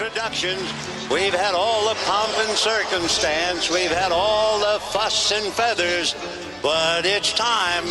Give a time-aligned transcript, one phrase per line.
[0.00, 0.62] Introductions.
[1.10, 3.68] We've had all the pomp and circumstance.
[3.68, 6.14] We've had all the fuss and feathers.
[6.62, 7.84] But it's time.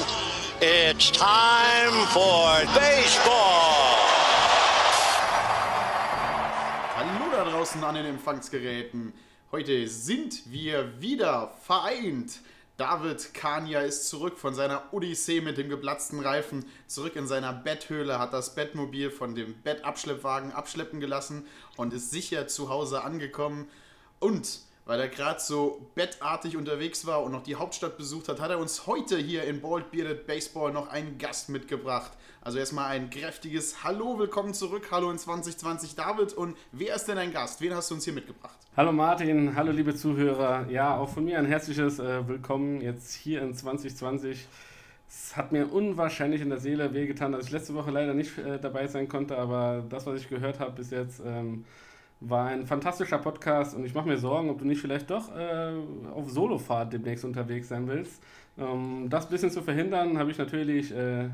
[0.62, 3.98] It's time for baseball.
[6.96, 9.12] Hallo da draußen an den Empfangsgeräten.
[9.52, 12.40] Heute sind wir wieder vereint.
[12.78, 18.20] David Kania ist zurück von seiner Odyssee mit dem geplatzten Reifen, zurück in seiner Betthöhle,
[18.20, 23.68] hat das Bettmobil von dem Bettabschleppwagen abschleppen gelassen und ist sicher zu Hause angekommen.
[24.20, 28.52] Und weil er gerade so bettartig unterwegs war und noch die Hauptstadt besucht hat, hat
[28.52, 32.12] er uns heute hier in Bald Bearded Baseball noch einen Gast mitgebracht.
[32.42, 36.34] Also erstmal ein kräftiges Hallo, willkommen zurück, hallo in 2020 David.
[36.34, 37.60] Und wer ist denn ein Gast?
[37.60, 38.57] Wen hast du uns hier mitgebracht?
[38.78, 40.68] Hallo Martin, hallo liebe Zuhörer.
[40.70, 44.46] Ja, auch von mir ein herzliches äh, Willkommen jetzt hier in 2020.
[45.10, 48.60] Es hat mir unwahrscheinlich in der Seele wehgetan, dass ich letzte Woche leider nicht äh,
[48.60, 51.66] dabei sein konnte, aber das, was ich gehört habe bis jetzt, ähm,
[52.20, 55.72] war ein fantastischer Podcast und ich mache mir Sorgen, ob du nicht vielleicht doch äh,
[56.14, 58.22] auf Solofahrt demnächst unterwegs sein willst.
[58.58, 61.30] Um das ein bisschen zu verhindern, habe ich natürlich äh,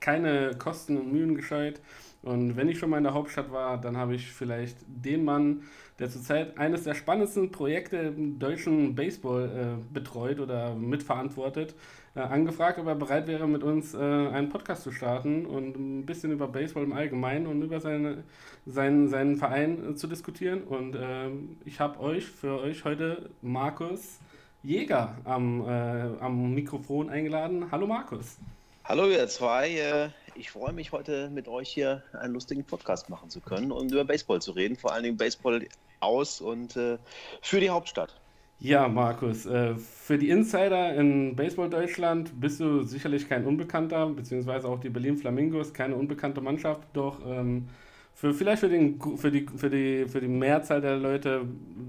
[0.00, 1.80] keine Kosten und Mühen gescheut.
[2.22, 5.62] Und wenn ich schon mal in der Hauptstadt war, dann habe ich vielleicht den Mann,
[6.02, 11.76] der zurzeit eines der spannendsten Projekte im deutschen Baseball äh, betreut oder mitverantwortet,
[12.16, 16.04] äh, angefragt, ob er bereit wäre, mit uns äh, einen Podcast zu starten und ein
[16.04, 18.24] bisschen über Baseball im Allgemeinen und über seine,
[18.66, 20.64] seinen, seinen Verein äh, zu diskutieren.
[20.64, 24.18] Und ähm, ich habe euch für euch heute Markus
[24.64, 25.70] Jäger am, äh,
[26.18, 27.70] am Mikrofon eingeladen.
[27.70, 28.38] Hallo Markus.
[28.84, 33.30] Hallo ihr zwei, äh, ich freue mich heute mit euch hier einen lustigen Podcast machen
[33.30, 35.64] zu können und über Baseball zu reden, vor allen Dingen Baseball
[36.02, 36.98] aus und äh,
[37.40, 38.20] für die Hauptstadt.
[38.58, 44.68] Ja, Markus, äh, für die Insider in Baseball Deutschland bist du sicherlich kein Unbekannter, beziehungsweise
[44.68, 47.68] auch die Berlin Flamingos keine unbekannte Mannschaft, doch ähm,
[48.14, 51.44] für vielleicht für, den, für, die, für, die, für die Mehrzahl der Leute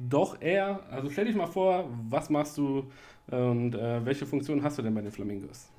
[0.10, 0.80] doch eher.
[0.90, 2.86] Also stell dich mal vor, was machst du
[3.30, 5.70] und äh, welche Funktion hast du denn bei den Flamingos?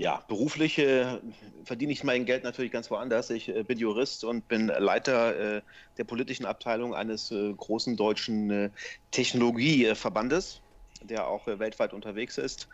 [0.00, 1.20] Ja, beruflich äh,
[1.64, 3.28] verdiene ich mein Geld natürlich ganz woanders.
[3.28, 5.62] Ich äh, bin Jurist und bin Leiter äh,
[5.98, 8.70] der politischen Abteilung eines äh, großen deutschen äh,
[9.10, 10.62] Technologieverbandes,
[11.02, 12.66] der auch äh, weltweit unterwegs ist.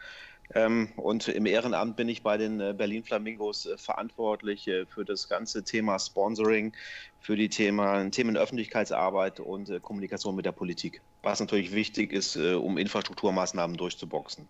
[0.55, 5.99] Ähm, und im Ehrenamt bin ich bei den Berlin Flamingos verantwortlich für das ganze Thema
[5.99, 6.77] Sponsoring,
[7.19, 12.79] für die Thema, Themen Öffentlichkeitsarbeit und Kommunikation mit der Politik, was natürlich wichtig ist, um
[12.79, 14.49] Infrastrukturmaßnahmen durchzuboxen.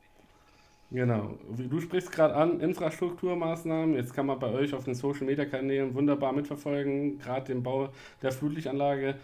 [0.90, 1.36] Genau.
[1.56, 3.96] Du sprichst gerade an, Infrastrukturmaßnahmen.
[3.96, 7.88] Jetzt kann man bei euch auf den Social Media Kanälen wunderbar mitverfolgen, gerade den Bau
[8.22, 9.16] der Flutlichtanlage.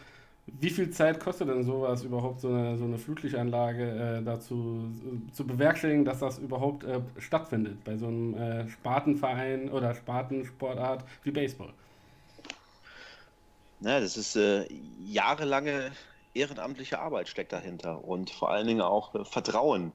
[0.46, 5.32] Wie viel Zeit kostet denn sowas überhaupt, so eine, so eine Flutlichtanlage äh, dazu äh,
[5.32, 11.30] zu bewerkstelligen, dass das überhaupt äh, stattfindet bei so einem äh, Spartenverein oder Spartensportart wie
[11.30, 11.72] Baseball?
[13.80, 14.66] Ja, das ist äh,
[15.04, 15.92] jahrelange
[16.34, 19.92] ehrenamtliche Arbeit steckt dahinter und vor allen Dingen auch äh, Vertrauen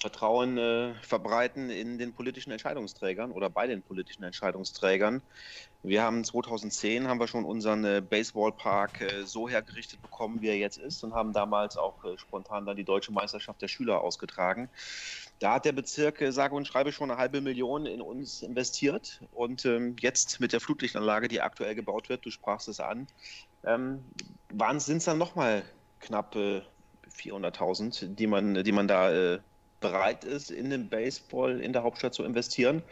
[0.00, 5.22] Vertrauen äh, verbreiten in den politischen Entscheidungsträgern oder bei den politischen Entscheidungsträgern.
[5.82, 10.56] Wir haben 2010 haben wir schon unseren äh, Baseballpark äh, so hergerichtet bekommen, wie er
[10.56, 14.70] jetzt ist und haben damals auch äh, spontan dann die deutsche Meisterschaft der Schüler ausgetragen.
[15.38, 19.20] Da hat der Bezirk, äh, sage und schreibe, schon eine halbe Million in uns investiert
[19.32, 23.06] und ähm, jetzt mit der Flutlichtanlage, die aktuell gebaut wird, du sprachst es an,
[23.64, 24.02] ähm,
[24.78, 25.62] sind es dann nochmal
[26.00, 29.40] knapp 400.000, äh, die man, die man da
[29.80, 32.82] bereit ist, in den Baseball in der Hauptstadt zu investieren.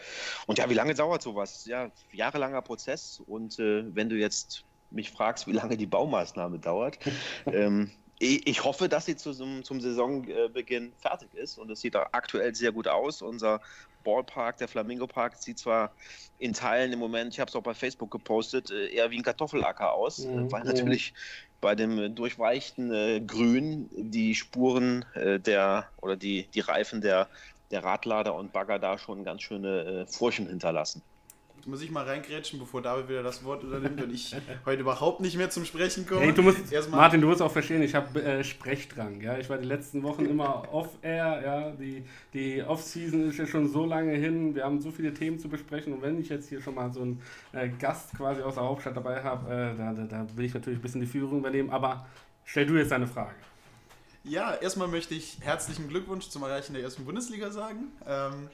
[0.46, 1.66] Und ja, wie lange dauert sowas?
[1.66, 3.22] Ja, jahrelanger Prozess.
[3.26, 6.98] Und äh, wenn du jetzt mich fragst, wie lange die Baumaßnahme dauert,
[7.46, 7.90] ähm,
[8.20, 12.88] ich hoffe, dass sie zum, zum Saisonbeginn fertig ist und es sieht aktuell sehr gut
[12.88, 13.22] aus.
[13.22, 13.60] Unser
[14.08, 15.92] Ballpark, der Flamingo Park, sieht zwar
[16.38, 19.22] in Teilen im Moment, ich habe es auch bei Facebook gepostet, äh, eher wie ein
[19.22, 20.50] Kartoffelacker aus, mhm.
[20.50, 21.12] weil natürlich
[21.60, 27.28] bei dem durchweichten äh, Grün die Spuren äh, der oder die, die Reifen der,
[27.70, 31.02] der Radlader und Bagger da schon ganz schöne äh, Furchen hinterlassen.
[31.66, 34.34] Muss ich mal reingrätschen, bevor David wieder das Wort übernimmt und ich
[34.64, 36.22] heute überhaupt nicht mehr zum Sprechen komme.
[36.22, 39.20] Hey, du musst, Erstmal Martin, du musst auch verstehen, ich habe äh, Sprechdrang.
[39.20, 39.38] Ja?
[39.38, 41.42] Ich war die letzten Wochen immer off-air.
[41.44, 41.70] Ja?
[41.70, 44.54] Die, die Off-Season ist ja schon so lange hin.
[44.54, 45.92] Wir haben so viele Themen zu besprechen.
[45.92, 47.22] Und wenn ich jetzt hier schon mal so einen
[47.52, 50.78] äh, Gast quasi aus der Hauptstadt dabei habe, äh, da, da, da will ich natürlich
[50.78, 51.70] ein bisschen die Führung übernehmen.
[51.70, 52.06] Aber
[52.44, 53.34] stell du jetzt deine Frage.
[54.24, 57.92] Ja, erstmal möchte ich herzlichen Glückwunsch zum Erreichen der ersten Bundesliga sagen.
[58.06, 58.48] Ähm,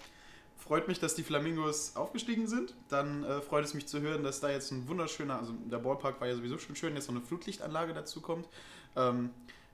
[0.59, 2.75] freut mich, dass die Flamingos aufgestiegen sind.
[2.89, 6.21] Dann äh, freut es mich zu hören, dass da jetzt ein wunderschöner, also der Ballpark
[6.21, 8.49] war ja sowieso schon schön, jetzt noch eine Flutlichtanlage dazu kommt.
[8.97, 9.31] Ähm,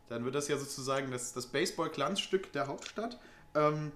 [0.09, 3.19] dann wird das ja sozusagen das, das Baseball-Glanzstück der Hauptstadt.
[3.55, 3.93] Ähm,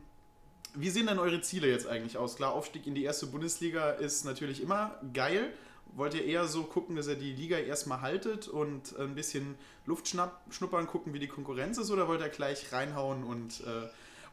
[0.75, 2.37] wie sehen denn eure Ziele jetzt eigentlich aus?
[2.37, 5.53] Klar, Aufstieg in die erste Bundesliga ist natürlich immer geil.
[5.95, 10.09] Wollt ihr eher so gucken, dass ihr die Liga erstmal haltet und ein bisschen Luft
[10.51, 13.89] schnuppern, gucken, wie die Konkurrenz ist, oder wollt ihr gleich reinhauen und äh,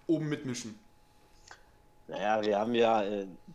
[0.07, 0.79] oben mitmischen?
[2.11, 3.05] Naja, wir haben ja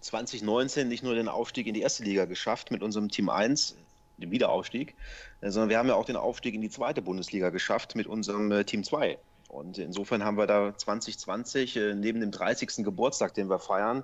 [0.01, 3.77] 2019 äh, nicht nur den Aufstieg in die erste Liga geschafft mit unserem Team 1,
[4.17, 4.95] dem Wiederaufstieg,
[5.43, 8.51] äh, sondern wir haben ja auch den Aufstieg in die zweite Bundesliga geschafft mit unserem
[8.51, 9.19] äh, Team 2.
[9.49, 12.85] Und insofern haben wir da 2020 neben dem 30.
[12.85, 14.03] Geburtstag, den wir feiern,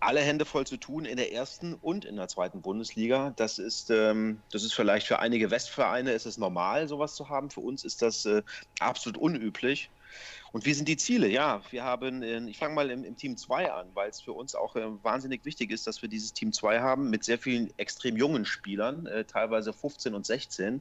[0.00, 3.32] alle Hände voll zu tun in der ersten und in der zweiten Bundesliga.
[3.36, 7.48] Das ist, ähm, das ist vielleicht für einige Westvereine ist es normal, sowas zu haben.
[7.50, 8.28] Für uns ist das
[8.80, 9.88] absolut unüblich.
[10.56, 11.28] Und wie sind die Ziele?
[11.28, 14.54] Ja, wir haben, ich fange mal im, im Team 2 an, weil es für uns
[14.54, 18.16] auch äh, wahnsinnig wichtig ist, dass wir dieses Team 2 haben mit sehr vielen extrem
[18.16, 20.80] jungen Spielern, äh, teilweise 15 und 16.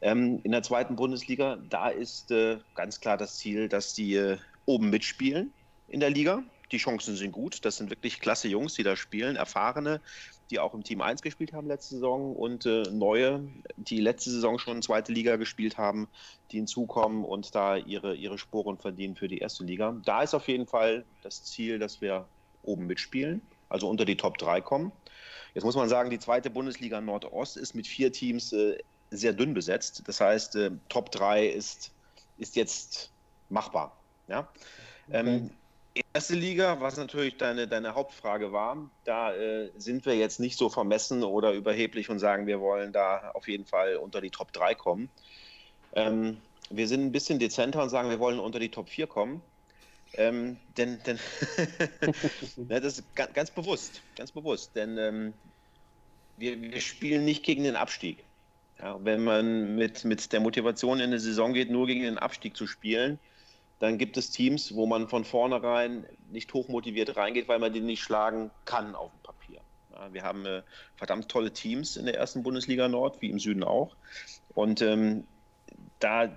[0.00, 4.38] Ähm, in der zweiten Bundesliga, da ist äh, ganz klar das Ziel, dass die äh,
[4.64, 5.52] oben mitspielen
[5.86, 6.42] in der Liga.
[6.72, 7.64] Die Chancen sind gut.
[7.64, 10.00] Das sind wirklich klasse Jungs, die da spielen, erfahrene,
[10.50, 13.46] die auch im Team 1 gespielt haben letzte Saison und äh, neue,
[13.76, 16.08] die letzte Saison schon zweite Liga gespielt haben,
[16.50, 19.96] die hinzukommen und da ihre, ihre Sporen verdienen für die erste Liga.
[20.04, 22.26] Da ist auf jeden Fall das Ziel, dass wir
[22.62, 24.92] oben mitspielen, also unter die Top 3 kommen.
[25.54, 28.76] Jetzt muss man sagen, die zweite Bundesliga Nordost ist mit vier Teams äh,
[29.10, 30.02] sehr dünn besetzt.
[30.06, 31.92] Das heißt, äh, Top 3 ist,
[32.38, 33.10] ist jetzt
[33.48, 33.96] machbar.
[34.28, 34.48] Ja?
[35.08, 35.18] Okay.
[35.18, 35.50] Ähm,
[36.12, 40.68] Erste Liga, was natürlich deine, deine Hauptfrage war, da äh, sind wir jetzt nicht so
[40.68, 44.74] vermessen oder überheblich und sagen, wir wollen da auf jeden Fall unter die Top 3
[44.74, 45.10] kommen.
[45.94, 46.38] Ähm,
[46.70, 49.42] wir sind ein bisschen dezenter und sagen, wir wollen unter die Top 4 kommen.
[50.14, 51.18] Ähm, denn, denn
[52.68, 55.34] ja, das ist ganz, ganz, bewusst, ganz bewusst, denn ähm,
[56.36, 58.24] wir, wir, spielen nicht gegen den Abstieg.
[58.78, 62.56] Ja, wenn man mit, mit der Motivation in eine Saison geht, nur gegen den Abstieg
[62.56, 63.18] zu spielen,
[63.78, 68.02] dann gibt es Teams, wo man von vornherein nicht hochmotiviert reingeht, weil man die nicht
[68.02, 69.60] schlagen kann auf dem Papier.
[69.92, 70.62] Ja, wir haben äh,
[70.96, 73.96] verdammt tolle Teams in der ersten Bundesliga Nord, wie im Süden auch.
[74.54, 75.24] Und ähm,
[75.98, 76.30] da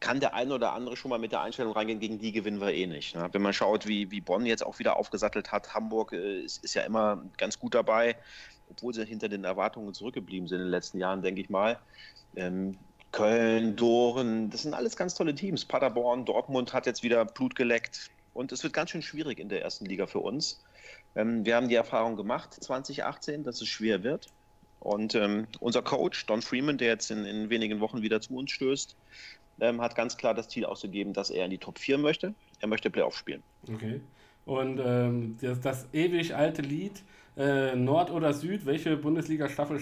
[0.00, 2.72] kann der eine oder andere schon mal mit der Einstellung reingehen, gegen die gewinnen wir
[2.72, 3.14] eh nicht.
[3.14, 3.28] Ne?
[3.32, 6.74] Wenn man schaut, wie, wie Bonn jetzt auch wieder aufgesattelt hat, Hamburg äh, ist, ist,
[6.74, 8.16] ja immer ganz gut dabei,
[8.70, 11.78] obwohl sie hinter den Erwartungen zurückgeblieben sind in den letzten Jahren, denke ich mal.
[12.36, 12.78] Ähm,
[13.12, 15.64] Köln, Doren, das sind alles ganz tolle Teams.
[15.64, 18.10] Paderborn, Dortmund hat jetzt wieder Blut geleckt.
[18.34, 20.62] Und es wird ganz schön schwierig in der ersten Liga für uns.
[21.16, 24.28] Ähm, wir haben die Erfahrung gemacht 2018, dass es schwer wird.
[24.80, 28.52] Und ähm, unser Coach, Don Freeman, der jetzt in, in, wenigen Wochen wieder zu uns
[28.52, 28.94] stößt,
[29.60, 32.34] ähm, hat ganz klar das Ziel ausgegeben, dass er in die Top 4 möchte.
[32.60, 33.42] Er möchte Playoff spielen.
[33.72, 34.00] Okay.
[34.46, 37.02] Und ähm, das, das ewig alte Lied,
[37.38, 39.78] äh, Nord oder Süd, welche Bundesliga-Staffel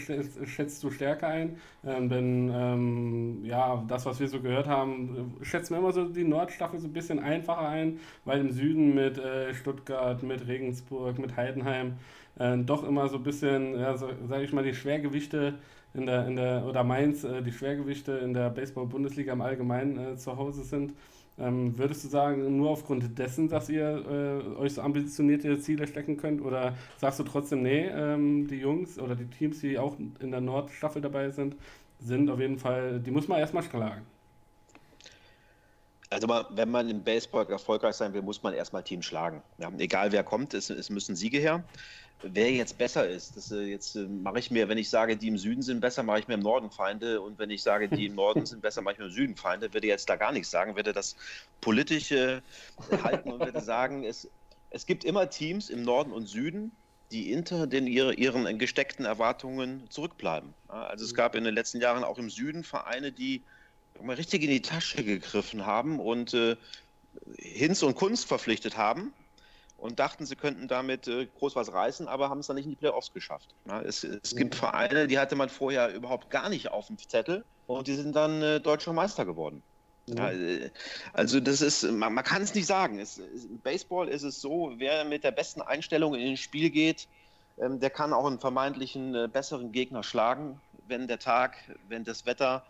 [0.47, 1.56] schätzt, du stärker ein?
[1.85, 6.25] Ähm, denn ähm, ja, das, was wir so gehört haben, schätzen wir immer so die
[6.25, 11.37] Nordstaffel so ein bisschen einfacher ein, weil im Süden mit äh, Stuttgart, mit Regensburg, mit
[11.37, 11.94] Heidenheim
[12.38, 15.55] äh, doch immer so ein bisschen, ja, so, sag ich mal, die Schwergewichte
[15.94, 20.17] in der, in der, oder Mainz, äh, die Schwergewichte in der Baseball-Bundesliga im Allgemeinen äh,
[20.17, 20.93] zu Hause sind.
[21.38, 26.16] Ähm, würdest du sagen, nur aufgrund dessen, dass ihr äh, euch so ambitionierte Ziele stecken
[26.16, 26.40] könnt?
[26.40, 30.40] Oder sagst du trotzdem, nee, ähm, die Jungs oder die Teams, die auch in der
[30.40, 31.56] Nordstaffel dabei sind,
[32.00, 34.02] sind auf jeden Fall, die muss man erstmal schlagen?
[36.08, 39.43] Also wenn man im Baseball erfolgreich sein will, muss man erstmal Team schlagen.
[39.58, 41.64] Ja, egal wer kommt, es, es müssen Siege her
[42.23, 43.37] wer jetzt besser ist.
[43.37, 46.03] Das, äh, jetzt äh, mache ich mir, wenn ich sage, die im Süden sind besser,
[46.03, 47.20] mache ich mir im Norden Feinde.
[47.20, 49.73] Und wenn ich sage, die im Norden sind besser, mache ich mir im Süden Feinde.
[49.73, 51.17] Würde jetzt da gar nichts sagen, würde das
[51.61, 52.43] politische
[52.91, 54.29] äh, halten und würde sagen, es,
[54.70, 56.73] es gibt immer Teams im Norden und Süden,
[57.11, 60.53] die hinter den ihre, ihren gesteckten Erwartungen zurückbleiben.
[60.67, 63.43] Also es gab in den letzten Jahren auch im Süden Vereine, die
[64.03, 66.56] mal richtig in die Tasche gegriffen haben und äh,
[67.39, 69.13] Hinz und Kunst verpflichtet haben
[69.79, 72.71] und dachten, sie könnten damit äh, groß was reißen, aber haben es dann nicht in
[72.71, 73.55] die Playoffs geschafft.
[73.85, 74.59] Es, es, gibt mhm.
[74.59, 78.43] Vereine, die hatte man vorher überhaupt gar nicht auf dem Zettel und die sind dann
[78.43, 79.63] äh, deutscher Meister geworden.
[80.06, 80.17] Mhm.
[80.17, 80.71] Ja, äh,
[81.13, 82.99] also das ist, man, man kann es nicht sagen.
[82.99, 87.09] Es, Im Baseball ist es so, wer mit der besten Einstellung in ein Spiel geht,
[87.59, 91.56] Ähm, der kann auch einen vermeintlichen äh, besseren Gegner schlagen, wenn der Tag,
[91.89, 92.67] wenn das Wetter,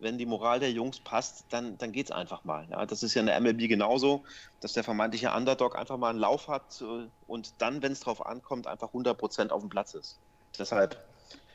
[0.00, 2.66] wenn die Moral der Jungs passt, dann, dann geht es einfach mal.
[2.70, 4.24] Ja, das ist ja in der MLB genauso,
[4.60, 8.24] dass der vermeintliche Underdog einfach mal einen Lauf hat äh, und dann, wenn es drauf
[8.26, 10.18] ankommt, einfach 100% auf dem Platz ist.
[10.58, 10.96] Deshalb,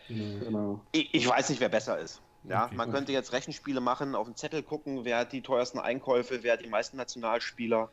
[0.07, 0.81] genau.
[0.91, 2.21] ich, ich weiß nicht, wer besser ist.
[2.47, 5.79] Ja, okay, man könnte jetzt Rechenspiele machen, auf den Zettel gucken, wer hat die teuersten
[5.79, 7.89] Einkäufe, wer hat die meisten Nationalspieler.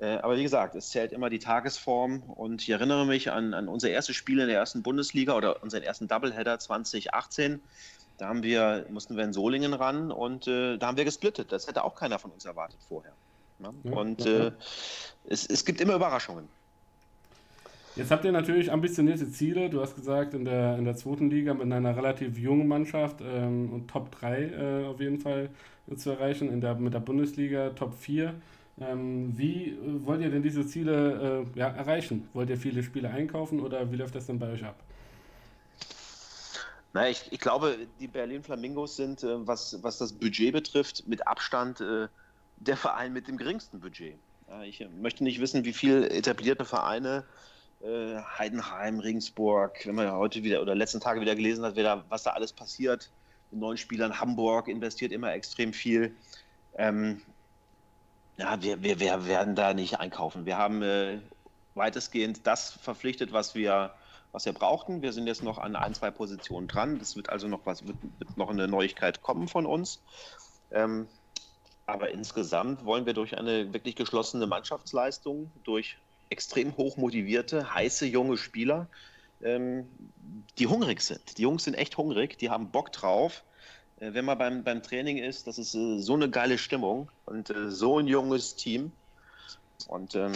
[0.00, 3.66] Äh, aber wie gesagt, es zählt immer die Tagesform und ich erinnere mich an, an
[3.66, 7.60] unser erstes Spiel in der ersten Bundesliga oder unseren ersten Doubleheader 2018.
[8.18, 11.52] Da haben wir, mussten wir in Solingen ran und äh, da haben wir gesplittet.
[11.52, 13.12] Das hätte auch keiner von uns erwartet vorher.
[13.60, 13.72] Ne?
[13.84, 14.52] Ja, und äh,
[15.28, 16.48] es, es gibt immer Überraschungen.
[17.94, 19.70] Jetzt habt ihr natürlich ambitionierte Ziele.
[19.70, 23.72] Du hast gesagt, in der, in der zweiten Liga mit einer relativ jungen Mannschaft ähm,
[23.72, 25.50] und Top 3 äh, auf jeden Fall
[25.96, 26.52] zu erreichen.
[26.52, 28.34] In der, mit der Bundesliga Top 4.
[28.80, 32.28] Ähm, wie äh, wollt ihr denn diese Ziele äh, ja, erreichen?
[32.34, 34.76] Wollt ihr viele Spiele einkaufen oder wie läuft das denn bei euch ab?
[36.92, 41.26] Na, ich, ich glaube, die Berlin Flamingos sind, äh, was, was das Budget betrifft, mit
[41.26, 42.08] Abstand äh,
[42.56, 44.16] der Verein mit dem geringsten Budget.
[44.64, 47.24] ich äh, möchte nicht wissen, wie viele etablierte Vereine,
[47.80, 52.04] äh, Heidenheim, Regensburg, wenn man ja heute wieder oder letzten Tage wieder gelesen hat, da,
[52.08, 53.10] was da alles passiert
[53.50, 54.18] mit neuen Spielern.
[54.20, 56.14] Hamburg investiert immer extrem viel.
[56.76, 57.22] Ähm,
[58.36, 60.46] ja, wir, wir, wir werden da nicht einkaufen.
[60.46, 61.18] Wir haben äh,
[61.74, 63.94] weitestgehend das verpflichtet, was wir,
[64.32, 65.02] was wir brauchten.
[65.02, 66.98] Wir sind jetzt noch an ein, zwei Positionen dran.
[66.98, 70.00] Das wird also noch was, wird, wird noch eine Neuigkeit kommen von uns.
[70.70, 71.08] Ähm,
[71.86, 75.96] aber insgesamt wollen wir durch eine wirklich geschlossene Mannschaftsleistung, durch
[76.28, 78.88] extrem hoch motivierte, heiße junge Spieler,
[79.42, 79.88] ähm,
[80.58, 81.38] die hungrig sind.
[81.38, 83.42] Die Jungs sind echt hungrig, die haben Bock drauf.
[84.00, 87.50] Äh, wenn man beim, beim Training ist, das ist äh, so eine geile Stimmung und
[87.50, 88.92] äh, so ein junges Team.
[89.86, 90.32] Und ähm,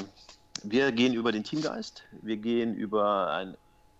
[0.62, 3.56] wir gehen über den Teamgeist, wir gehen über ein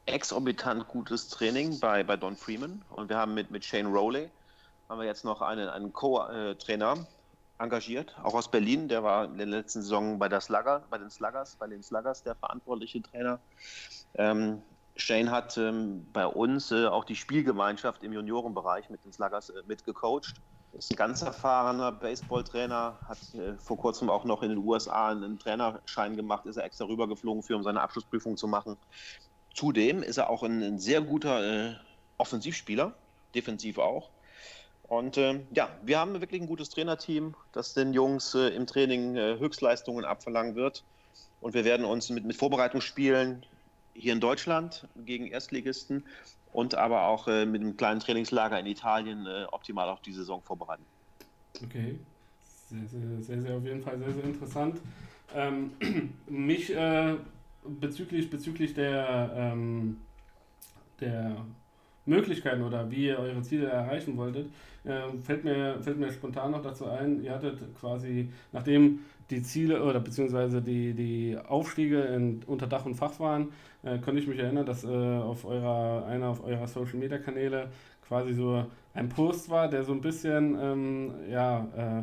[0.07, 4.31] exorbitant gutes Training bei, bei Don Freeman und wir haben mit, mit Shane Rowley
[4.89, 7.07] haben wir jetzt noch einen, einen Co-Trainer
[7.59, 8.89] engagiert, auch aus Berlin.
[8.89, 12.23] Der war in der letzten Saison bei, der Slugger, bei den Sluggers, bei den Sluggers
[12.23, 13.41] der verantwortliche Trainer.
[14.15, 14.61] Ähm,
[14.97, 19.63] Shane hat ähm, bei uns äh, auch die Spielgemeinschaft im Juniorenbereich mit den Sluggers äh,
[19.67, 20.35] mitgecoacht.
[20.73, 25.39] Ist ein ganz erfahrener Baseballtrainer, hat äh, vor kurzem auch noch in den USA einen
[25.39, 28.77] Trainerschein gemacht, ist er extra rübergeflogen für, um seine Abschlussprüfung zu machen.
[29.55, 31.75] Zudem ist er auch ein, ein sehr guter äh,
[32.19, 32.95] Offensivspieler,
[33.35, 34.11] defensiv auch.
[34.85, 39.17] Und äh, ja, wir haben wirklich ein gutes Trainerteam, das den Jungs äh, im Training
[39.17, 40.85] Höchstleistungen abverlangen wird.
[41.41, 43.45] Und wir werden uns mit, mit Vorbereitungsspielen
[43.95, 46.05] hier in Deutschland gegen Erstligisten
[46.53, 50.43] und aber auch äh, mit einem kleinen Trainingslager in Italien äh, optimal auf die Saison
[50.43, 50.85] vorbereiten.
[51.63, 51.99] Okay,
[52.69, 54.81] sehr, sehr, sehr, sehr auf jeden Fall sehr, sehr interessant.
[55.35, 55.73] Ähm,
[56.27, 57.17] mich äh,
[57.65, 59.99] bezüglich, bezüglich der, ähm,
[61.01, 61.37] der
[62.05, 64.51] Möglichkeiten oder wie ihr eure Ziele erreichen wolltet,
[64.85, 69.01] äh, fällt, mir, fällt mir spontan noch dazu ein, ihr hattet quasi, nachdem
[69.31, 73.53] die Ziele oder beziehungsweise die, die Aufstiege in, unter Dach und Fach waren,
[73.83, 77.71] äh, könnte ich mich erinnern, dass äh, auf eurer, einer auf eurer Social Media Kanäle
[78.07, 82.03] quasi so ein Post war, der so ein bisschen ähm, ja, äh,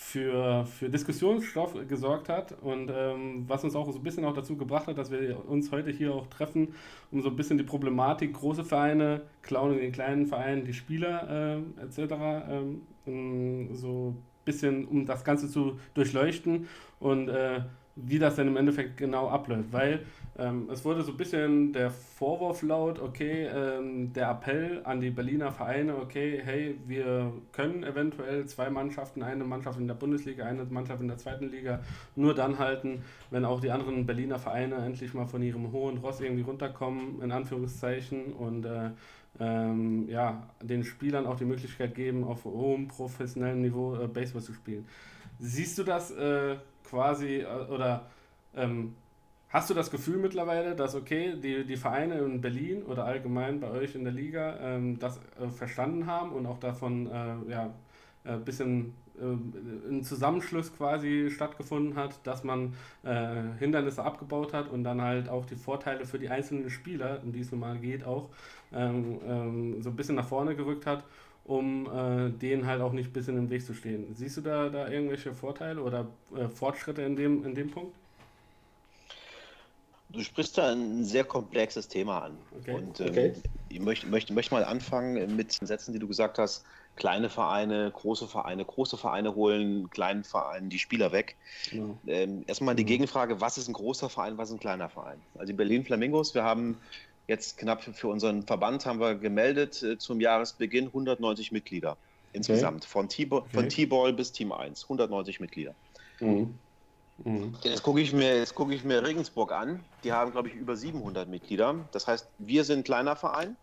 [0.00, 4.56] für, für Diskussionsstoff gesorgt hat und ähm, was uns auch so ein bisschen auch dazu
[4.56, 6.68] gebracht hat, dass wir uns heute hier auch treffen,
[7.10, 11.58] um so ein bisschen die Problematik große Vereine klauen in den kleinen Vereinen die Spieler
[11.78, 12.14] äh, etc.
[13.06, 16.68] Ähm, so ein bisschen, um das Ganze zu durchleuchten
[17.00, 17.62] und äh,
[17.96, 20.06] wie das dann im Endeffekt genau abläuft, weil
[20.38, 25.10] ähm, es wurde so ein bisschen der Vorwurf laut, okay, ähm, der Appell an die
[25.10, 30.64] Berliner Vereine, okay, hey, wir können eventuell zwei Mannschaften, eine Mannschaft in der Bundesliga, eine
[30.64, 31.80] Mannschaft in der zweiten Liga,
[32.14, 36.20] nur dann halten, wenn auch die anderen Berliner Vereine endlich mal von ihrem hohen Ross
[36.20, 38.90] irgendwie runterkommen, in Anführungszeichen, und äh,
[39.40, 44.52] ähm, ja, den Spielern auch die Möglichkeit geben, auf hohem professionellem Niveau äh, Baseball zu
[44.52, 44.86] spielen.
[45.40, 46.56] Siehst du das äh,
[46.88, 48.06] quasi äh, oder
[48.56, 48.94] ähm,
[49.50, 53.70] hast du das Gefühl mittlerweile, dass okay, die, die Vereine in Berlin oder allgemein bei
[53.70, 57.70] euch in der Liga ähm, das äh, verstanden haben und auch davon äh, ja,
[58.24, 64.68] ein äh, bisschen äh, ein Zusammenschluss quasi stattgefunden hat, dass man äh, Hindernisse abgebaut hat
[64.68, 68.04] und dann halt auch die Vorteile für die einzelnen Spieler, um die es normal geht,
[68.04, 68.28] auch
[68.72, 71.04] ähm, ähm, so ein bisschen nach vorne gerückt hat
[71.48, 74.14] um äh, denen halt auch nicht ein bisschen im Weg zu stehen.
[74.14, 77.96] Siehst du da, da irgendwelche Vorteile oder äh, Fortschritte in dem, in dem Punkt?
[80.10, 82.38] Du sprichst da ein sehr komplexes Thema an.
[82.60, 82.72] Okay.
[82.72, 83.32] Und ähm, okay.
[83.68, 86.64] ich möchte, möchte, möchte mal anfangen mit den Sätzen, die du gesagt hast.
[86.96, 91.36] Kleine Vereine, große Vereine, große Vereine holen kleinen Vereinen die Spieler weg.
[91.70, 91.84] Ja.
[92.06, 95.20] Ähm, erstmal die Gegenfrage, was ist ein großer Verein, was ist ein kleiner Verein?
[95.34, 96.78] Also die Berlin Flamingos, wir haben
[97.28, 101.96] jetzt knapp für unseren Verband haben wir gemeldet äh, zum Jahresbeginn 190 Mitglieder
[102.32, 102.84] insgesamt.
[102.84, 102.90] Okay.
[102.90, 104.12] Von T-Ball okay.
[104.12, 104.84] bis Team 1.
[104.84, 105.74] 190 Mitglieder.
[106.20, 106.54] Mhm.
[107.24, 107.54] Mhm.
[107.62, 109.84] Jetzt gucke ich, mir, guck ich mir Regensburg an.
[110.04, 111.74] Die haben, glaube ich, über 700 Mitglieder.
[111.92, 113.56] Das heißt, wir sind ein kleiner Verein.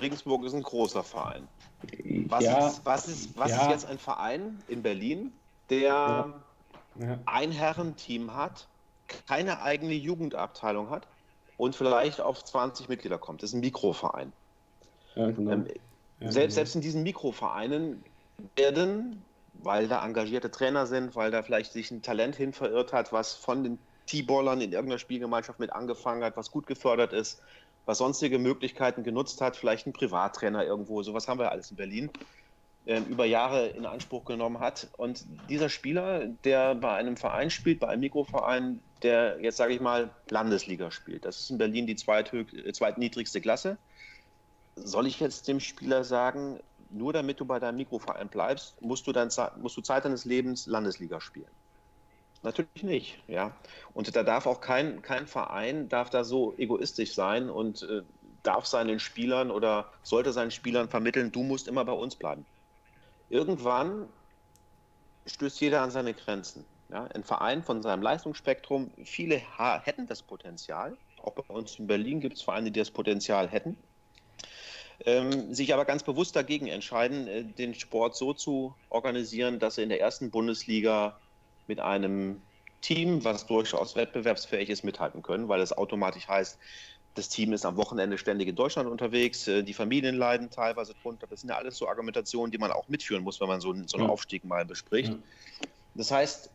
[0.00, 1.48] Regensburg ist ein großer Verein.
[2.28, 2.68] Was, ja.
[2.68, 3.62] ist, was, ist, was ja.
[3.62, 5.32] ist jetzt ein Verein in Berlin,
[5.70, 6.32] der
[6.96, 7.18] ja.
[7.26, 8.68] ein Herrenteam hat,
[9.26, 11.06] keine eigene Jugendabteilung hat
[11.56, 13.42] und vielleicht auf 20 Mitglieder kommt?
[13.42, 14.32] Das ist ein Mikroverein.
[15.14, 15.50] Genau.
[15.50, 15.80] Ähm, selbst,
[16.20, 16.50] genau.
[16.50, 18.04] selbst in diesen Mikrovereinen
[18.56, 19.24] werden
[19.62, 23.34] weil da engagierte Trainer sind, weil da vielleicht sich ein Talent hin verirrt hat, was
[23.34, 27.40] von den T-Ballern in irgendeiner Spielgemeinschaft mit angefangen hat, was gut gefördert ist,
[27.86, 32.10] was sonstige Möglichkeiten genutzt hat, vielleicht ein Privattrainer irgendwo, sowas haben wir alles in Berlin,
[32.86, 34.88] äh, über Jahre in Anspruch genommen hat.
[34.96, 39.80] Und dieser Spieler, der bei einem Verein spielt, bei einem Mikroverein, der jetzt sage ich
[39.80, 43.78] mal Landesliga spielt, das ist in Berlin die äh, zweitniedrigste Klasse,
[44.76, 49.12] soll ich jetzt dem Spieler sagen, nur damit du bei deinem Mikroverein bleibst, musst du,
[49.12, 49.30] dann,
[49.60, 51.50] musst du Zeit deines Lebens Landesliga spielen.
[52.42, 53.54] Natürlich nicht, ja.
[53.92, 58.02] Und da darf auch kein, kein Verein darf da so egoistisch sein und äh,
[58.42, 62.46] darf seinen Spielern oder sollte seinen Spielern vermitteln, du musst immer bei uns bleiben.
[63.28, 64.08] Irgendwann
[65.26, 66.64] stößt jeder an seine Grenzen.
[66.88, 67.04] Ja.
[67.14, 69.36] Ein Verein von seinem Leistungsspektrum, viele
[69.84, 70.96] hätten das Potenzial.
[71.22, 73.76] Auch bei uns in Berlin gibt es Vereine, die das Potenzial hätten
[75.06, 79.84] ähm, sich aber ganz bewusst dagegen entscheiden, äh, den Sport so zu organisieren, dass er
[79.84, 81.18] in der ersten Bundesliga
[81.66, 82.42] mit einem
[82.80, 86.58] Team, was durchaus wettbewerbsfähig ist, mithalten können, weil es automatisch heißt,
[87.14, 91.26] das Team ist am Wochenende ständig in Deutschland unterwegs, äh, die Familien leiden teilweise drunter.
[91.28, 93.98] Das sind ja alles so Argumentationen, die man auch mitführen muss, wenn man so, so
[93.98, 95.14] einen Aufstieg mal bespricht.
[95.94, 96.50] Das heißt,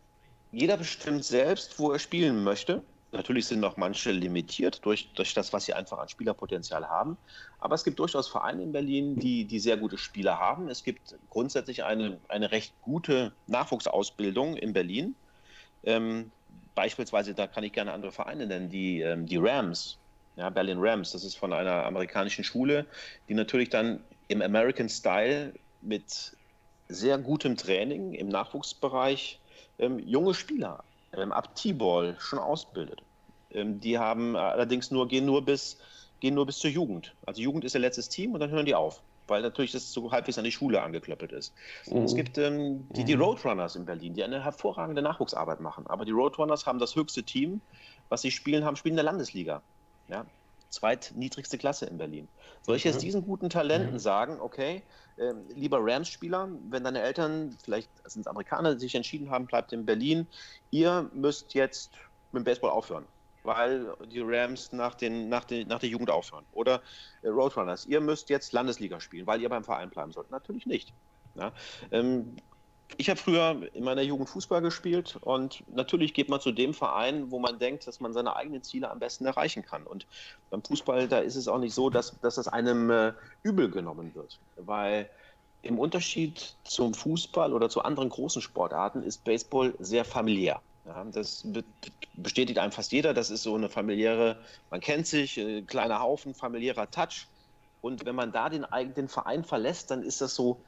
[0.52, 2.82] jeder bestimmt selbst, wo er spielen möchte.
[3.16, 7.16] Natürlich sind noch manche limitiert durch, durch das, was sie einfach an Spielerpotenzial haben.
[7.58, 10.68] Aber es gibt durchaus Vereine in Berlin, die, die sehr gute Spieler haben.
[10.68, 15.14] Es gibt grundsätzlich eine, eine recht gute Nachwuchsausbildung in Berlin.
[15.84, 16.30] Ähm,
[16.74, 19.96] beispielsweise, da kann ich gerne andere Vereine nennen, die, ähm, die Rams,
[20.36, 22.86] ja, Berlin Rams, das ist von einer amerikanischen Schule,
[23.30, 26.36] die natürlich dann im American Style mit
[26.88, 29.40] sehr gutem Training im Nachwuchsbereich
[29.78, 30.84] ähm, junge Spieler
[31.16, 33.02] ähm, ab T-Ball schon ausbildet.
[33.50, 35.78] Ähm, die haben allerdings nur, gehen nur bis,
[36.20, 37.14] gehen nur bis zur Jugend.
[37.26, 40.12] Also Jugend ist ihr letztes Team und dann hören die auf, weil natürlich das so
[40.12, 41.54] halbwegs an die Schule angeklöppelt ist.
[41.86, 42.02] Mhm.
[42.02, 43.22] Es gibt ähm, die, die mhm.
[43.22, 45.86] Roadrunners in Berlin, die eine hervorragende Nachwuchsarbeit machen.
[45.86, 47.60] Aber die Roadrunners haben das höchste Team,
[48.08, 49.62] was sie spielen haben, spielen in der Landesliga.
[50.08, 50.26] Ja?
[50.70, 52.28] Zweitniedrigste Klasse in Berlin.
[52.62, 53.00] Soll ich jetzt mhm.
[53.00, 53.98] diesen guten Talenten mhm.
[53.98, 54.82] sagen, okay,
[55.16, 59.72] äh, lieber Rams-Spieler, wenn deine Eltern, vielleicht sind es Amerikaner, die sich entschieden haben, bleibt
[59.72, 60.26] in Berlin,
[60.70, 61.92] ihr müsst jetzt
[62.32, 63.04] mit dem Baseball aufhören,
[63.44, 66.44] weil die Rams nach, den, nach, den, nach der Jugend aufhören.
[66.52, 66.82] Oder
[67.22, 70.30] äh, Roadrunners, ihr müsst jetzt Landesliga spielen, weil ihr beim Verein bleiben sollt.
[70.30, 70.92] Natürlich nicht.
[71.36, 71.52] Ja?
[71.90, 72.36] Ähm,
[72.96, 77.30] ich habe früher in meiner Jugend Fußball gespielt und natürlich geht man zu dem Verein,
[77.30, 79.82] wo man denkt, dass man seine eigenen Ziele am besten erreichen kann.
[79.84, 80.06] Und
[80.50, 84.14] beim Fußball, da ist es auch nicht so, dass, dass das einem äh, übel genommen
[84.14, 84.38] wird.
[84.56, 85.10] Weil
[85.62, 90.60] im Unterschied zum Fußball oder zu anderen großen Sportarten ist Baseball sehr familiär.
[90.86, 91.44] Ja, das
[92.14, 93.12] bestätigt einem fast jeder.
[93.12, 94.38] Das ist so eine familiäre,
[94.70, 97.26] man kennt sich, äh, kleiner Haufen, familiärer Touch.
[97.82, 100.60] Und wenn man da den eigenen Verein verlässt, dann ist das so,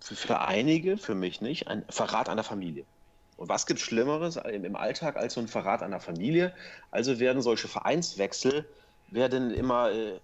[0.00, 2.84] für, für einige, für mich nicht, ein Verrat an der Familie.
[3.36, 6.52] Und was gibt Schlimmeres im Alltag als so ein Verrat an der Familie?
[6.90, 8.66] Also werden solche Vereinswechsel
[9.08, 10.20] werden immer äh,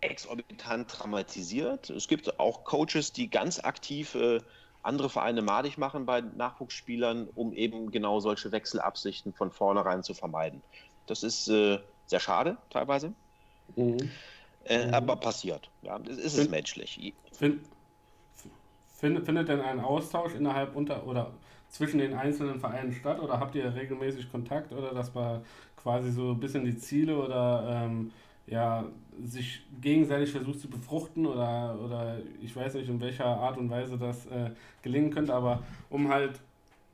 [0.00, 1.90] exorbitant dramatisiert.
[1.90, 4.40] Es gibt auch Coaches, die ganz aktiv äh,
[4.82, 10.62] andere Vereine madig machen bei Nachwuchsspielern, um eben genau solche Wechselabsichten von vornherein zu vermeiden.
[11.06, 13.12] Das ist äh, sehr schade teilweise,
[13.76, 14.10] mhm.
[14.64, 14.94] Äh, mhm.
[14.94, 15.68] aber passiert.
[15.82, 17.14] Ja, es ist find, menschlich.
[17.32, 17.60] Find,
[19.00, 21.30] Findet, findet denn ein Austausch innerhalb unter oder
[21.70, 23.18] zwischen den einzelnen Vereinen statt?
[23.18, 24.72] Oder habt ihr regelmäßig Kontakt?
[24.72, 25.40] Oder dass man
[25.82, 28.10] quasi so ein bisschen die Ziele oder ähm,
[28.46, 28.84] ja,
[29.24, 31.24] sich gegenseitig versucht zu befruchten?
[31.24, 34.50] Oder, oder ich weiß nicht, in welcher Art und Weise das äh,
[34.82, 36.38] gelingen könnte, aber um halt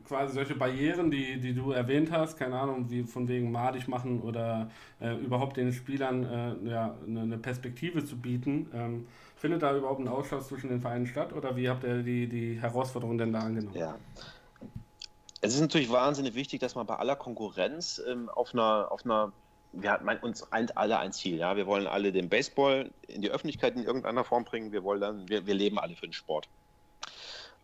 [0.06, 4.20] quasi solche Barrieren, die, die du erwähnt hast, keine Ahnung, wie von wegen madig machen
[4.20, 6.24] oder äh, überhaupt den Spielern
[6.64, 11.06] äh, ja, eine Perspektive zu bieten, ähm, Findet da überhaupt ein Austausch zwischen den Vereinen
[11.06, 13.76] statt oder wie habt ihr die, die Herausforderungen denn da angenommen?
[13.76, 13.96] Ja.
[15.42, 19.32] Es ist natürlich wahnsinnig wichtig, dass man bei aller Konkurrenz ähm, auf einer, auf einer
[19.72, 21.54] wir haben uns eint alle ein Ziel, ja.
[21.54, 24.72] Wir wollen alle den Baseball in die Öffentlichkeit in irgendeiner Form bringen.
[24.72, 26.48] Wir wollen dann, wir, wir leben alle für den Sport.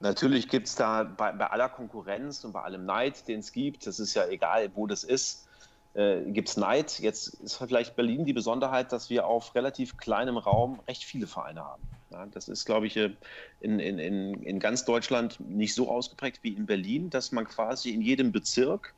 [0.00, 3.86] Natürlich gibt es da bei, bei, aller Konkurrenz und bei allem Neid, den es gibt,
[3.86, 5.48] das ist ja egal, wo das ist,
[5.94, 6.98] äh, gibt es Neid.
[7.00, 11.64] Jetzt ist vielleicht Berlin die Besonderheit, dass wir auf relativ kleinem Raum recht viele Vereine
[11.64, 11.82] haben.
[12.10, 13.16] Ja, das ist, glaube ich, in,
[13.60, 18.02] in, in, in ganz Deutschland nicht so ausgeprägt wie in Berlin, dass man quasi in
[18.02, 18.94] jedem Bezirk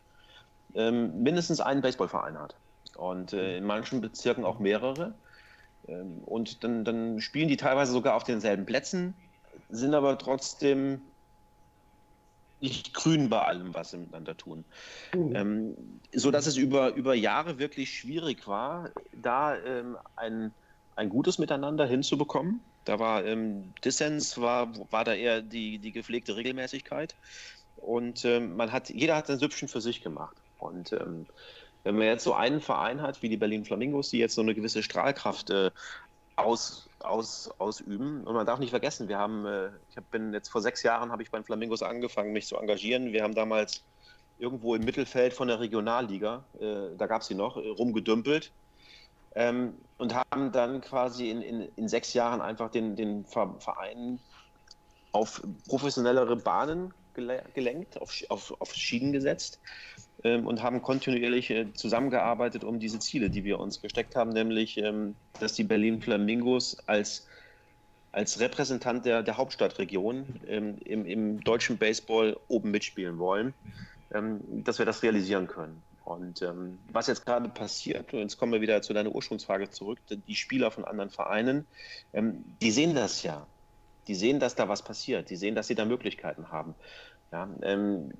[0.75, 2.57] ähm, mindestens einen Baseballverein hat.
[2.97, 5.15] Und äh, in manchen Bezirken auch mehrere.
[5.87, 9.15] Ähm, und dann, dann spielen die teilweise sogar auf denselben Plätzen,
[9.69, 11.01] sind aber trotzdem
[12.65, 14.65] nicht grün bei allem, was sie miteinander tun.
[15.15, 15.37] Mhm.
[15.37, 15.77] Ähm,
[16.13, 20.53] so dass es über, über Jahre wirklich schwierig war, da ähm, ein,
[20.97, 22.61] ein gutes Miteinander hinzubekommen.
[22.85, 27.15] Da war ähm, Dissens, war, war da eher die, die gepflegte Regelmäßigkeit.
[27.77, 30.37] Und ähm, man hat, jeder hat sein Süppchen für sich gemacht.
[30.59, 31.27] Und ähm,
[31.83, 34.55] wenn man jetzt so einen Verein hat wie die Berlin Flamingos, die jetzt so eine
[34.55, 35.71] gewisse Strahlkraft äh,
[36.37, 38.25] aus, aus, ausüben.
[38.25, 41.13] Und man darf nicht vergessen, wir haben, äh, ich hab, bin jetzt vor sechs Jahren
[41.13, 43.13] habe ich beim Flamingos angefangen, mich zu engagieren.
[43.13, 43.83] Wir haben damals
[44.39, 48.53] irgendwo im Mittelfeld von der Regionalliga, äh, da gab es sie noch, äh, rumgedümpelt.
[49.37, 54.21] Ähm, und haben dann quasi in, in, in sechs Jahren einfach den, den Verein
[55.13, 59.61] auf professionellere Bahnen gelenkt, auf, auf, auf Schienen gesetzt
[60.25, 65.15] und haben kontinuierlich äh, zusammengearbeitet um diese Ziele, die wir uns gesteckt haben, nämlich, ähm,
[65.39, 67.27] dass die Berlin Flamingos als,
[68.13, 73.53] als Repräsentant der, der Hauptstadtregion ähm, im, im deutschen Baseball oben mitspielen wollen,
[74.13, 75.83] ähm, dass wir das realisieren können.
[76.05, 79.99] Und ähm, was jetzt gerade passiert, und jetzt kommen wir wieder zu deiner Ursprungsfrage zurück,
[80.09, 81.67] die Spieler von anderen Vereinen,
[82.13, 83.47] ähm, die sehen das ja.
[84.07, 85.31] Die sehen, dass da was passiert.
[85.31, 86.75] Die sehen, dass sie da Möglichkeiten haben.
[87.33, 88.13] Ja, ähm,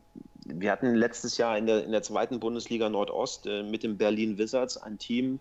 [0.45, 4.39] wir hatten letztes Jahr in der, in der zweiten Bundesliga Nordost äh, mit dem Berlin
[4.39, 5.41] Wizards ein Team,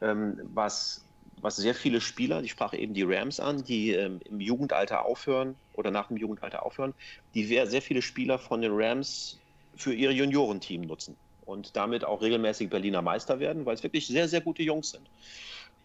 [0.00, 1.04] ähm, was,
[1.40, 5.56] was sehr viele Spieler, ich sprach eben die Rams an, die ähm, im Jugendalter aufhören
[5.74, 6.94] oder nach dem Jugendalter aufhören,
[7.34, 9.38] die sehr viele Spieler von den Rams
[9.76, 14.28] für ihr Juniorenteam nutzen und damit auch regelmäßig Berliner Meister werden, weil es wirklich sehr,
[14.28, 15.08] sehr gute Jungs sind.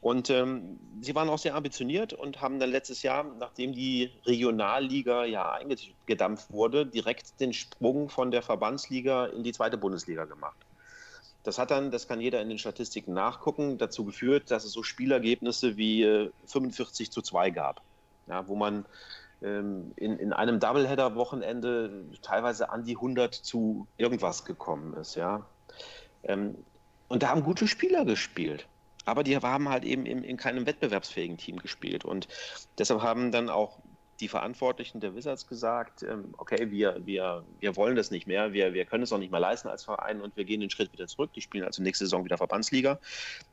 [0.04, 5.24] Und ähm, sie waren auch sehr ambitioniert und haben dann letztes Jahr, nachdem die Regionalliga
[5.24, 10.58] ja eingedampft wurde, direkt den Sprung von der Verbandsliga in die zweite Bundesliga gemacht.
[11.44, 14.84] Das hat dann, das kann jeder in den Statistiken nachgucken, dazu geführt, dass es so
[14.84, 17.82] Spielergebnisse wie äh, 45 zu 2 gab,
[18.28, 18.86] ja, wo man
[19.42, 25.16] ähm, in, in einem Doubleheader-Wochenende teilweise an die 100 zu irgendwas gekommen ist.
[25.16, 25.46] Ja.
[26.24, 26.56] Ähm,
[27.08, 28.68] und da haben gute Spieler gespielt.
[29.06, 32.06] Aber die haben halt eben in, in keinem wettbewerbsfähigen Team gespielt.
[32.06, 32.28] Und
[32.78, 33.80] deshalb haben dann auch
[34.20, 38.74] die Verantwortlichen der Wizards gesagt, ähm, okay, wir, wir, wir wollen das nicht mehr, wir,
[38.74, 41.08] wir können es auch nicht mehr leisten als Verein und wir gehen den Schritt wieder
[41.08, 41.34] zurück.
[41.34, 43.00] Die spielen also nächste Saison wieder Verbandsliga.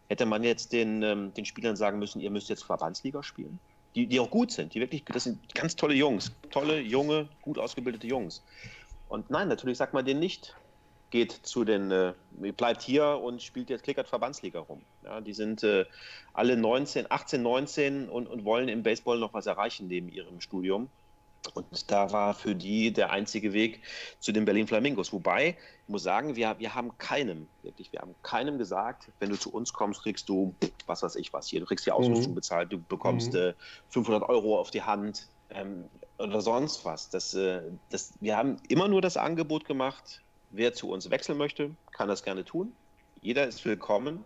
[0.09, 3.59] Hätte man jetzt den, ähm, den Spielern sagen müssen, ihr müsst jetzt Verbandsliga spielen,
[3.95, 7.59] die, die auch gut sind, die wirklich, das sind ganz tolle Jungs, tolle, junge, gut
[7.59, 8.43] ausgebildete Jungs.
[9.09, 10.55] Und nein, natürlich sagt man denen nicht,
[11.11, 12.13] geht zu den, äh,
[12.57, 14.83] bleibt hier und spielt jetzt Klickert Verbandsliga rum.
[15.05, 15.85] Ja, die sind äh,
[16.33, 20.89] alle 19, 18, 19 und, und wollen im Baseball noch was erreichen neben ihrem Studium.
[21.55, 23.81] Und da war für die der einzige Weg
[24.19, 25.13] zu den Berlin Flamingos.
[25.13, 29.37] Wobei, ich muss sagen, wir, wir haben keinem, wirklich, wir haben keinem gesagt, wenn du
[29.37, 30.55] zu uns kommst, kriegst du,
[30.87, 32.37] was weiß ich was hier, du kriegst die Ausrüstung mhm.
[32.37, 33.39] bezahlt, du bekommst mhm.
[33.39, 33.55] äh,
[33.89, 35.85] 500 Euro auf die Hand ähm,
[36.19, 37.09] oder sonst was.
[37.09, 40.21] Das, äh, das, wir haben immer nur das Angebot gemacht,
[40.51, 42.73] Wer zu uns wechseln möchte, kann das gerne tun.
[43.23, 44.25] Jeder ist willkommen,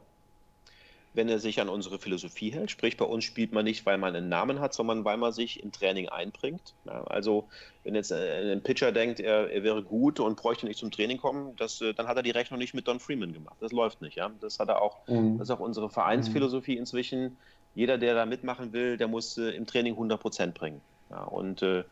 [1.12, 2.70] wenn er sich an unsere Philosophie hält.
[2.70, 5.62] Sprich, bei uns spielt man nicht, weil man einen Namen hat, sondern weil man sich
[5.62, 6.74] im Training einbringt.
[6.87, 7.48] Ja, also,
[7.84, 11.18] wenn jetzt äh, ein Pitcher denkt, er, er, wäre gut und bräuchte nicht zum Training
[11.18, 13.56] kommen, das, äh, dann hat er die Rechnung nicht mit Don Freeman gemacht.
[13.60, 14.16] Das läuft nicht.
[14.16, 14.30] Ja?
[14.40, 15.38] Das hat er auch, mhm.
[15.38, 17.37] das ist auch unsere Vereinsphilosophie inzwischen.
[17.74, 20.80] Jeder, der da mitmachen will, der muss äh, im Training 100 Prozent bringen.
[21.10, 21.84] Ja, und äh,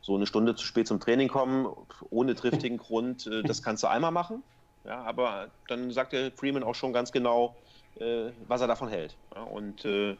[0.00, 1.68] so eine Stunde zu spät zum Training kommen,
[2.10, 4.42] ohne triftigen Grund, äh, das kannst du einmal machen.
[4.84, 7.54] Ja, aber dann sagt der Freeman auch schon ganz genau,
[7.96, 9.16] äh, was er davon hält.
[9.34, 10.16] Ja, und äh,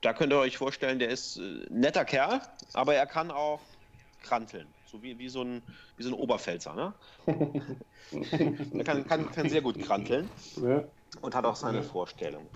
[0.00, 2.40] da könnt ihr euch vorstellen, der ist äh, netter Kerl,
[2.72, 3.60] aber er kann auch
[4.22, 4.66] kranteln.
[4.86, 5.62] So wie, wie, so, ein,
[5.96, 6.74] wie so ein Oberpfälzer.
[6.74, 6.94] Ne?
[8.74, 10.84] er kann, kann, kann sehr gut kranteln ja.
[11.20, 12.46] Und hat auch seine Vorstellung.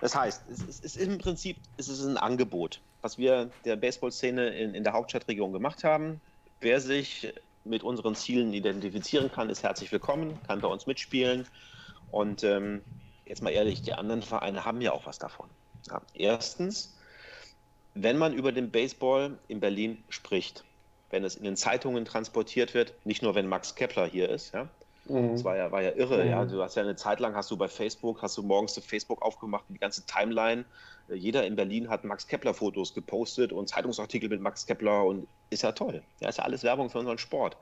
[0.00, 3.76] Das heißt, es ist, es ist im Prinzip es ist ein Angebot was wir der
[3.76, 6.20] Baseball-Szene in, in der Hauptstadtregion gemacht haben.
[6.60, 7.32] Wer sich
[7.64, 11.46] mit unseren Zielen identifizieren kann, ist herzlich willkommen, kann bei uns mitspielen.
[12.10, 12.82] Und ähm,
[13.26, 15.48] jetzt mal ehrlich, die anderen Vereine haben ja auch was davon.
[15.88, 16.96] Ja, erstens,
[17.94, 20.64] wenn man über den Baseball in Berlin spricht,
[21.10, 24.68] wenn es in den Zeitungen transportiert wird, nicht nur wenn Max Kepler hier ist, ja,
[25.12, 25.32] Mhm.
[25.32, 26.30] Das war ja, war ja irre, mhm.
[26.30, 26.44] ja.
[26.44, 29.64] Du hast ja eine Zeit lang, hast du bei Facebook, hast du morgens Facebook aufgemacht,
[29.68, 30.64] die ganze Timeline.
[31.08, 35.62] Äh, jeder in Berlin hat Max Kepler-Fotos gepostet und Zeitungsartikel mit Max Kepler und ist
[35.62, 36.02] ja toll.
[36.20, 37.56] Ja, ist ja alles Werbung für unseren Sport.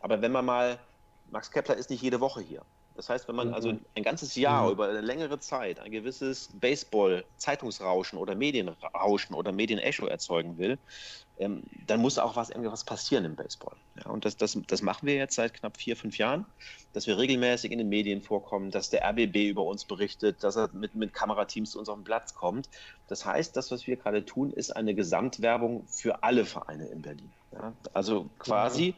[0.00, 0.78] Aber wenn man mal,
[1.30, 2.62] Max Kepler ist nicht jede Woche hier.
[2.96, 8.18] Das heißt, wenn man also ein ganzes Jahr über eine längere Zeit ein gewisses Baseball-Zeitungsrauschen
[8.18, 10.78] oder Medienrauschen oder Medienecho erzeugen will,
[11.38, 13.76] ähm, dann muss auch was, irgendwas passieren im Baseball.
[14.02, 16.46] Ja, und das, das, das machen wir jetzt seit knapp vier, fünf Jahren,
[16.94, 20.70] dass wir regelmäßig in den Medien vorkommen, dass der RBB über uns berichtet, dass er
[20.72, 22.70] mit, mit Kamerateams zu uns auf den Platz kommt.
[23.08, 27.30] Das heißt, das, was wir gerade tun, ist eine Gesamtwerbung für alle Vereine in Berlin.
[27.52, 28.94] Ja, also quasi,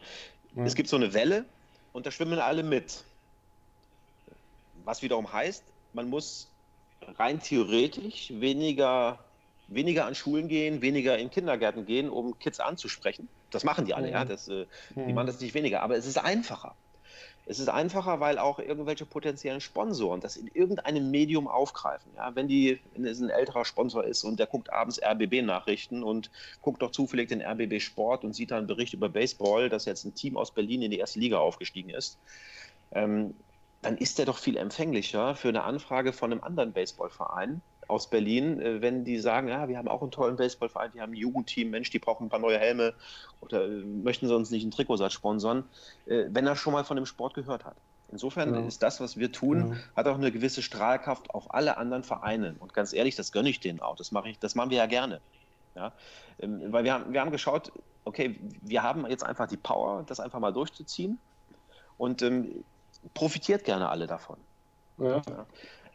[0.55, 0.63] ja.
[0.63, 1.43] es gibt so eine Welle
[1.91, 3.03] und da schwimmen alle mit.
[4.89, 6.49] Was wiederum heißt, man muss
[7.19, 9.19] rein theoretisch weniger,
[9.67, 13.29] weniger an Schulen gehen, weniger in Kindergärten gehen, um Kids anzusprechen.
[13.51, 14.13] Das machen die alle, mhm.
[14.13, 14.25] ja.
[14.25, 15.13] Das, äh, die mhm.
[15.13, 16.73] machen das nicht weniger, aber es ist einfacher.
[17.45, 22.11] Es ist einfacher, weil auch irgendwelche potenziellen Sponsoren das in irgendeinem Medium aufgreifen.
[22.15, 26.31] Ja, wenn, die, wenn es ein älterer Sponsor ist und der guckt abends RBB-Nachrichten und
[26.63, 30.03] guckt doch zufällig den RBB Sport und sieht da einen Bericht über Baseball, dass jetzt
[30.03, 32.17] ein Team aus Berlin in die erste Liga aufgestiegen ist,
[32.91, 33.35] ähm,
[33.81, 38.61] dann ist der doch viel empfänglicher für eine Anfrage von einem anderen Baseballverein aus Berlin,
[38.61, 41.71] äh, wenn die sagen, ja, wir haben auch einen tollen Baseballverein, wir haben ein Jugendteam,
[41.71, 42.93] Mensch, die brauchen ein paar neue Helme
[43.41, 45.63] oder äh, möchten sie uns nicht einen Trikotsatz sponsern,
[46.05, 47.75] äh, wenn er schon mal von dem Sport gehört hat.
[48.11, 48.61] Insofern ja.
[48.61, 49.77] ist das, was wir tun, ja.
[49.95, 52.55] hat auch eine gewisse Strahlkraft auf alle anderen Vereine.
[52.59, 53.95] Und ganz ehrlich, das gönne ich denen auch.
[53.95, 55.21] Das mache ich, das machen wir ja gerne.
[55.75, 55.91] Ja?
[56.39, 57.71] Ähm, weil wir haben, wir haben geschaut,
[58.05, 61.19] okay, wir haben jetzt einfach die Power, das einfach mal durchzuziehen.
[61.97, 62.63] Und ähm,
[63.13, 64.37] profitiert gerne alle davon.
[64.97, 65.21] Ja.
[65.27, 65.45] Ja.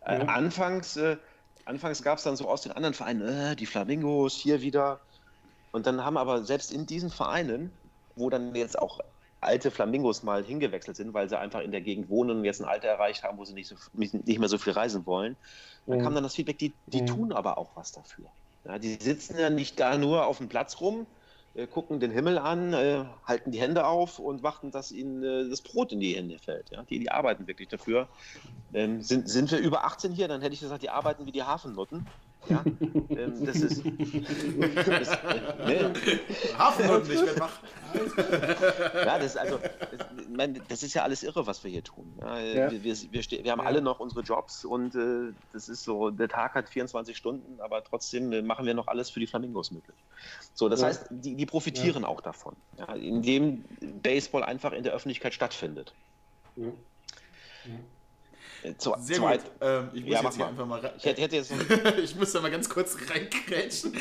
[0.06, 1.16] Äh, anfangs äh,
[1.64, 5.00] anfangs gab es dann so aus den anderen Vereinen, äh, die Flamingos hier wieder.
[5.72, 7.72] Und dann haben aber selbst in diesen Vereinen,
[8.16, 9.00] wo dann jetzt auch
[9.40, 12.68] alte Flamingos mal hingewechselt sind, weil sie einfach in der Gegend wohnen und jetzt ein
[12.68, 15.36] Alter erreicht haben, wo sie nicht, so, nicht mehr so viel reisen wollen,
[15.86, 16.02] dann mhm.
[16.02, 17.06] kam dann das Feedback, die, die mhm.
[17.06, 18.26] tun aber auch was dafür.
[18.64, 21.06] Ja, die sitzen ja nicht da nur auf dem Platz rum,
[21.66, 25.62] gucken den Himmel an, äh, halten die Hände auf und warten, dass ihnen äh, das
[25.62, 26.70] Brot in die Hände fällt.
[26.70, 26.82] Ja?
[26.82, 28.08] Die, die arbeiten wirklich dafür.
[28.72, 31.44] Ähm, sind, sind wir über 18 hier, dann hätte ich gesagt, die arbeiten wie die
[31.44, 32.06] Hafennutten.
[32.48, 32.62] Ja,
[33.10, 33.84] ähm, das ist.
[33.84, 35.08] Das,
[35.66, 35.92] ne?
[37.12, 37.60] Ich wach.
[38.94, 39.58] Ja, das ist also.
[39.58, 42.12] Das, mein, das ist ja alles irre, was wir hier tun.
[42.20, 42.70] Ja, ja.
[42.70, 43.66] Wir, wir, wir, wir, haben ja.
[43.66, 47.82] alle noch unsere Jobs und äh, das ist so, der Tag hat 24 Stunden, aber
[47.84, 49.96] trotzdem äh, machen wir noch alles für die Flamingos möglich.
[50.54, 52.56] So, das heißt, die, die profitieren auch davon,
[52.94, 53.64] indem
[54.02, 55.94] Baseball einfach in der Öffentlichkeit stattfindet.
[58.78, 59.40] Zu, Sehr gut.
[59.60, 61.52] Ähm, ich muss ja, jetzt hier einfach mal ich, hätte, hätte jetzt
[62.02, 63.92] ich muss da mal ganz kurz reingrätschen.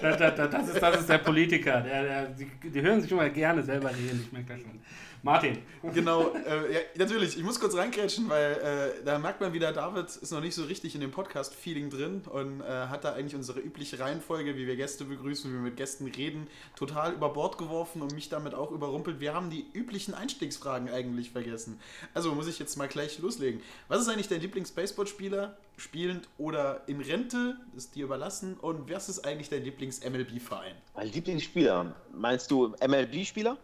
[0.00, 1.80] da, da, da, das, ist, das ist der Politiker.
[1.80, 4.80] Der, der, die, die hören sich immer gerne selber reden, ich merke das schon.
[5.22, 5.58] Martin.
[5.94, 7.36] Genau, äh, ja, natürlich.
[7.36, 8.52] Ich muss kurz reingrätschen, weil
[9.00, 12.22] äh, da merkt man wieder, David ist noch nicht so richtig in dem Podcast-Feeling drin
[12.28, 15.76] und äh, hat da eigentlich unsere übliche Reihenfolge, wie wir Gäste begrüßen, wie wir mit
[15.76, 19.20] Gästen reden, total über Bord geworfen und mich damit auch überrumpelt.
[19.20, 21.78] Wir haben die üblichen Einstiegsfragen eigentlich vergessen.
[22.14, 23.62] Also muss ich jetzt mal gleich loslegen.
[23.86, 25.56] Was ist eigentlich dein Lieblings-Baseballspieler?
[25.76, 27.56] Spielend oder in Rente?
[27.76, 28.56] Ist dir überlassen.
[28.60, 30.74] Und was ist eigentlich dein Lieblings-MLB-Verein?
[30.94, 31.94] Mein Lieblingsspieler?
[32.12, 33.56] Meinst du MLB-Spieler?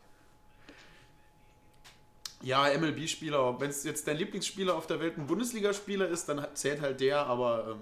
[2.43, 3.59] Ja, MLB-Spieler.
[3.61, 7.27] Wenn es jetzt dein Lieblingsspieler auf der Welt ein Bundesligaspieler ist, dann zählt halt der,
[7.27, 7.81] aber ähm,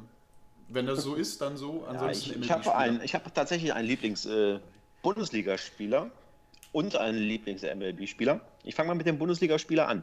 [0.69, 1.85] wenn das so ist, dann so.
[1.87, 2.53] Ansonsten ja, ich, ich
[3.14, 6.11] habe hab tatsächlich einen Lieblings-Bundesligaspieler äh,
[6.73, 8.40] und einen Lieblings-MLB-Spieler.
[8.64, 10.03] Ich fange mal mit dem Bundesligaspieler an.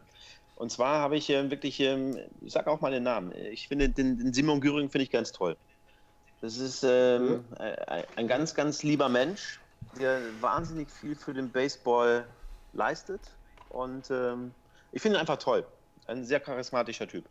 [0.56, 3.90] Und zwar habe ich äh, wirklich, äh, ich sage auch mal den Namen, ich finde
[3.90, 5.58] den, den Simon Güring finde ich ganz toll.
[6.42, 7.44] Das ist ähm, mhm.
[8.18, 9.60] ein ganz, ganz lieber Mensch,
[9.98, 12.28] der wahnsinnig viel für den Baseball
[12.74, 13.22] leistet
[13.74, 14.54] und ähm,
[14.92, 15.66] ich finde ihn einfach toll.
[16.08, 17.26] Ein sehr charismatischer Typ.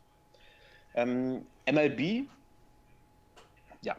[0.94, 2.28] Ähm, MLB,
[3.80, 3.96] ja,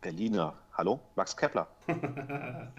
[0.00, 0.54] Berliner.
[0.74, 1.68] Hallo, Max Kepler.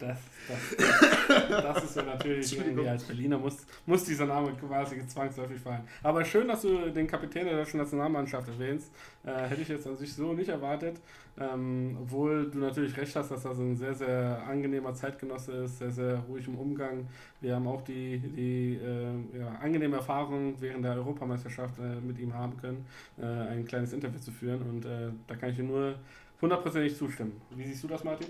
[0.00, 5.60] Das, das, das ist ja natürlich irgendwie als Berliner muss, muss dieser Name quasi zwangsläufig
[5.60, 5.82] fallen.
[6.02, 8.90] Aber schön, dass du den Kapitän der deutschen Nationalmannschaft erwähnst.
[9.24, 10.96] Äh, hätte ich jetzt an sich so nicht erwartet.
[11.38, 15.90] Ähm, obwohl du natürlich recht hast, dass das ein sehr, sehr angenehmer Zeitgenosse ist, sehr,
[15.90, 17.06] sehr ruhig im Umgang.
[17.42, 22.32] Wir haben auch die, die äh, ja, angenehme Erfahrung während der Europameisterschaft äh, mit ihm
[22.32, 22.86] haben können,
[23.18, 24.62] äh, ein kleines Interview zu führen.
[24.62, 25.96] Und äh, da kann ich dir nur
[26.40, 27.40] hundertprozentig zustimmen.
[27.50, 28.28] Wie siehst du das, Martin?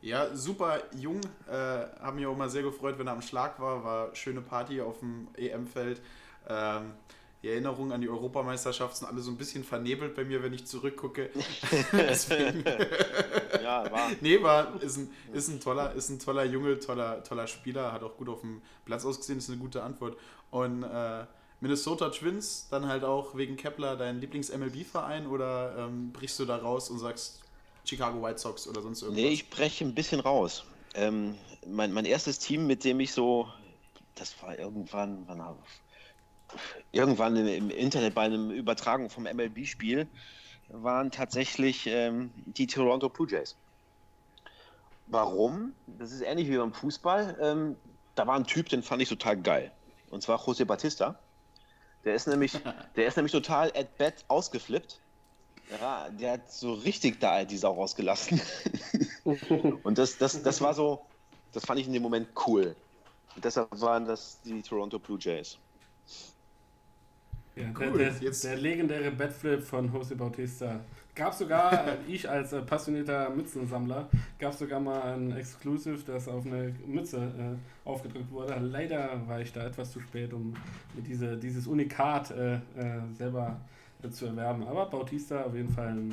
[0.00, 1.20] Ja, super jung.
[1.50, 1.52] Äh,
[2.00, 3.84] haben mich auch mal sehr gefreut, wenn er am Schlag war.
[3.84, 6.00] War schöne Party auf dem EM-Feld.
[6.48, 6.92] Ähm,
[7.42, 10.66] die Erinnerungen an die Europameisterschaft sind alle so ein bisschen vernebelt bei mir, wenn ich
[10.66, 11.30] zurückgucke.
[11.92, 12.64] Deswegen.
[13.62, 14.10] ja, war.
[14.20, 18.02] Nee, war, ist ein, ist ein toller, ist ein toller Junge, toller, toller Spieler, hat
[18.02, 20.16] auch gut auf dem Platz ausgesehen, ist eine gute Antwort.
[20.50, 21.26] Und äh,
[21.60, 26.90] Minnesota Twins, dann halt auch wegen Kepler dein Lieblings-MLB-Verein oder ähm, brichst du da raus
[26.90, 27.40] und sagst,
[27.88, 29.22] Chicago White Sox oder sonst irgendwas?
[29.22, 30.64] Nee, ich breche ein bisschen raus.
[30.94, 33.48] Ähm, mein, mein erstes Team, mit dem ich so
[34.18, 35.56] das war irgendwann, wann,
[36.92, 40.06] irgendwann im Internet bei einem Übertragung vom MLB-Spiel,
[40.68, 43.56] waren tatsächlich ähm, die Toronto Blue Jays.
[45.06, 45.72] Warum?
[45.86, 47.38] Das ist ähnlich wie beim Fußball.
[47.40, 47.76] Ähm,
[48.14, 49.72] da war ein Typ, den fand ich total geil.
[50.10, 51.18] Und zwar José Batista.
[52.04, 52.52] Der ist nämlich,
[52.96, 55.00] der ist nämlich total at bat ausgeflippt.
[55.70, 58.40] Ja, der hat so richtig da die Sau rausgelassen.
[59.82, 61.04] Und das, das, das war so,
[61.52, 62.74] das fand ich in dem Moment cool.
[63.34, 65.58] Und deshalb waren das die Toronto Blue Jays.
[67.54, 67.98] Ja, cool.
[67.98, 70.80] der, der, der, legendäre Batflip von Jose Bautista.
[71.14, 76.72] Gab sogar, ich als äh, passionierter Mützensammler, gab sogar mal ein Exclusive, das auf eine
[76.86, 78.56] Mütze äh, aufgedrückt wurde.
[78.60, 80.54] Leider war ich da etwas zu spät, um
[80.94, 82.60] diese, dieses Unikat äh, äh
[83.16, 83.77] selber äh,
[84.10, 84.66] zu erwerben.
[84.66, 86.10] Aber Bautista auf jeden Fall ein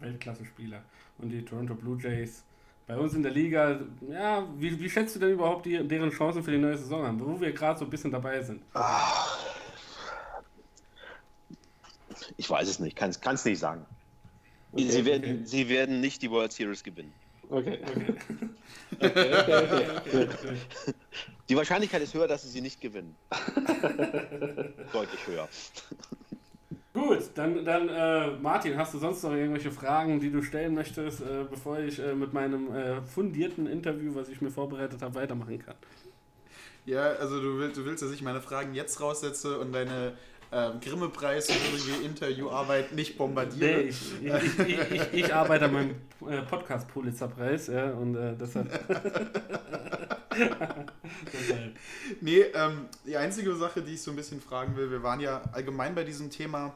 [0.00, 0.82] äh, Weltklasse-Spieler.
[1.18, 2.44] Und die Toronto Blue Jays
[2.86, 6.42] bei uns in der Liga, ja, wie, wie schätzt du denn überhaupt die, deren Chancen
[6.42, 8.62] für die neue Saison an, wo wir gerade so ein bisschen dabei sind?
[8.72, 9.38] Ach,
[12.38, 13.84] ich weiß es nicht, kann es nicht sagen.
[14.72, 15.40] Okay, sie, werden, okay.
[15.44, 17.12] sie werden nicht die World Series gewinnen.
[17.50, 18.14] Okay, okay.
[19.00, 20.56] okay
[21.48, 23.14] die Wahrscheinlichkeit ist höher, dass sie sie nicht gewinnen.
[24.92, 25.48] Deutlich höher.
[26.98, 31.20] Gut, dann, dann äh, Martin, hast du sonst noch irgendwelche Fragen, die du stellen möchtest,
[31.20, 35.58] äh, bevor ich äh, mit meinem äh, fundierten Interview, was ich mir vorbereitet habe, weitermachen
[35.60, 35.76] kann?
[36.86, 40.14] Ja, also du willst, du willst, dass ich meine Fragen jetzt raussetze und deine
[40.50, 43.82] ähm, Grimme-preiswürdige Interviewarbeit nicht bombardiere.
[43.82, 45.94] Nee, ich, ich, ich, ich, arbeite an meinem
[46.28, 48.68] äh, Podcast Pulitzerpreis, ja, und äh, deshalb.
[52.20, 55.42] nee, ähm, die einzige Sache, die ich so ein bisschen fragen will, wir waren ja
[55.52, 56.74] allgemein bei diesem Thema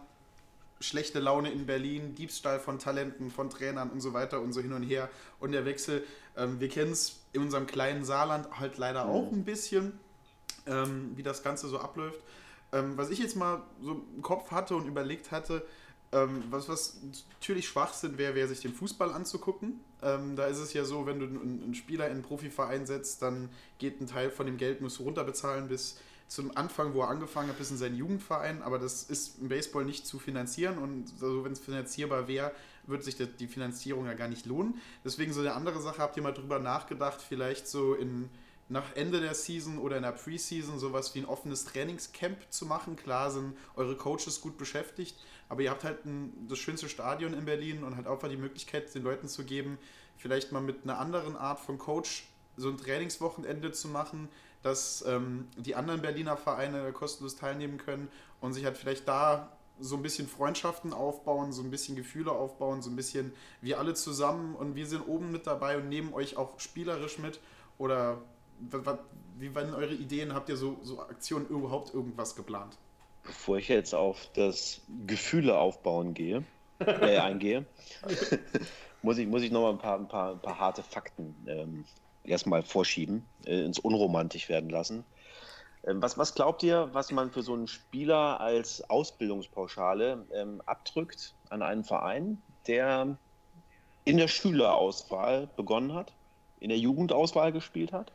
[0.82, 4.72] schlechte Laune in Berlin, Diebstahl von Talenten, von Trainern und so weiter und so hin
[4.72, 5.08] und her
[5.40, 6.04] und der Wechsel.
[6.36, 9.98] Ähm, wir kennen es in unserem kleinen Saarland halt leider auch ein bisschen,
[10.66, 12.20] ähm, wie das Ganze so abläuft.
[12.72, 15.64] Ähm, was ich jetzt mal so im Kopf hatte und überlegt hatte,
[16.12, 16.98] ähm, was, was
[17.40, 19.80] natürlich Schwachsinn wäre, wäre sich den Fußball anzugucken.
[20.02, 23.22] Ähm, da ist es ja so, wenn du einen, einen Spieler in einen Profiverein setzt,
[23.22, 25.98] dann geht ein Teil von dem Geld, musst du runterbezahlen bis
[26.32, 28.62] zum Anfang, wo er angefangen hat, bis in seinen Jugendverein.
[28.62, 32.52] Aber das ist im Baseball nicht zu finanzieren und so, wenn es finanzierbar wäre,
[32.86, 34.80] würde sich die Finanzierung ja gar nicht lohnen.
[35.04, 38.30] Deswegen so eine andere Sache, habt ihr mal drüber nachgedacht, vielleicht so in
[38.68, 42.96] nach Ende der Season oder in der Preseason sowas wie ein offenes Trainingscamp zu machen.
[42.96, 45.14] Klar sind eure Coaches gut beschäftigt,
[45.50, 48.94] aber ihr habt halt ein, das schönste Stadion in Berlin und halt einfach die Möglichkeit,
[48.94, 49.76] den Leuten zu geben,
[50.16, 54.30] vielleicht mal mit einer anderen Art von Coach so ein Trainingswochenende zu machen,
[54.62, 58.08] dass ähm, die anderen Berliner Vereine kostenlos teilnehmen können
[58.40, 62.82] und sich halt vielleicht da so ein bisschen Freundschaften aufbauen, so ein bisschen Gefühle aufbauen,
[62.82, 66.36] so ein bisschen wir alle zusammen und wir sind oben mit dabei und nehmen euch
[66.36, 67.40] auch spielerisch mit
[67.78, 68.22] oder
[69.38, 70.34] wie waren eure Ideen?
[70.34, 72.76] Habt ihr so, so Aktionen überhaupt irgendwas geplant?
[73.24, 76.44] Bevor ich jetzt auf das Gefühle aufbauen gehe,
[76.78, 77.64] äh, eingehe,
[79.02, 81.84] muss ich, muss ich noch mal ein paar, ein paar, ein paar harte Fakten ähm,
[82.24, 85.04] erstmal vorschieben, äh, ins Unromantisch werden lassen.
[85.84, 91.34] Ähm, was, was glaubt ihr, was man für so einen Spieler als Ausbildungspauschale ähm, abdrückt
[91.50, 93.16] an einen Verein, der
[94.04, 96.12] in der Schülerauswahl begonnen hat,
[96.60, 98.12] in der Jugendauswahl gespielt hat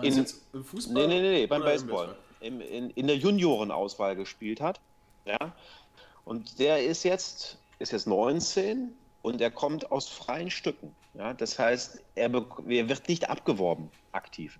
[0.00, 1.06] in, jetzt im Fußball?
[1.06, 2.16] Nee, nee, nee, beim Baseball.
[2.40, 4.80] Im, in, in der Juniorenauswahl gespielt hat.
[5.24, 5.38] Ja.
[6.24, 10.94] Und der ist jetzt, ist jetzt 19 und er kommt aus freien Stücken.
[11.14, 11.32] Ja.
[11.32, 12.30] Das heißt, er,
[12.68, 14.58] er wird nicht abgeworben aktiv.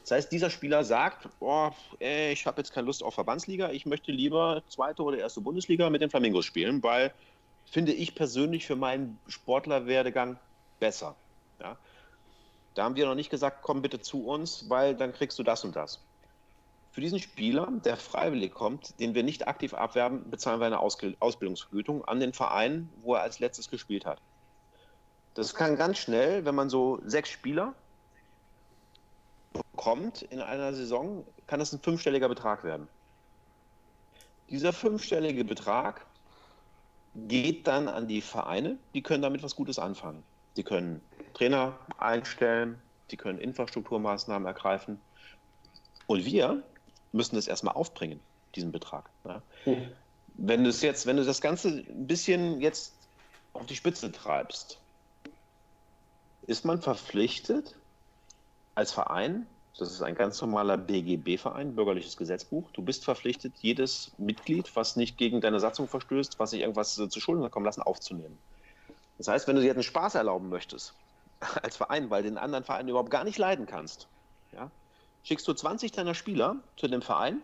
[0.00, 3.86] Das heißt, dieser Spieler sagt, oh, ey, ich habe jetzt keine Lust auf Verbandsliga, ich
[3.86, 7.12] möchte lieber zweite oder erste Bundesliga mit den Flamingos spielen, weil
[7.66, 10.38] finde ich persönlich für meinen Sportlerwerdegang
[10.80, 11.14] besser.
[11.60, 11.76] Ja?
[12.74, 15.64] Da haben wir noch nicht gesagt, komm bitte zu uns, weil dann kriegst du das
[15.64, 16.00] und das.
[16.92, 22.04] Für diesen Spieler, der freiwillig kommt, den wir nicht aktiv abwerben, bezahlen wir eine Ausbildungsvergütung
[22.04, 24.20] an den Verein, wo er als letztes gespielt hat.
[25.34, 27.74] Das kann ganz schnell, wenn man so sechs Spieler
[29.52, 32.88] bekommt in einer Saison, kann das ein fünfstelliger Betrag werden.
[34.48, 36.04] Dieser fünfstellige Betrag
[37.14, 40.24] geht dann an die Vereine, die können damit was Gutes anfangen.
[40.54, 41.00] Sie können
[41.34, 45.00] Trainer einstellen, die können Infrastrukturmaßnahmen ergreifen.
[46.06, 46.64] Und wir
[47.12, 48.20] müssen das erstmal aufbringen,
[48.54, 49.10] diesen Betrag.
[49.24, 49.42] Ja.
[49.66, 49.88] Mhm.
[50.34, 52.94] Wenn du es jetzt, wenn du das Ganze ein bisschen jetzt
[53.52, 54.78] auf die Spitze treibst,
[56.46, 57.76] ist man verpflichtet,
[58.74, 59.46] als Verein,
[59.78, 65.18] das ist ein ganz normaler BGB-Verein, Bürgerliches Gesetzbuch, du bist verpflichtet, jedes Mitglied, was nicht
[65.18, 68.38] gegen deine Satzung verstößt, was sich irgendwas zu Schulden kommen lassen, aufzunehmen.
[69.18, 70.94] Das heißt, wenn du dir jetzt einen Spaß erlauben möchtest,
[71.62, 74.08] als Verein, weil den anderen Verein überhaupt gar nicht leiden kannst,
[74.52, 74.70] ja,
[75.22, 77.42] schickst du 20 deiner Spieler zu dem Verein.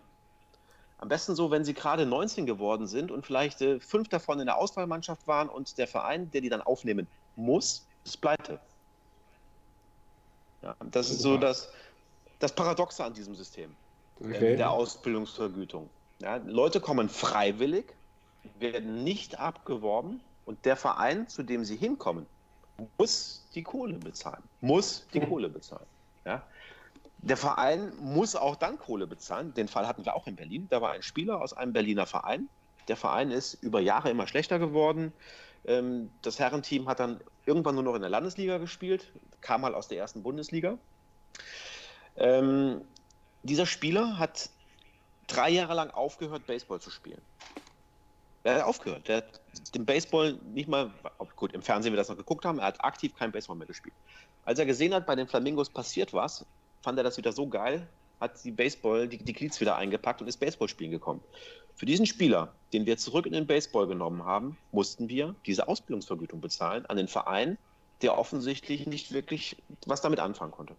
[0.98, 4.46] Am besten so, wenn sie gerade 19 geworden sind und vielleicht äh, fünf davon in
[4.46, 7.06] der Auswahlmannschaft waren und der Verein, der die dann aufnehmen
[7.36, 8.58] muss, ist pleite.
[10.62, 11.70] Ja, das ist so das,
[12.38, 13.76] das Paradoxe an diesem System
[14.20, 14.54] Okay.
[14.54, 15.90] äh, der Ausbildungsvergütung.
[16.20, 17.94] Ja, Leute kommen freiwillig,
[18.58, 22.26] werden nicht abgeworben und der Verein, zu dem sie hinkommen,
[22.98, 24.42] muss die Kohle bezahlen.
[24.60, 25.86] Muss die Kohle bezahlen.
[26.24, 26.42] Ja.
[27.18, 29.54] Der Verein muss auch dann Kohle bezahlen.
[29.54, 30.66] Den Fall hatten wir auch in Berlin.
[30.70, 32.48] Da war ein Spieler aus einem Berliner Verein.
[32.88, 35.12] Der Verein ist über Jahre immer schlechter geworden.
[35.66, 39.10] Ähm, Das Herrenteam hat dann irgendwann nur noch in der Landesliga gespielt,
[39.40, 40.78] kam mal aus der ersten Bundesliga.
[42.16, 42.82] Ähm,
[43.42, 44.50] dieser Spieler hat
[45.26, 47.20] drei Jahre lang aufgehört, Baseball zu spielen.
[48.44, 49.08] Er hat aufgehört.
[49.08, 49.40] Er hat
[49.74, 50.92] den Baseball nicht mal,
[51.34, 53.94] gut, im Fernsehen wir das noch geguckt haben, er hat aktiv kein Baseball mehr gespielt.
[54.44, 56.46] Als er gesehen hat, bei den Flamingos passiert was,
[56.86, 57.84] fand er das wieder so geil,
[58.20, 61.20] hat die Baseball, die, die Cleats wieder eingepackt und ist Baseball spielen gekommen.
[61.74, 66.40] Für diesen Spieler, den wir zurück in den Baseball genommen haben, mussten wir diese Ausbildungsvergütung
[66.40, 67.58] bezahlen an den Verein,
[68.02, 70.76] der offensichtlich nicht wirklich was damit anfangen konnte.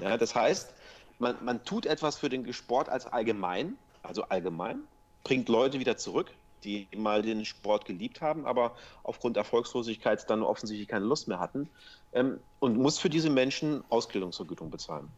[0.00, 0.74] Ja, das heißt,
[1.20, 4.80] man, man tut etwas für den Sport als allgemein, also allgemein,
[5.22, 6.32] bringt Leute wieder zurück,
[6.64, 11.70] die mal den Sport geliebt haben, aber aufgrund Erfolgslosigkeit dann offensichtlich keine Lust mehr hatten
[12.12, 15.08] ähm, und muss für diese Menschen Ausbildungsvergütung bezahlen.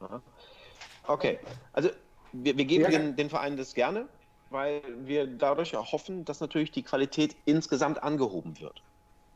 [0.00, 0.22] Ja.
[1.06, 1.38] Okay,
[1.72, 1.90] also
[2.32, 2.90] wir, wir geben Ja.
[2.90, 4.08] den, den Vereinen das gerne,
[4.50, 8.82] weil wir dadurch erhoffen, dass natürlich die Qualität insgesamt angehoben wird.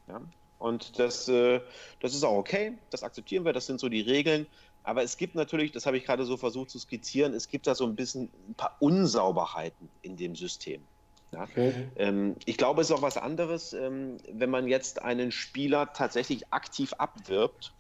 [0.09, 0.21] Ja?
[0.59, 1.61] Und das, äh,
[2.01, 4.47] das ist auch okay, das akzeptieren wir, das sind so die Regeln.
[4.83, 7.75] Aber es gibt natürlich, das habe ich gerade so versucht zu skizzieren, es gibt da
[7.75, 10.87] so ein bisschen ein paar Unsauberheiten in dem System.
[11.35, 11.43] Ja?
[11.43, 11.89] Okay.
[11.97, 16.53] Ähm, ich glaube, es ist auch was anderes, ähm, wenn man jetzt einen Spieler tatsächlich
[16.53, 17.73] aktiv abwirbt,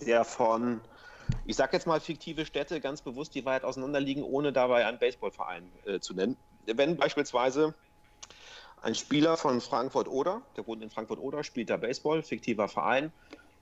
[0.00, 0.80] der von,
[1.46, 4.98] ich sage jetzt mal fiktive Städte, ganz bewusst die weit auseinander liegen, ohne dabei einen
[4.98, 6.36] Baseballverein äh, zu nennen.
[6.66, 7.74] Wenn beispielsweise
[8.82, 13.12] ein Spieler von Frankfurt-Oder, der wohnt in Frankfurt-Oder, spielt da Baseball, fiktiver Verein,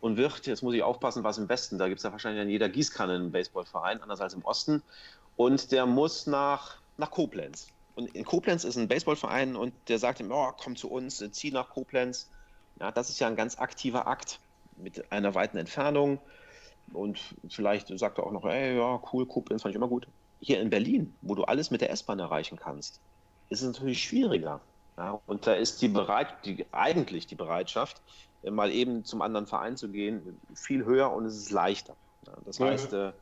[0.01, 2.49] und wird, jetzt muss ich aufpassen, was im Westen, da gibt es ja wahrscheinlich an
[2.49, 4.83] jeder Gießkanne einen Baseballverein, anders als im Osten,
[5.37, 7.69] und der muss nach, nach Koblenz.
[7.99, 11.33] Und in Koblenz ist ein Baseballverein und der sagt ihm, oh, komm zu uns, äh,
[11.33, 12.31] zieh nach Koblenz.
[12.79, 14.39] Ja, das ist ja ein ganz aktiver Akt
[14.77, 16.21] mit einer weiten Entfernung.
[16.93, 20.07] Und vielleicht sagt er auch noch, ey, ja, cool, Koblenz fand ich immer gut.
[20.39, 23.01] Hier in Berlin, wo du alles mit der S-Bahn erreichen kannst,
[23.49, 24.61] ist es natürlich schwieriger.
[24.97, 28.01] Ja, und da ist die Bereit, die, eigentlich die Bereitschaft,
[28.43, 31.97] äh, mal eben zum anderen Verein zu gehen, viel höher und es ist leichter.
[32.29, 32.67] Ja, das Ja.
[32.67, 33.13] heißt, äh,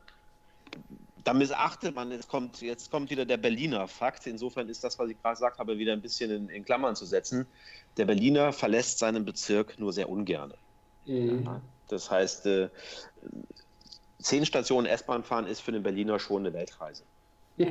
[1.27, 4.27] da missachtet man, jetzt kommt, jetzt kommt wieder der Berliner Fakt.
[4.27, 7.05] Insofern ist das, was ich gerade gesagt habe, wieder ein bisschen in, in Klammern zu
[7.05, 7.45] setzen.
[7.97, 10.53] Der Berliner verlässt seinen Bezirk nur sehr ungern.
[11.05, 11.59] Mhm.
[11.89, 12.69] Das heißt, äh,
[14.19, 17.03] zehn Stationen S-Bahn fahren ist für den Berliner schon eine Weltreise.
[17.57, 17.67] ja,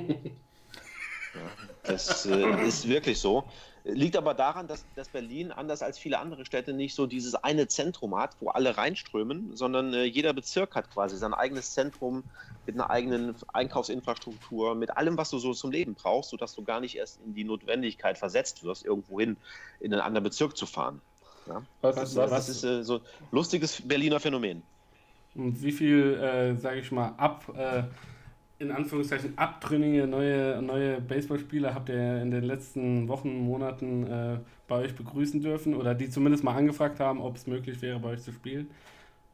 [1.85, 3.45] das äh, ist wirklich so.
[3.89, 7.69] Liegt aber daran, dass, dass Berlin, anders als viele andere Städte, nicht so dieses eine
[7.69, 12.25] Zentrum hat, wo alle reinströmen, sondern äh, jeder Bezirk hat quasi sein eigenes Zentrum
[12.67, 16.81] mit einer eigenen Einkaufsinfrastruktur, mit allem, was du so zum Leben brauchst, sodass du gar
[16.81, 19.37] nicht erst in die Notwendigkeit versetzt wirst, irgendwohin
[19.79, 21.01] in einen anderen Bezirk zu fahren.
[21.47, 21.63] Ja?
[21.81, 24.63] Was, Das, was, das ist äh, so ein lustiges Berliner Phänomen.
[25.37, 27.85] Und wie viel, äh, sage ich mal, ab, äh,
[28.59, 34.77] in Anführungszeichen, abtrünnige neue, neue Baseballspieler habt ihr in den letzten Wochen, Monaten äh, bei
[34.77, 38.23] euch begrüßen dürfen oder die zumindest mal angefragt haben, ob es möglich wäre, bei euch
[38.23, 38.71] zu spielen?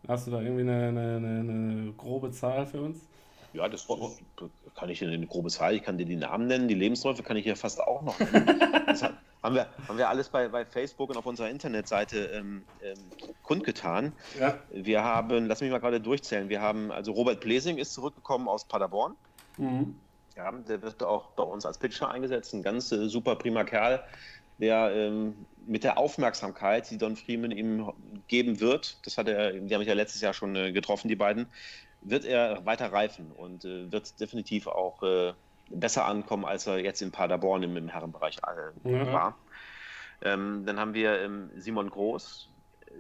[0.09, 3.09] Hast du da irgendwie eine, eine, eine, eine grobe Zahl für uns?
[3.53, 3.87] Ja, das
[4.75, 7.37] kann ich dir eine grobe Zahl, ich kann dir die Namen nennen, die Lebensläufe kann
[7.37, 8.59] ich ja fast auch noch nennen.
[8.87, 12.63] Das hat- haben wir, haben wir alles bei, bei Facebook und auf unserer Internetseite ähm,
[12.83, 12.99] ähm,
[13.43, 14.13] kundgetan.
[14.39, 14.59] Ja.
[14.71, 18.65] Wir haben, lass mich mal gerade durchzählen, wir haben, also Robert Blesing ist zurückgekommen aus
[18.65, 19.15] Paderborn.
[19.57, 19.97] Mhm.
[20.37, 24.03] Ja, der wird auch bei uns als Pitcher eingesetzt, ein ganz äh, super prima Kerl,
[24.59, 25.35] der ähm,
[25.67, 27.93] mit der Aufmerksamkeit, die Don Freeman ihm
[28.29, 31.17] geben wird, das hat er, die haben mich ja letztes Jahr schon äh, getroffen, die
[31.17, 31.47] beiden,
[32.01, 35.33] wird er weiter reifen und äh, wird definitiv auch äh,
[35.75, 38.39] besser ankommen, als er jetzt in Paderborn im, im Herrenbereich
[38.85, 39.13] äh, Ja.
[39.13, 39.39] war.
[40.23, 42.49] Ähm, dann haben wir ähm, Simon Groß,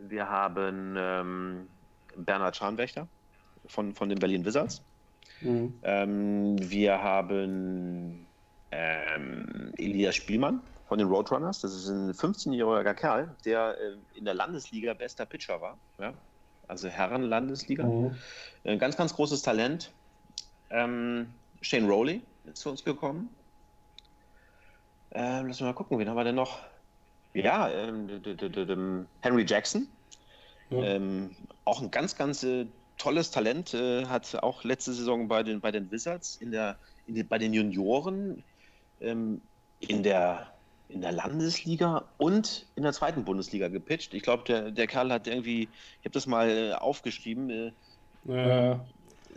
[0.08, 1.68] wir haben ähm,
[2.16, 3.08] Bernhard Scharnwächter
[3.66, 4.82] von, von den Berlin Wizards.
[5.40, 5.78] Mhm.
[5.82, 8.26] Ähm, wir haben
[8.70, 11.60] ähm, Elias Spielmann von den Roadrunners.
[11.60, 15.78] Das ist ein 15-jähriger Kerl, der äh, in der Landesliga bester Pitcher war.
[15.98, 16.14] Ja?
[16.68, 17.84] Also Herren-Landesliga.
[17.84, 18.16] Mhm.
[18.64, 19.92] Ein ganz, ganz großes Talent.
[20.70, 22.22] Ähm, Shane Rowley
[22.54, 23.36] zu uns gekommen.
[25.10, 26.60] Ähm, lass mal gucken, wen haben wir denn noch?
[27.34, 29.88] Ja, ähm, d- Henry Jackson.
[30.70, 30.82] Ja.
[30.82, 32.66] Ähm, auch ein ganz, ganz äh,
[32.96, 37.14] tolles Talent, äh, hat auch letzte Saison bei den, bei den Wizards in der, in
[37.14, 38.44] den, bei den Junioren
[39.00, 40.54] ähm, in, der,
[40.88, 44.14] in der Landesliga und in der zweiten Bundesliga gepitcht.
[44.14, 47.72] Ich glaube, der, der Kerl hat irgendwie, ich habe das mal äh, aufgeschrieben, äh,
[48.24, 48.86] Ja,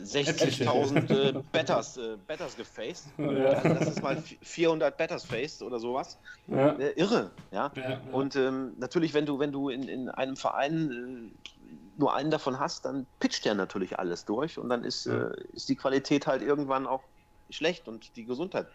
[0.01, 3.07] 60.000 äh, Betters, äh, Betters gefaced.
[3.17, 3.27] Ja.
[3.27, 6.17] Also das ist mal 400 Betters faced oder sowas.
[6.47, 7.71] ja, Äh, irre, ja.
[7.75, 8.01] ja.
[8.11, 11.51] Und ähm, natürlich, wenn du, wenn du in, in einem Verein äh,
[11.97, 15.77] nur einen davon hast, dann pitcht der natürlich alles durch und dann ist, ist die
[15.77, 17.03] Qualität halt irgendwann auch
[17.49, 18.67] schlecht und die Gesundheit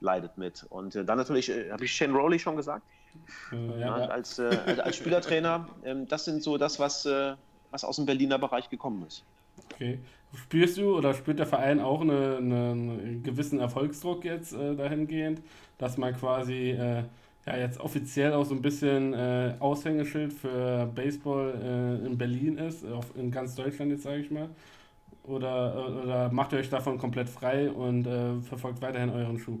[0.00, 0.64] leidet mit.
[0.70, 2.86] Und dann natürlich, habe ich Shane Rowley schon gesagt,
[3.50, 7.06] als, als, als Spielertrainer, ähm, das sind so das, was,
[7.70, 9.24] was aus dem Berliner Bereich gekommen ist.
[9.74, 9.98] Okay.
[10.34, 15.40] Spürst du oder spürt der Verein auch eine, eine, einen gewissen Erfolgsdruck jetzt äh, dahingehend,
[15.78, 17.04] dass man quasi äh,
[17.46, 21.54] ja jetzt offiziell auch so ein bisschen äh, Aushängeschild für Baseball
[22.02, 24.50] äh, in Berlin ist, auf, in ganz Deutschland jetzt sage ich mal?
[25.24, 29.60] Oder, äh, oder macht ihr euch davon komplett frei und äh, verfolgt weiterhin euren Schuh?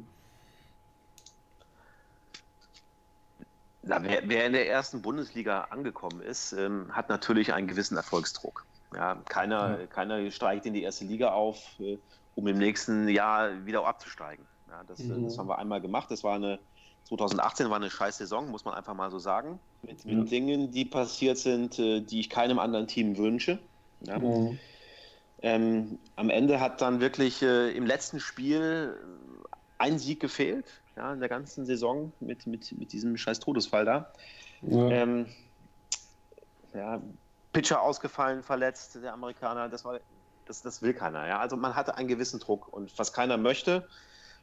[3.82, 8.66] Na, wer, wer in der ersten Bundesliga angekommen ist, ähm, hat natürlich einen gewissen Erfolgsdruck.
[8.94, 9.86] Ja, keiner, Ja.
[9.86, 11.98] keiner steigt in die erste Liga auf, äh,
[12.34, 14.46] um im nächsten Jahr wieder abzusteigen.
[14.68, 15.24] Ja, das, äh, Mhm.
[15.24, 16.10] das haben wir einmal gemacht.
[16.10, 16.58] Das war eine
[17.04, 19.58] 2018 war eine scheiß Saison, muss man einfach mal so sagen.
[19.82, 20.30] Mit, mit.
[20.30, 23.58] Dingen, die passiert sind, äh, die ich keinem anderen Team wünsche.
[24.00, 24.18] Ja.
[24.18, 24.58] Mhm.
[25.40, 28.94] Ähm, am Ende hat dann wirklich äh, im letzten Spiel
[29.78, 34.12] ein Sieg gefehlt, ja, in der ganzen Saison mit, mit, mit diesem scheiß Todesfall da.
[34.62, 34.88] Ja.
[34.90, 35.26] Ähm,
[36.74, 37.00] ja,
[37.58, 39.98] Pitcher ausgefallen, verletzt, der Amerikaner, das war,
[40.46, 41.26] das, das will keiner.
[41.26, 41.40] Ja?
[41.40, 43.88] Also man hatte einen gewissen Druck und was keiner möchte,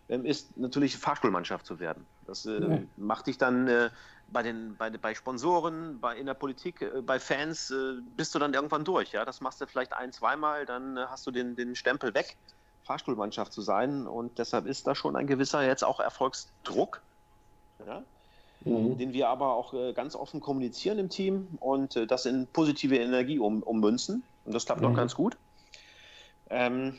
[0.10, 2.06] ähm, ist natürlich Fahrstuhlmannschaft zu werden.
[2.28, 2.82] Das äh, Ja.
[2.98, 3.90] macht dich dann äh,
[4.28, 8.40] bei den bei, bei Sponsoren, bei in der Politik, äh, bei Fans äh, bist du
[8.40, 9.14] dann irgendwann durch.
[9.14, 12.38] Ja, das machst du vielleicht ein, zweimal, dann äh, hast du den, den Stempel weg,
[12.84, 17.02] Fahrstuhlmannschaft zu sein und deshalb ist da schon ein gewisser jetzt auch Erfolgsdruck.
[17.80, 18.04] Ja?
[18.66, 18.98] Mhm.
[18.98, 22.98] den wir aber auch äh, ganz offen kommunizieren im Team und äh, das in positive
[22.98, 24.24] Energie um, ummünzen.
[24.44, 24.88] Und das klappt Mhm.
[24.88, 25.38] auch ganz gut.
[26.50, 26.98] Ähm,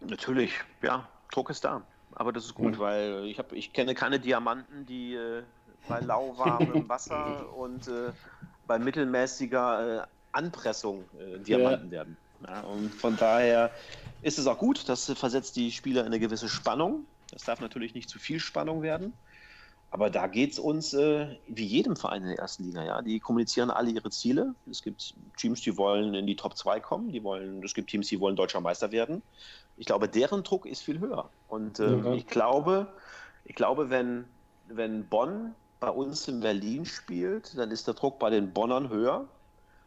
[0.00, 1.86] natürlich, ja, Druck ist da.
[2.12, 2.78] Aber das ist gut, Mhm.
[2.78, 5.42] weil ich, hab, ich kenne keine Diamanten, die äh,
[5.88, 8.12] bei lauwarmem Wasser und äh,
[8.66, 11.08] bei mittelmäßiger Anpressung
[11.44, 12.18] Diamanten werden.
[12.46, 13.70] Ja, und von daher
[14.20, 17.06] ist es auch gut, das versetzt die Spieler in eine gewisse Spannung.
[17.30, 19.14] Das darf natürlich nicht zu viel Spannung werden.
[19.96, 22.84] Aber da geht es uns äh, wie jedem Verein in der ersten Liga.
[22.84, 23.00] Ja?
[23.00, 24.54] Die kommunizieren alle ihre Ziele.
[24.70, 27.12] Es gibt Teams, die wollen in die Top 2 kommen.
[27.12, 29.22] Die wollen, es gibt Teams, die wollen deutscher Meister werden.
[29.78, 31.30] Ich glaube, deren Druck ist viel höher.
[31.48, 32.12] Und ähm, Ja.
[32.12, 32.88] ich glaube,
[33.46, 34.26] ich glaube wenn,
[34.68, 39.24] wenn Bonn bei uns in Berlin spielt, dann ist der Druck bei den Bonnern höher,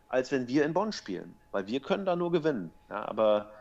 [0.08, 1.36] als wenn wir in Bonn spielen.
[1.52, 2.72] Weil wir können da nur gewinnen.
[2.90, 3.08] Ja?
[3.08, 3.52] Aber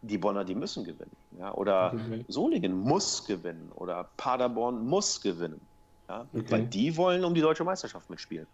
[0.00, 1.14] die Bonner, die müssen gewinnen.
[1.38, 1.52] Ja?
[1.52, 2.24] Oder Okay.
[2.28, 3.70] Solingen muss gewinnen.
[3.74, 5.60] Oder Paderborn muss gewinnen.
[6.10, 6.26] Ja?
[6.32, 6.44] Okay.
[6.50, 8.46] Weil die wollen um die deutsche Meisterschaft mitspielen.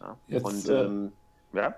[0.00, 0.16] Ja?
[0.26, 1.12] Jetzt, Und äh, ähm,
[1.52, 1.74] ja,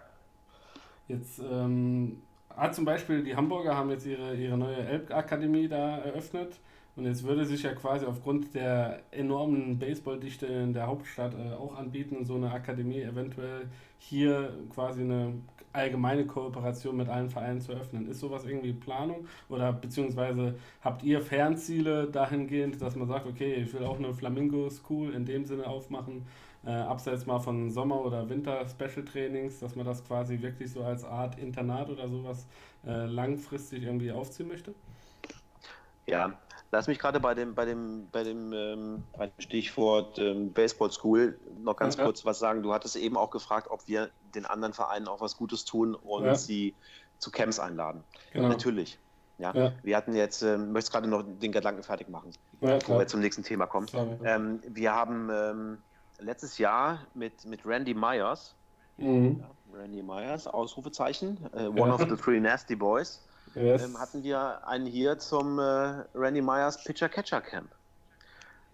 [1.08, 2.22] Jetzt ähm,
[2.56, 6.60] hat zum Beispiel die Hamburger haben jetzt ihre, ihre neue Elbakademie da eröffnet
[6.94, 11.76] und jetzt würde sich ja quasi aufgrund der enormen Baseballdichte in der Hauptstadt äh, auch
[11.76, 15.34] anbieten, so eine Akademie eventuell hier quasi eine
[15.72, 18.08] allgemeine Kooperation mit allen Vereinen zu öffnen.
[18.08, 23.72] Ist sowas irgendwie Planung oder beziehungsweise habt ihr Fernziele dahingehend, dass man sagt, okay, ich
[23.74, 26.26] will auch eine Flamingo School in dem Sinne aufmachen,
[26.64, 31.38] äh, abseits mal von Sommer- oder Winter-Special-Trainings, dass man das quasi wirklich so als Art
[31.38, 32.46] Internat oder sowas
[32.86, 34.74] äh, langfristig irgendwie aufziehen möchte?
[36.06, 36.32] ja.
[36.74, 39.02] Lass mich gerade bei dem, bei dem, bei dem, ähm,
[39.38, 42.04] Stichwort ähm, Baseball School noch ganz Ja.
[42.04, 42.62] kurz was sagen.
[42.62, 46.24] Du hattest eben auch gefragt, ob wir den anderen Vereinen auch was Gutes tun und
[46.24, 46.34] Ja.
[46.34, 46.74] sie
[47.18, 48.04] zu Camps einladen.
[48.32, 48.48] Genau.
[48.48, 48.98] Natürlich.
[49.36, 49.54] Ja.
[49.54, 49.72] Ja.
[49.82, 53.42] Wir hatten jetzt, ähm, möchtest gerade noch den Gedanken fertig machen, bevor wir zum nächsten
[53.42, 53.88] Thema kommen.
[54.24, 55.82] Ähm, wir haben ähm,
[56.20, 58.56] letztes Jahr mit, mit Randy Myers,
[58.96, 59.42] Mhm.
[59.72, 63.82] Randy Myers, Ausrufezeichen, äh, One of the Three Nasty Boys, Yes.
[63.82, 65.62] ähm, hatten wir einen hier zum äh,
[66.14, 67.70] Randy Myers Pitcher-Catcher Camp.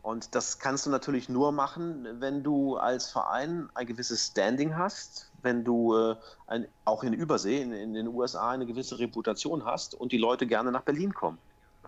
[0.03, 5.31] Und das kannst du natürlich nur machen, wenn du als Verein ein gewisses Standing hast,
[5.43, 6.17] wenn du äh,
[6.47, 10.47] ein, auch in Übersee, in, in den USA, eine gewisse Reputation hast und die Leute
[10.47, 11.39] gerne nach Berlin kommen.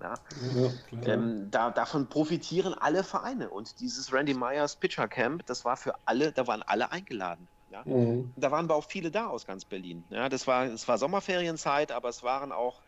[0.00, 0.14] Ja?
[0.54, 0.70] ja.
[1.06, 3.48] Ähm, da, davon profitieren alle Vereine.
[3.48, 7.46] Und dieses Randy Myers Pitcher Camp, das war für alle, da waren alle eingeladen.
[7.70, 7.86] Ja?
[7.86, 8.34] Mhm.
[8.36, 10.06] Da waren aber auch viele da aus ganz Berlin.
[10.10, 12.82] Ja, das war, es war Sommerferienzeit, aber es waren auch,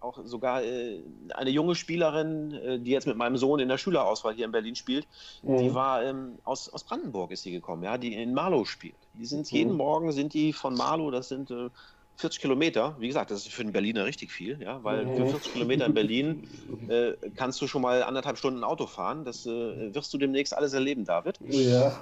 [0.00, 4.34] auch sogar äh, eine junge Spielerin, äh, die jetzt mit meinem Sohn in der Schülerauswahl
[4.34, 5.08] hier in Berlin spielt,
[5.42, 5.74] die Mhm.
[5.74, 9.08] war ähm, aus, aus Brandenburg ist sie gekommen, ja, die in Marlow spielt.
[9.12, 9.56] Die sind Mhm.
[9.56, 11.70] jeden Morgen sind die von Marlow, das sind äh,
[12.16, 15.52] 40 Kilometer, wie gesagt, das ist für einen Berliner richtig viel, ja, weil für 40
[15.52, 16.48] Kilometer in Berlin
[16.88, 19.24] äh, kannst du schon mal anderthalb Stunden Auto fahren.
[19.24, 21.38] Das äh, wirst du demnächst alles erleben, David.
[21.48, 22.00] Ja.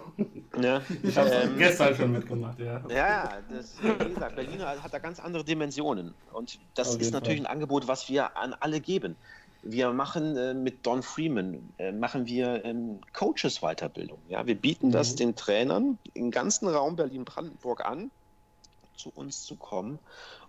[0.61, 2.81] Ja, Ich habe ähm, gestern schon mitgemacht, ja.
[2.89, 6.15] ja, das, wie gesagt, Berlin hat da ganz andere Dimensionen.
[6.33, 7.49] Und das Auf ist natürlich Fall.
[7.49, 9.17] ein Angebot, was wir an alle geben.
[9.63, 14.19] Wir machen äh, mit Don Freeman, äh, machen wir ähm, Coaches-Weiterbildung.
[14.29, 14.47] Ja?
[14.47, 18.11] Wir bieten das den Trainern im ganzen Raum Berlin-Brandenburg an,
[18.97, 19.99] zu uns zu kommen.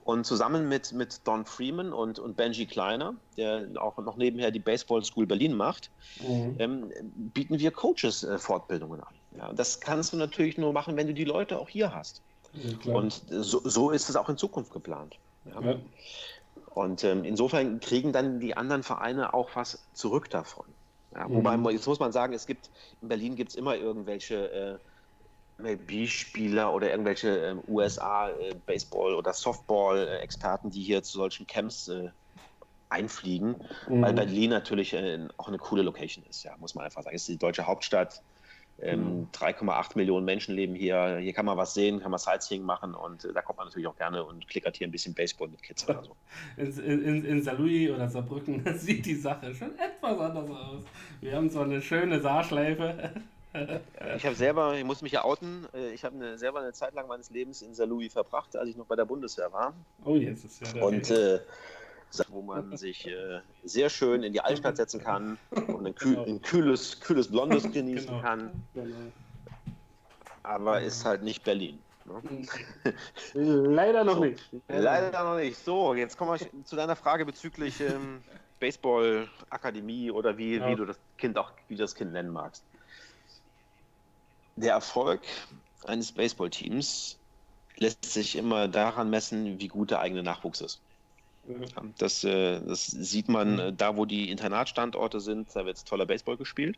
[0.03, 4.59] Und zusammen mit, mit Don Freeman und, und Benji Kleiner, der auch noch nebenher die
[4.59, 5.89] Baseball School Berlin macht,
[6.21, 6.55] Mhm.
[6.59, 6.91] ähm,
[7.33, 9.13] bieten wir Coaches-Fortbildungen an.
[9.37, 12.21] Ja, das kannst du natürlich nur machen, wenn du die Leute auch hier hast.
[12.83, 12.93] Ja.
[12.93, 15.17] Und so, so ist es auch in Zukunft geplant.
[15.45, 15.59] Ja.
[15.61, 15.75] ja.
[16.73, 20.65] Und ähm, insofern kriegen dann die anderen Vereine auch was zurück davon.
[21.13, 21.69] Ja, wobei, Mhm.
[21.69, 22.69] jetzt muss man sagen, es gibt,
[23.01, 24.77] in Berlin gibt es immer irgendwelche äh,
[25.57, 32.09] MLB-Spieler oder irgendwelche ähm, USA-Baseball- oder Softball-Experten, die hier zu solchen Camps äh,
[32.89, 33.55] einfliegen,
[33.87, 34.15] weil Mhm.
[34.15, 37.15] Berlin natürlich äh, auch eine coole Location ist, ja, muss man einfach sagen.
[37.15, 38.21] Es ist die deutsche Hauptstadt.
[38.77, 41.17] Ähm, 3,8 Millionen Menschen leben hier.
[41.21, 43.87] Hier kann man was sehen, kann man Sightseeing machen und äh, da kommt man natürlich
[43.87, 46.17] auch gerne und klickert hier ein bisschen Baseball mit Kids oder so.
[46.57, 50.83] In, in, in Saarlouis oder Saarbrücken sieht die Sache schon etwas anders aus.
[51.21, 53.13] Wir haben so eine schöne Saarschleife.
[54.17, 56.93] Ich habe selber, ich muss mich ja outen, äh, ich habe eine, selber eine Zeit
[56.93, 59.73] lang meines Lebens in Saarlouis verbracht, als ich noch bei der Bundeswehr war.
[60.03, 61.39] Oh, jetzt ist ja der Und äh,
[62.29, 66.41] wo man sich äh, sehr schön in die Altstadt setzen kann und ein, kühl, ein
[66.41, 68.21] kühles, kühles Blondes genießen Genau.
[68.21, 68.51] kann.
[68.73, 68.95] Genau.
[70.43, 71.79] Aber ist halt nicht Berlin.
[72.05, 72.21] Ne?
[73.33, 74.43] Leider noch nicht.
[74.67, 75.57] Leider noch nicht.
[75.63, 78.21] So, jetzt kommen wir zu deiner Frage bezüglich ähm,
[78.59, 80.69] Baseball-Akademie oder wie, Ja.
[80.69, 82.63] wie du das Kind auch, wie du das Kind nennen magst.
[84.55, 85.21] Der Erfolg
[85.83, 87.19] eines Baseballteams
[87.77, 90.81] lässt sich immer daran messen, wie gut der eigene Nachwuchs ist.
[91.47, 96.05] Ja, Das, äh, das sieht man äh, da, wo die Internatstandorte sind, da wird toller
[96.05, 96.77] Baseball gespielt.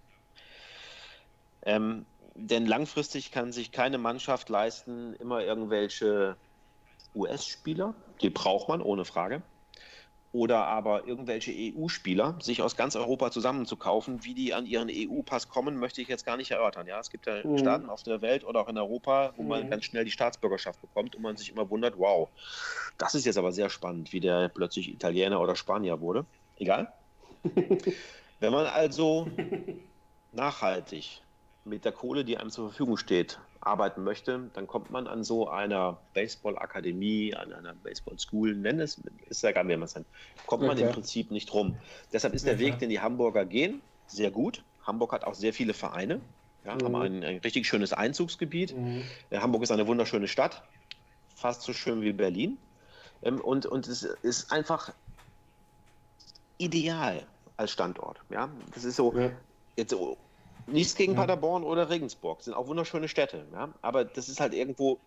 [1.62, 2.06] Ähm,
[2.36, 6.36] denn langfristig kann sich keine Mannschaft leisten, immer irgendwelche
[7.16, 9.42] US-Spieler, die braucht man ohne Frage,
[10.32, 14.24] oder aber irgendwelche EU-Spieler, sich aus ganz Europa zusammenzukaufen.
[14.24, 16.86] Wie die an ihren EU-Pass kommen, möchte ich jetzt gar nicht erörtern.
[16.88, 17.58] Ja, es gibt ja Mhm.
[17.58, 19.70] Staaten auf der Welt oder auch in Europa, wo man Mhm.
[19.70, 22.30] ganz schnell die Staatsbürgerschaft bekommt und man sich immer wundert, wow,
[22.98, 26.26] das ist jetzt aber sehr spannend, wie der plötzlich Italiener oder Spanier wurde.
[26.56, 26.94] Egal.
[28.40, 29.28] Wenn man also
[30.32, 31.24] nachhaltig
[31.64, 35.48] mit der Kohle, die einem zur Verfügung steht, arbeiten möchte, dann kommt man an so
[35.50, 40.08] einer Baseball-Akademie, an einer Baseball-School, nenn es, ist ja egal, wie man es nennt,
[40.46, 40.94] kommt man Ja, im.
[40.94, 41.78] Prinzip nicht rum.
[42.12, 44.64] Deshalb ist der Ja, Weg, den die Hamburger gehen, sehr gut.
[44.82, 46.22] Hamburg hat auch sehr viele Vereine,
[46.66, 46.84] ja, Mhm.
[46.84, 48.76] haben ein, ein richtig schönes Einzugsgebiet.
[48.76, 49.04] Mhm.
[49.30, 50.64] Ja, Hamburg ist eine wunderschöne Stadt,
[51.36, 52.58] fast so schön wie Berlin.
[53.22, 54.94] Ähm, und, und es ist einfach
[56.58, 58.22] ideal als Standort.
[58.30, 58.50] Ja?
[58.74, 59.32] Das ist so, Ja.
[59.76, 59.94] jetzt
[60.66, 61.22] nichts gegen Ja.
[61.22, 63.46] Paderborn oder Regensburg, sind auch wunderschöne Städte.
[63.54, 63.70] Ja?
[63.82, 65.00] Aber das ist halt irgendwo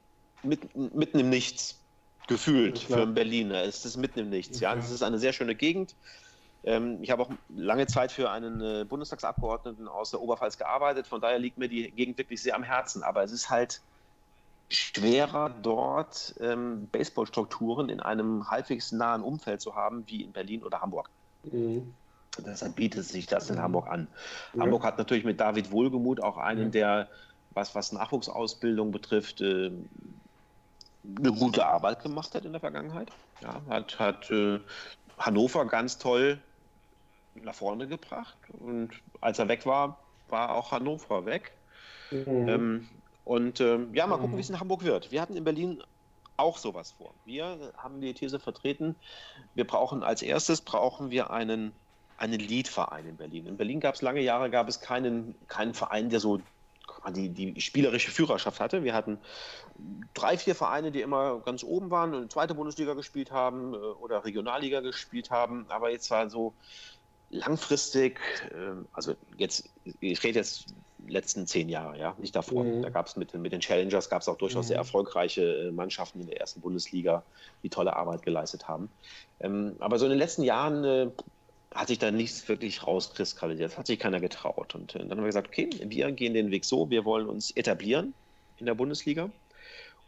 [0.43, 1.79] mitten, mitten im Nichts
[2.29, 3.63] gefühlt Ja, für einen Berliner.
[3.65, 4.61] Es ist mitten im Nichts.
[4.61, 4.71] Ja?
[4.71, 4.77] Ja.
[4.77, 5.95] Das ist eine sehr schöne Gegend.
[6.63, 11.07] Ähm, ich habe auch lange Zeit für einen äh, Bundestagsabgeordneten aus der Oberpfalz gearbeitet.
[11.07, 13.03] Von daher liegt mir die Gegend wirklich sehr am Herzen.
[13.03, 13.81] Aber es ist halt
[14.69, 20.81] schwerer, dort ähm, Baseballstrukturen in einem halbwegs nahen Umfeld zu haben, wie in Berlin oder
[20.81, 21.11] Hamburg.
[21.45, 21.93] Mhm.
[22.39, 24.07] Deshalb bietet sich das in Hamburg an.
[24.55, 24.63] Ja.
[24.63, 26.69] Hamburg hat natürlich mit David Wohlgemuth auch einen, Ja.
[26.71, 27.09] der,
[27.53, 29.71] was, was Nachwuchsausbildung betrifft, äh,
[31.19, 33.09] eine gute Arbeit gemacht hat in der Vergangenheit.
[33.41, 34.61] Ja, hat hat äh,
[35.19, 36.39] Hannover ganz toll
[37.35, 38.37] nach vorne gebracht.
[38.61, 41.53] Und als er weg war, war auch Hannover weg.
[42.11, 42.49] Mhm.
[42.49, 42.89] Ähm,
[43.25, 44.37] und ähm, ja, mal gucken, Mhm.
[44.37, 45.11] wie es in Hamburg wird.
[45.11, 45.83] Wir hatten in Berlin
[46.37, 47.13] auch sowas vor.
[47.25, 48.95] Wir haben die These vertreten,
[49.55, 51.73] wir brauchen als erstes brauchen wir einen,
[52.21, 53.47] einen Lead-Verein in Berlin.
[53.47, 56.41] In Berlin gab es lange Jahre, gab es keinen, keinen Verein, der so
[57.09, 58.85] die, die spielerische Führerschaft hatte.
[58.85, 59.21] Wir hatten
[60.13, 64.25] drei, vier Vereine, die immer ganz oben waren und zweite Bundesliga gespielt haben äh, oder
[64.25, 65.71] Regionalliga gespielt haben.
[65.71, 66.57] Aber jetzt war so
[67.31, 68.21] langfristig,
[68.53, 72.65] ähm, also jetzt, ich rede jetzt letzten zehn Jahre, ja, nicht davor.
[72.65, 72.83] Mhm.
[72.83, 74.69] Da gab es mit, den- mit den Challengers gab es auch durchaus Mhm.
[74.69, 77.25] sehr erfolgreiche äh, Mannschaften in der ersten Bundesliga,
[77.63, 78.91] die tolle Arbeit geleistet haben.
[79.39, 81.11] Ähm, aber so in den letzten Jahren äh,
[81.73, 84.75] hat sich da nichts wirklich rauskristallisiert, hat sich keiner getraut.
[84.75, 87.51] Und äh, dann haben wir gesagt, okay, wir gehen den Weg so, wir wollen uns
[87.53, 88.15] etablieren
[88.57, 89.31] in der Bundesliga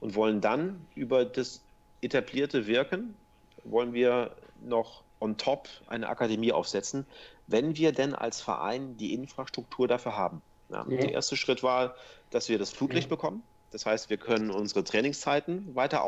[0.01, 1.65] und wollen dann über das
[2.01, 3.17] etablierte Wirken,
[3.65, 7.07] wollen wir noch on top eine Akademie aufsetzen,
[7.47, 10.43] wenn wir denn als Verein die Infrastruktur dafür haben.
[10.69, 10.97] Ja, Ja.
[10.97, 11.95] Der erste Schritt war,
[12.31, 13.15] dass wir das Flutlicht Ja.
[13.17, 13.45] bekommen.
[13.71, 16.03] Das heißt, wir können unsere Trainingszeiten weiter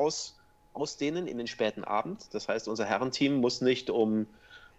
[0.72, 2.34] ausdehnen in den späten Abend.
[2.34, 4.26] Das heißt, unser Herrenteam muss nicht um,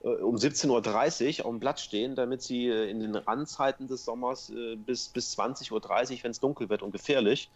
[0.10, 4.50] um 17.30 Uhr auf dem Platz stehen, damit sie äh, in den Randzeiten des Sommers
[4.50, 7.52] äh, bis, bis 20.30 Uhr, wenn es dunkel wird und gefährlich,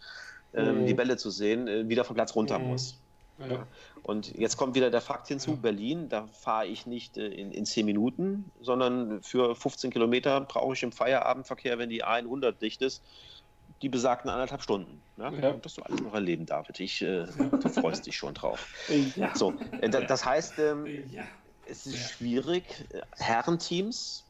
[0.52, 0.86] ähm, Mhm.
[0.86, 2.66] die Bälle zu sehen, äh, wieder vom Platz runter Mhm.
[2.66, 3.00] muss.
[3.38, 3.66] Ja.
[4.02, 7.64] Und jetzt kommt wieder der Fakt hinzu, Berlin, da fahre ich nicht äh, in, in
[7.64, 13.02] 10 Minuten, sondern für 15 Kilometer brauche ich im Feierabendverkehr, wenn die A100 dicht ist,
[13.80, 15.00] die besagten anderthalb Stunden.
[15.16, 15.32] Ja?
[15.32, 15.52] Ja.
[15.52, 16.80] Das du alles noch erleben, David.
[16.80, 17.24] Ich, äh,
[17.62, 18.66] Du freust dich schon drauf.
[19.16, 19.34] Ja.
[19.34, 21.22] So, äh, da- das heißt, ähm, Ja.
[21.70, 24.24] Es ist schwierig, äh, Herrenteams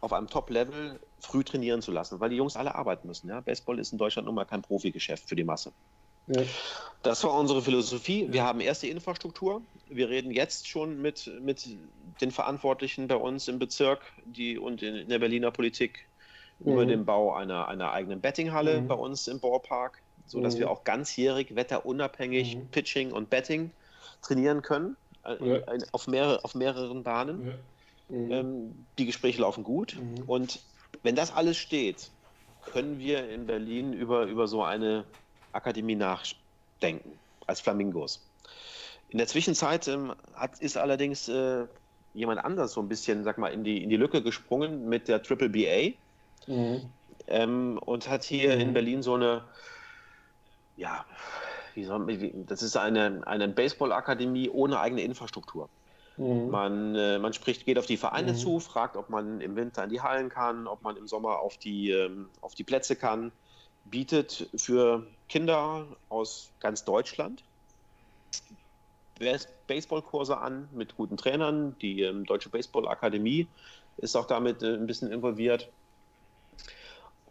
[0.00, 3.28] auf einem Top-Level früh trainieren zu lassen, weil die Jungs alle arbeiten müssen.
[3.28, 3.40] Ja?
[3.40, 5.72] Baseball ist in Deutschland nun mal kein Profigeschäft für die Masse.
[6.26, 6.42] Ja.
[7.02, 8.28] Das war unsere Philosophie.
[8.30, 9.62] Wir haben erst die Infrastruktur.
[9.88, 11.68] Wir reden jetzt schon mit, mit
[12.20, 16.08] den Verantwortlichen bei uns im Bezirk die, und in, in der Berliner Politik
[16.60, 16.88] über Mhm.
[16.88, 18.88] den Bau einer, einer eigenen Bettinghalle Mhm.
[18.88, 20.60] bei uns im Ballpark, sodass Mhm.
[20.60, 22.68] wir auch ganzjährig wetterunabhängig Mhm.
[22.70, 23.72] Pitching und Betting
[24.22, 24.96] trainieren können.
[25.24, 25.34] Ja.
[25.34, 27.46] äh, Auf, mehrere, auf mehreren Bahnen.
[27.46, 27.58] Ja.
[28.08, 28.32] Mhm.
[28.32, 29.96] Ähm, die Gespräche laufen gut.
[29.96, 30.22] Mhm.
[30.26, 30.64] Und
[31.02, 32.12] wenn das alles steht,
[32.60, 35.06] können wir in Berlin über, über so eine
[35.52, 38.32] Akademie nachdenken, als Flamingos.
[39.08, 41.66] In der Zwischenzeit ähm, hat, ist allerdings äh,
[42.12, 45.22] jemand anders so ein bisschen, sag mal, in die, in die Lücke gesprungen mit der
[45.22, 45.98] Triple BA
[46.46, 46.92] Mhm.
[47.26, 48.60] ähm, und hat hier Mhm.
[48.60, 49.48] in Berlin so eine,
[50.76, 51.06] ja,
[51.74, 55.70] wie soll wie- das ist eine, eine Baseball-Akademie ohne eigene Infrastruktur.
[56.16, 56.50] Mhm.
[56.50, 58.36] Man, äh, man spricht, geht auf die Vereine Mhm.
[58.36, 61.58] zu, fragt, ob man im Winter in die Hallen kann, ob man im Sommer auf
[61.58, 63.32] die, ähm, auf die Plätze kann,
[63.84, 67.44] bietet für Kinder aus ganz Deutschland
[69.18, 71.78] Bas- Baseballkurse an mit guten Trainern.
[71.78, 73.52] Die ähm, Deutsche Baseball Akademie
[73.96, 75.72] ist auch damit äh, ein bisschen involviert.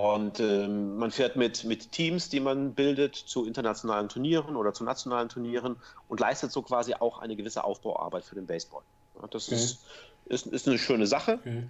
[0.01, 4.83] Und ähm, man fährt mit, mit Teams, die man bildet, zu internationalen Turnieren oder zu
[4.83, 8.83] nationalen Turnieren und leistet so quasi auch eine gewisse Aufbauarbeit für den Baseball.
[9.13, 9.51] Ja, das Okay.
[9.51, 9.85] ist,
[10.25, 11.41] ist, ist eine schöne Sache.
[11.41, 11.69] Okay.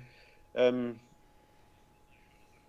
[0.53, 1.01] Ähm,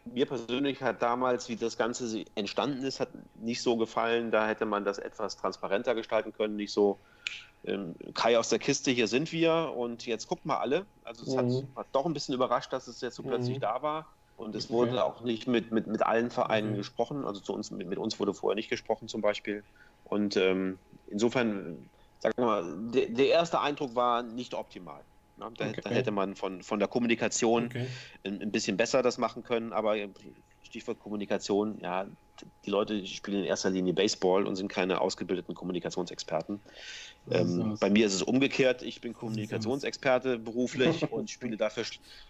[0.05, 4.31] mir persönlich hat damals, wie das Ganze entstanden ist, hat nicht so gefallen.
[4.33, 6.57] Da hätte man das etwas transparenter gestalten können.
[6.57, 7.03] Nicht so,
[7.65, 10.89] ähm, Kai aus der Kiste, hier sind wir und jetzt guckt mal alle.
[11.05, 11.37] Also es Mhm.
[11.37, 13.61] hat, hat doch ein bisschen überrascht, dass es jetzt so plötzlich Mhm.
[13.61, 14.17] da war.
[14.37, 14.73] Und es Okay.
[14.73, 16.79] wurde auch nicht mit, mit, mit allen Vereinen Okay.
[16.79, 17.25] gesprochen.
[17.25, 19.65] Also zu uns, mit, mit uns wurde vorher nicht gesprochen zum Beispiel.
[20.05, 25.07] Und ähm, insofern, sagen wir mal, der, der erste Eindruck war nicht optimal.
[25.37, 25.51] Ne?
[25.57, 25.81] Da, Okay.
[25.83, 27.87] da hätte man von, von der Kommunikation Okay.
[28.25, 29.97] ein, ein bisschen besser das machen können, aber
[30.63, 32.09] Stichwort Kommunikation, ja,
[32.65, 36.63] die Leute spielen in erster Linie Baseball und sind keine ausgebildeten Kommunikationsexperten.
[37.31, 41.85] Ähm, bei mir ist es umgekehrt, ich bin Kommunikationsexperte beruflich und spiele dafür,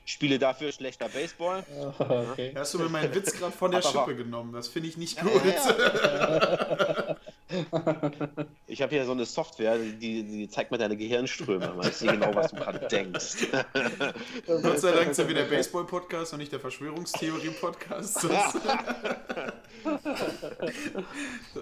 [0.04, 1.64] spiele dafür schlechter Baseball.
[1.98, 2.52] okay.
[2.54, 4.52] Hast du mir meinen Witz gerade von der Schippe genommen?
[4.52, 5.42] Das finde ich nicht Ja, gut.
[5.44, 7.16] ja,
[8.66, 12.12] Ich habe hier so eine Software, die, die zeigt mir deine Gehirnströme, man weiß nicht
[12.12, 13.48] genau, was du gerade denkst.
[14.46, 18.26] Gott sei Dank sind wir der Baseball-Podcast und nicht der Verschwörungstheorie-Podcast.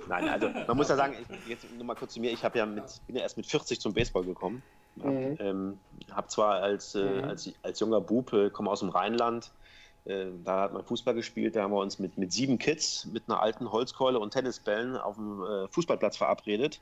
[0.08, 2.58] Nein, also man muss ja sagen, ich, jetzt nur mal kurz zu mir, ich habe
[2.58, 4.62] ja mit, bin ja erst mit 40 zum Baseball gekommen.
[4.96, 5.36] Ja, Mhm.
[5.38, 5.78] ähm,
[6.12, 7.24] habe zwar als, äh, Mhm.
[7.24, 9.50] als, als junger Bub, äh, komme aus dem Rheinland, äh,
[10.04, 13.40] da hat man Fußball gespielt, da haben wir uns mit, mit sieben Kids mit einer
[13.40, 16.80] alten Holzkeule und Tennisbällen auf dem äh, Fußballplatz verabredet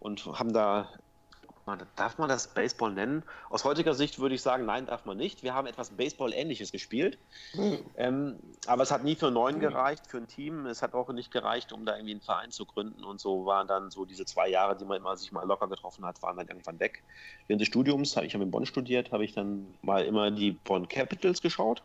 [0.00, 0.88] und haben da,
[1.94, 3.22] darf man das Baseball nennen?
[3.50, 5.44] Aus heutiger Sicht würde ich sagen, nein, darf man nicht.
[5.44, 7.18] Wir haben etwas Baseball-ähnliches gespielt.
[7.96, 8.36] Ähm,
[8.66, 10.66] aber es hat nie für neun gereicht, für ein Team.
[10.66, 13.04] Es hat auch nicht gereicht, um da irgendwie einen Verein zu gründen.
[13.04, 16.04] Und so waren dann so diese zwei Jahre, die man immer sich mal locker getroffen
[16.04, 17.04] hat, waren dann irgendwann weg.
[17.46, 20.88] Während des Studiums, ich habe in Bonn studiert, habe ich dann mal immer die Bonn
[20.88, 21.82] Capitals geschaut,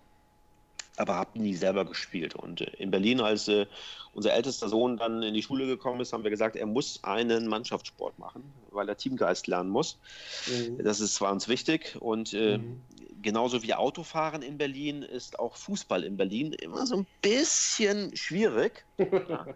[0.99, 2.35] aber habe nie selber gespielt.
[2.35, 3.65] Und äh, in Berlin, als äh,
[4.13, 7.47] unser ältester Sohn dann in die Schule gekommen ist, haben wir gesagt, er muss einen
[7.47, 9.99] Mannschaftssport machen, weil er Teamgeist lernen muss.
[10.47, 10.83] Mhm.
[10.83, 12.81] Das ist zwar uns wichtig und äh, Mhm.
[13.21, 18.85] genauso wie Autofahren in Berlin ist auch Fußball in Berlin immer so ein bisschen schwierig.
[19.29, 19.47] Ja.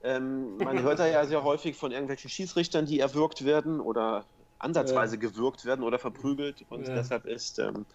[0.00, 4.24] Ähm, man hört da ja sehr häufig von irgendwelchen Schießrichtern, die erwürgt werden oder
[4.58, 6.62] ansatzweise gewürgt werden oder verprügelt.
[6.68, 6.94] Und Ja.
[6.94, 7.86] deshalb ist ähm,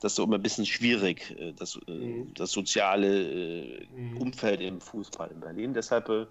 [0.00, 2.32] das so immer ein bisschen schwierig, äh, das, äh, Mhm.
[2.34, 3.08] das soziale
[3.82, 4.18] äh, Mhm.
[4.20, 5.74] Umfeld im Fußball in Berlin.
[5.74, 6.26] Deshalb äh,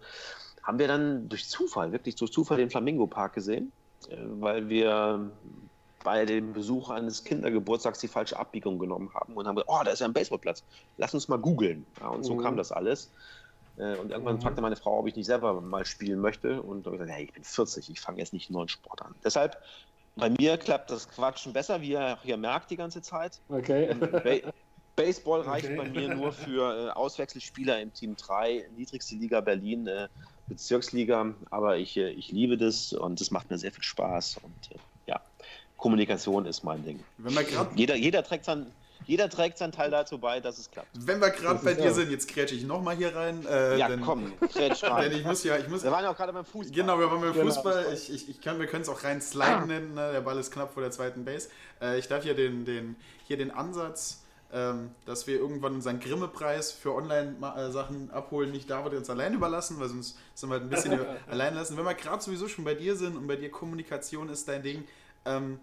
[0.64, 3.74] haben wir dann durch Zufall, wirklich durch Zufall den Flamingo Park gesehen,
[4.10, 5.40] äh, weil wir
[6.04, 9.92] bei dem Besuch eines Kindergeburtstags die falsche Abbiegung genommen haben und haben gesagt, oh, da
[9.92, 10.66] ist ja ein Baseballplatz,
[10.98, 11.88] lass uns mal googeln.
[12.00, 12.38] Ja, und so Mhm.
[12.38, 13.14] kam das alles.
[13.82, 14.42] Äh, Und irgendwann Mhm.
[14.42, 16.62] fragte meine Frau, ob ich nicht selber mal spielen möchte.
[16.62, 18.70] Und da habe ich gesagt, hey, ich bin 40, ich fange jetzt nicht einen neuen
[18.70, 19.16] Sport an.
[19.24, 19.58] Deshalb,
[20.16, 23.42] bei mir klappt das Quatschen besser, wie ihr hier merkt die ganze Zeit.
[23.50, 23.94] Okay.
[24.24, 24.52] Ba
[24.98, 25.78] Baseball reicht Okay.
[25.78, 30.10] bei mir nur für äh, Auswechselspieler im Team 3, niedrigste Liga Berlin, äh,
[30.48, 34.70] Bezirksliga, aber ich, äh, ich liebe das und es macht mir sehr viel Spaß und
[34.72, 35.26] äh, ja,
[35.78, 37.08] Kommunikation ist mein Ding.
[37.18, 38.76] Wenn wir grad, Jeder, jeder, trägt sein,
[39.06, 40.88] jeder trägt seinen Teil dazu bei, dass es klappt.
[40.94, 43.46] wenn wir gerade bei dir sind, jetzt grätsche ich nochmal hier rein.
[43.46, 45.12] Äh, Ja, denn, komm, Denn rein.
[45.12, 45.84] ich muss ja, ich muss.
[45.84, 46.76] Wir waren ja auch gerade beim Fußball.
[46.76, 47.46] Genau, wir waren beim Genau.
[47.46, 47.88] Fußball.
[47.94, 49.94] Ich, ich, ich kann, wir können es auch rein sliden nennen.
[49.94, 50.12] Ne?
[50.14, 51.50] Der Ball ist knapp vor der zweiten Base.
[51.82, 52.96] Äh, ich darf hier den, den,
[53.26, 54.22] hier den Ansatz,
[54.54, 59.88] ähm, dass wir irgendwann unseren Grimme-Preis für Online-Sachen abholen, nicht David uns allein überlassen, weil
[59.90, 61.00] sonst sind wir halt ein bisschen
[61.30, 61.78] allein lassen.
[61.78, 64.84] Wenn wir gerade sowieso schon bei dir sind und bei dir Kommunikation ist dein Ding,
[65.26, 65.60] ähm,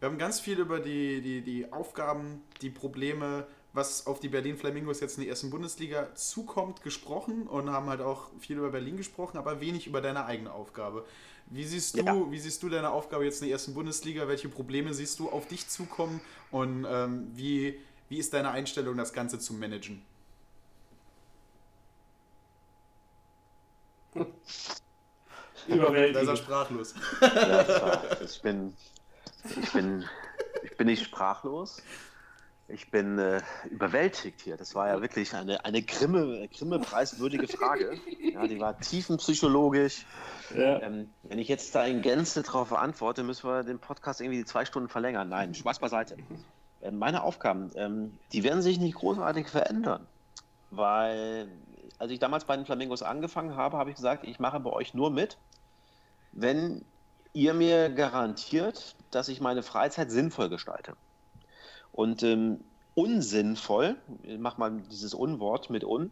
[0.00, 4.56] wir haben ganz viel über die, die, die Aufgaben, die Probleme, was auf die Berlin
[4.56, 8.96] Flamingos jetzt in der ersten Bundesliga zukommt, gesprochen und haben halt auch viel über Berlin
[8.96, 11.04] gesprochen, aber wenig über deine eigene Aufgabe.
[11.46, 12.30] Wie siehst du, Ja.
[12.30, 14.28] wie siehst du deine Aufgabe jetzt in der ersten Bundesliga?
[14.28, 16.20] Welche Probleme siehst du auf dich zukommen
[16.50, 17.78] und ähm, wie,
[18.08, 20.02] wie ist deine Einstellung, das Ganze zu managen?
[26.12, 26.38] Da ist er Überwältigend.
[26.38, 26.94] sprachlos.
[27.20, 28.74] Ja, ich, bin,
[29.56, 30.04] ich, bin,
[30.62, 31.82] ich bin nicht sprachlos.
[32.70, 33.40] Ich bin äh,
[33.70, 34.58] überwältigt hier.
[34.58, 37.98] Das war ja wirklich eine, eine Grimme, Grimme-preiswürdige Frage.
[38.20, 40.04] Ja, die war tiefenpsychologisch.
[40.54, 40.82] Ja.
[40.82, 44.66] Ähm, wenn ich jetzt da in Gänze darauf antworte, müssen wir den Podcast irgendwie zwei
[44.66, 45.30] Stunden verlängern.
[45.30, 46.18] Nein, Spaß beiseite.
[46.82, 50.06] Ähm, meine Aufgaben, ähm, die werden sich nicht großartig verändern.
[50.70, 51.48] Weil,
[51.98, 54.92] als ich damals bei den Flamingos angefangen habe, habe ich gesagt, ich mache bei euch
[54.92, 55.38] nur mit,
[56.32, 56.84] wenn
[57.32, 60.94] ihr mir garantiert, dass ich meine Freizeit sinnvoll gestalte.
[61.92, 62.60] Und ähm,
[62.94, 66.10] unsinnvoll, ich mach mal dieses Unwort mit un,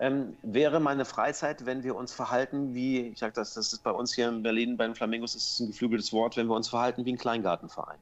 [0.00, 3.90] ähm, wäre meine Freizeit, wenn wir uns verhalten wie, ich sage das, das ist bei
[3.90, 6.68] uns hier in Berlin bei den Flamingos ist es ein geflügeltes Wort, wenn wir uns
[6.68, 7.98] verhalten wie ein Kleingartenverein.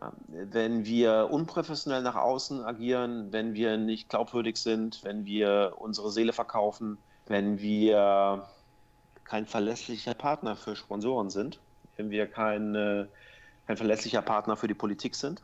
[0.00, 6.10] Ja, wenn wir unprofessionell nach außen agieren, wenn wir nicht glaubwürdig sind, wenn wir unsere
[6.10, 8.48] Seele verkaufen, wenn wir
[9.24, 11.60] kein verlässlicher Partner für Sponsoren sind,
[12.00, 13.06] wenn wir kein, äh,
[13.66, 15.42] kein verlässlicher Partner für die Politik sind.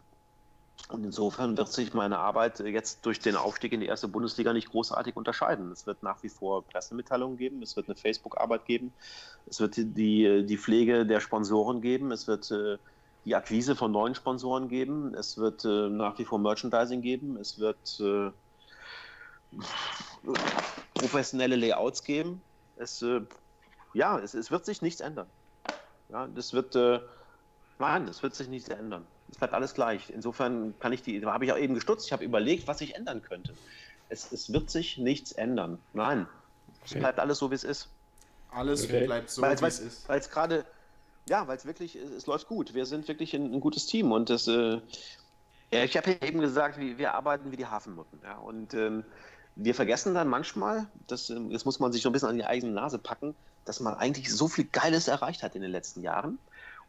[0.88, 4.70] Und insofern wird sich meine Arbeit jetzt durch den Aufstieg in die erste Bundesliga nicht
[4.70, 5.72] großartig unterscheiden.
[5.72, 8.92] Es wird nach wie vor Pressemitteilungen geben, es wird eine Facebook-Arbeit geben,
[9.46, 12.78] es wird die, die Pflege der Sponsoren geben, es wird äh,
[13.24, 17.58] die Akquise von neuen Sponsoren geben, es wird äh, nach wie vor Merchandising geben, es
[17.58, 18.30] wird äh,
[20.94, 22.40] professionelle Layouts geben.
[22.76, 23.22] Es, äh,
[23.92, 25.26] ja, es, es wird sich nichts ändern.
[26.08, 27.00] Ja, das wird, äh,
[27.78, 29.08] nein, es wird sich nichts ändern.
[29.28, 30.10] Es bleibt alles gleich.
[30.10, 32.94] Insofern kann ich die, da habe ich auch eben gestutzt, ich habe überlegt, was sich
[32.94, 33.58] ändern könnte.
[34.08, 35.84] Es, es wird sich nichts ändern.
[35.92, 36.28] Nein,
[36.84, 37.00] es Okay.
[37.00, 37.98] bleibt alles so, wie es ist.
[38.48, 39.04] Alles Okay.
[39.04, 40.06] bleibt so, weil wie es ist.
[40.08, 40.66] es gerade,
[41.28, 42.74] ja, weil es wirklich, es, es läuft gut.
[42.74, 44.80] Wir sind wirklich ein, ein gutes Team und das, äh,
[45.72, 48.20] ja, ich habe ja eben gesagt, wir, wir arbeiten wie die Hafenmutten.
[48.22, 49.04] Ja, und ähm,
[49.54, 52.44] wir vergessen dann manchmal, das, ähm, das muss man sich so ein bisschen an die
[52.44, 53.36] eigene Nase packen,
[53.66, 56.38] dass man eigentlich so viel Geiles erreicht hat in den letzten Jahren.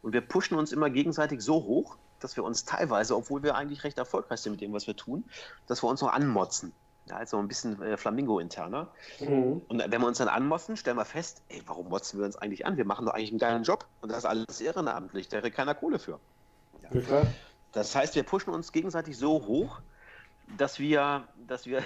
[0.00, 3.84] Und wir pushen uns immer gegenseitig so hoch, dass wir uns teilweise, obwohl wir eigentlich
[3.84, 5.24] recht erfolgreich sind mit dem, was wir tun,
[5.66, 6.72] dass wir uns noch anmotzen.
[7.06, 8.88] Ja, also ein bisschen äh, Flamingo-interner.
[9.20, 9.62] Mhm.
[9.66, 12.66] Und wenn wir uns dann anmotzen, stellen wir fest, ey, warum motzen wir uns eigentlich
[12.66, 12.76] an?
[12.76, 13.86] Wir machen doch eigentlich einen geilen Job.
[14.00, 16.20] Und das ist alles ehrenamtlich, da kriegt keiner Kohle für.
[16.92, 17.22] Ja.
[17.72, 19.80] Das heißt, wir pushen uns gegenseitig so hoch,
[20.56, 21.82] dass wir, dass wir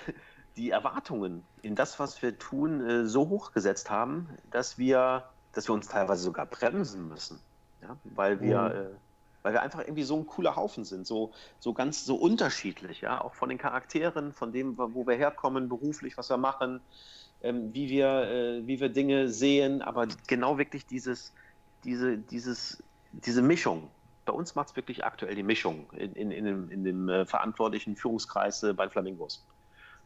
[0.57, 5.69] die Erwartungen in das, was wir tun, äh, so hoch gesetzt haben, dass wir, dass
[5.69, 7.39] wir uns teilweise sogar bremsen müssen.
[7.83, 7.97] Ja?
[8.05, 8.71] Weil wir, Mhm.
[8.77, 8.85] äh,
[9.43, 13.21] weil wir einfach irgendwie so ein cooler Haufen sind, so, so ganz so unterschiedlich, ja,
[13.21, 16.81] auch von den Charakteren, von dem, wo wir herkommen, beruflich, was wir machen,
[17.43, 21.33] ähm, wie, wir, äh, wie wir Dinge sehen, aber genau wirklich dieses,
[21.83, 22.83] diese, dieses,
[23.13, 23.91] diese Mischung.
[24.25, 27.97] Bei uns macht es wirklich aktuell die Mischung in, in, in dem, in dem verantwortlichen
[27.97, 29.45] Führungskreis bei Flamingos.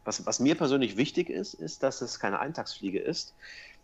[0.07, 3.35] Was, was mir persönlich wichtig ist, ist, dass es keine Eintagsfliege ist,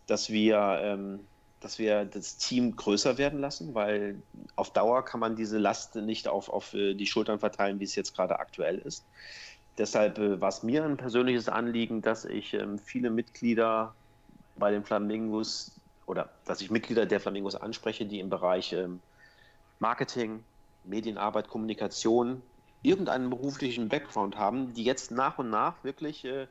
[0.06, 1.20] dass wir, ähm,
[1.60, 4.22] dass wir das Team größer werden lassen, weil
[4.56, 7.94] auf Dauer kann man diese Last nicht auf, auf äh, die Schultern verteilen, wie es
[7.94, 9.04] jetzt gerade aktuell ist.
[9.76, 13.94] Deshalb äh, war es mir ein persönliches Anliegen, dass ich ähm, viele Mitglieder
[14.56, 15.72] bei den Flamingos
[16.06, 19.00] oder dass ich Mitglieder der Flamingos anspreche, die im Bereich ähm,
[19.78, 20.42] Marketing,
[20.84, 22.40] Medienarbeit, Kommunikation
[22.84, 26.46] irgendeinen beruflichen Background haben, die jetzt nach und nach wirklich äh, äh,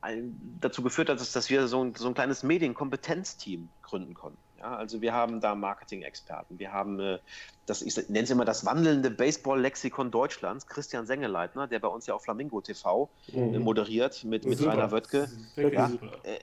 [0.00, 4.38] ein, dazu geführt hat, dass, dass wir so ein, so ein kleines Medienkompetenzteam gründen konnten.
[4.58, 7.18] Ja, also wir haben da Marketing-Experten, wir haben, äh,
[7.66, 12.14] das, ich nenne es immer das wandelnde Baseball-Lexikon Deutschlands, Christian Sengeleitner, der bei uns ja
[12.14, 13.62] auf Flamingo TV äh, Mhm.
[13.62, 14.64] moderiert mit, mit.
[14.64, 15.28] Rainer Wöttke.
[15.56, 15.90] Ja.
[16.22, 16.38] Äh,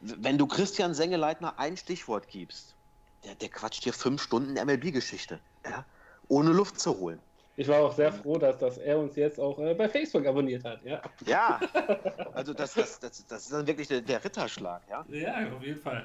[0.00, 2.76] wenn du Christian Sengeleitner ein Stichwort gibst,
[3.24, 5.84] der, der quatscht dir fünf Stunden MLB-Geschichte, ja?
[6.28, 7.18] ohne Luft zu holen.
[7.58, 10.62] Ich war auch sehr froh, dass, dass er uns jetzt auch äh, bei Facebook abonniert
[10.64, 10.82] hat.
[10.84, 11.58] Ja, Ja,
[12.34, 15.04] also das, das, das, das ist dann wirklich der, der Ritterschlag, ja.
[15.08, 16.04] ja auf jeden Fall.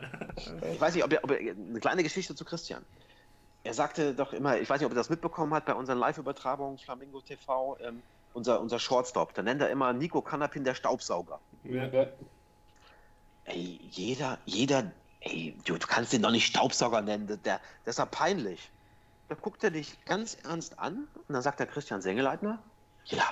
[0.72, 2.86] Ich weiß nicht, ob er, ob er, eine kleine Geschichte zu Christian.
[3.64, 6.78] Er sagte doch immer, ich weiß nicht, ob er das mitbekommen hat bei unseren Live-Übertragungen
[6.78, 8.02] Flamingo TV, ähm,
[8.34, 9.34] unser, unser Shortstop.
[9.34, 11.40] Da nennt er immer Nico Kanapin der Staubsauger.
[11.66, 11.90] Ja.
[13.44, 18.00] Ey, jeder, jeder, ey, du, du kannst den doch nicht Staubsauger nennen, der, der ist
[18.00, 18.72] ja peinlich.
[19.32, 22.62] Da guckt er dich ganz ernst an und dann sagt der Christian Sengeleitner,
[23.06, 23.24] ja,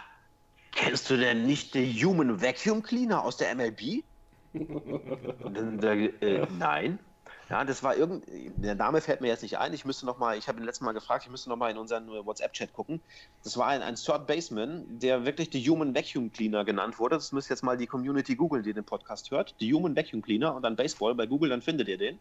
[0.72, 4.06] kennst du denn nicht den Human Vacuum Cleaner aus der MLB?
[4.54, 7.00] Dann, der, äh, nein.
[7.50, 9.74] Ja, das war irgend, der Name fällt mir jetzt nicht ein.
[9.74, 11.78] Ich müsste noch mal, ich habe ihn letztes Mal gefragt, ich müsste noch mal in
[11.78, 13.02] unseren WhatsApp-Chat gucken.
[13.44, 17.18] Das war ein, ein Third Baseman, der wirklich der Human Vacuum Cleaner genannt wurde.
[17.18, 19.54] Das müsst jetzt mal die Community googeln, die den Podcast hört.
[19.60, 22.20] Die Human Vacuum Cleaner und dann Baseball bei Google, dann findet ihr den.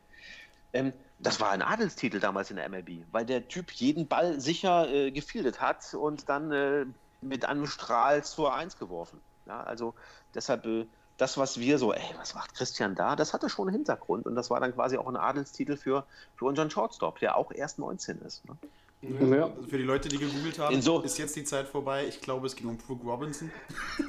[0.72, 4.88] Ähm, das war ein Adelstitel damals in der MLB, weil der Typ jeden Ball sicher
[4.88, 6.86] äh, gefieldet hat und dann äh,
[7.20, 9.20] mit einem Strahl zur Eins geworfen.
[9.46, 9.94] Ja, also
[10.34, 13.76] deshalb äh, das, was wir so, ey, was macht Christian da, das hatte schon einen
[13.76, 16.06] Hintergrund und das war dann quasi auch ein Adelstitel für,
[16.36, 18.44] für unseren Shortstop, der auch erst 19 ist.
[18.48, 18.56] Ne?
[19.01, 19.44] Ja.
[19.44, 22.07] Also für die Leute, die gegoogelt haben, Inso- ist jetzt die Zeit vorbei.
[22.09, 23.49] Ich glaube, es ging um Brooke Robinson.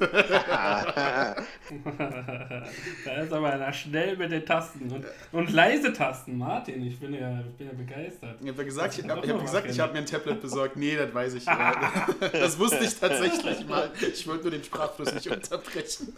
[0.00, 1.34] da
[3.22, 6.84] ist aber einer schnell mit den Tasten und, und leise Tasten, Martin.
[6.84, 8.38] Ich bin ja, ich bin ja begeistert.
[8.42, 10.76] Ich habe ja gesagt, ich Doch habe gesagt, ich habe mir ein Tablet besorgt.
[10.76, 11.44] Nee, das weiß ich.
[12.32, 13.92] das wusste ich tatsächlich mal.
[14.00, 16.12] Ich wollte nur den Sprachfluss nicht unterbrechen.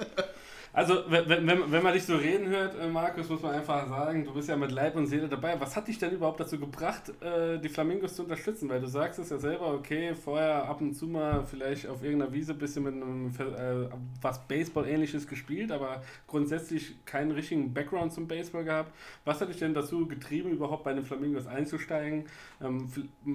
[0.75, 4.25] Also, wenn, wenn, wenn man dich so reden hört, äh, Markus, muss man einfach sagen,
[4.25, 5.61] du bist ja mit Leib und Seele dabei.
[5.61, 8.71] Was hat dich denn überhaupt dazu gebracht, äh, die Flamingos zu unterstützen?
[8.71, 12.33] Weil du sagst es ja selber, okay, vorher ab und zu mal vielleicht auf irgendeiner
[12.33, 18.27] Wiese ein bisschen mit einem, äh, was Baseball-ähnliches gespielt, aber grundsätzlich keinen richtigen Background zum
[18.27, 18.93] Baseball gehabt.
[19.27, 22.25] Was hat dich denn dazu getrieben, überhaupt bei den Flamingos einzusteigen?
[22.63, 22.91] Ähm,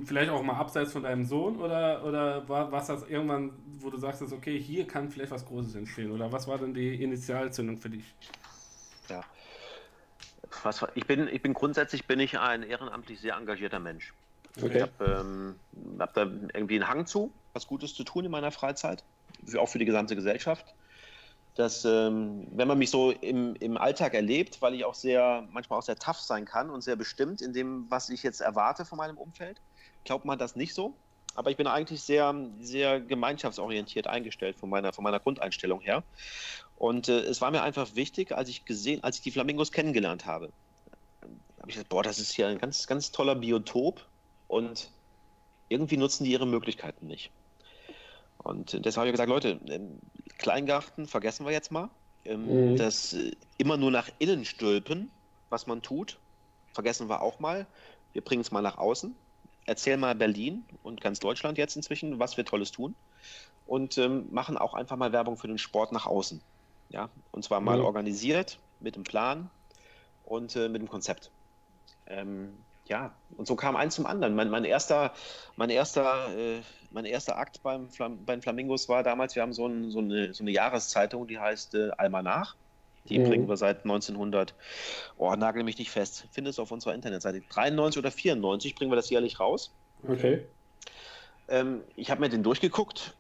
[0.06, 3.98] vielleicht auch mal abseits von deinem Sohn oder, oder war was das irgendwann, wo du
[3.98, 6.12] sagst, okay, hier kann vielleicht was Großes entstehen?
[6.12, 6.96] Oder was war denn die
[7.28, 8.06] Initialzündung für dich?
[9.10, 9.22] Ja.
[10.64, 14.14] Was, ich, bin, ich bin grundsätzlich bin ich ein ehrenamtlich sehr engagierter Mensch.
[14.56, 14.82] Ich Okay.
[14.82, 19.04] habe ähm, hab da irgendwie einen Hang zu, was Gutes zu tun in meiner Freizeit,
[19.58, 20.74] auch für die gesamte Gesellschaft.
[21.56, 25.80] Dass, ähm, wenn man mich so im, im Alltag erlebt, weil ich auch sehr, manchmal
[25.80, 28.98] auch sehr tough sein kann und sehr bestimmt in dem, was ich jetzt erwarte von
[28.98, 29.60] meinem Umfeld,
[30.06, 30.98] glaubt man das nicht so.
[31.36, 36.04] Aber ich bin eigentlich sehr, sehr gemeinschaftsorientiert eingestellt von meiner, von meiner Grundeinstellung her.
[36.78, 40.26] Und äh, es war mir einfach wichtig, als ich gesehen, als ich die Flamingos kennengelernt
[40.26, 40.52] habe,
[41.60, 44.06] habe ich gesagt, boah, das ist hier ein ganz, ganz toller Biotop
[44.48, 44.90] und
[45.70, 47.32] irgendwie nutzen die ihre Möglichkeiten nicht.
[48.38, 50.00] Und äh, deshalb habe ich gesagt, Leute, ähm,
[50.38, 51.90] Kleingarten vergessen wir jetzt mal.
[52.26, 52.78] Ähm, Mhm.
[52.78, 55.12] Das äh, immer nur nach innen stülpen,
[55.50, 56.20] was man tut,
[56.74, 57.66] vergessen wir auch mal.
[58.14, 59.16] Wir bringen es mal nach außen.
[59.66, 62.96] Erzählen mal Berlin und ganz Deutschland jetzt inzwischen, was wir Tolles tun.
[63.66, 66.42] Und ähm, machen auch einfach mal Werbung für den Sport nach außen.
[66.90, 67.86] Ja, und zwar mal Mhm.
[67.86, 69.50] organisiert, mit einem Plan
[70.24, 71.32] und äh, mit einem Konzept.
[72.06, 74.36] Ähm, ja, und so kam eins zum anderen.
[74.36, 75.14] Mein, mein erster,
[75.58, 76.62] mein erster, äh,
[76.92, 80.00] mein erster Akt beim Flam bei den Flamingos war damals, wir haben so, ein, so,
[80.00, 82.56] eine, so eine Jahreszeitung, die heißt äh, Almanach.
[83.10, 83.24] Die Mhm.
[83.24, 84.54] bringen wir seit 1900,
[85.18, 87.42] oh, nagel mich nicht fest, findest du auf unserer Internetseite.
[87.42, 89.74] 93 oder 94 bringen wir das jährlich raus.
[90.08, 90.46] Okay.
[91.48, 93.18] Ähm, ich habe mir den durchgeguckt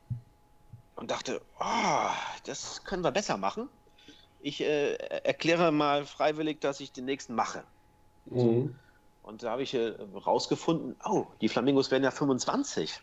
[0.97, 2.09] und dachte, oh,
[2.45, 3.69] das können wir besser machen.
[4.39, 7.63] Ich äh, erkläre mal freiwillig, dass ich den nächsten mache.
[8.25, 8.75] Mhm.
[9.23, 9.93] Und da habe ich äh,
[10.25, 12.99] rausgefunden, oh, die Flamingos werden ja 25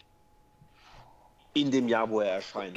[1.54, 2.76] in dem Jahr, wo er erscheint.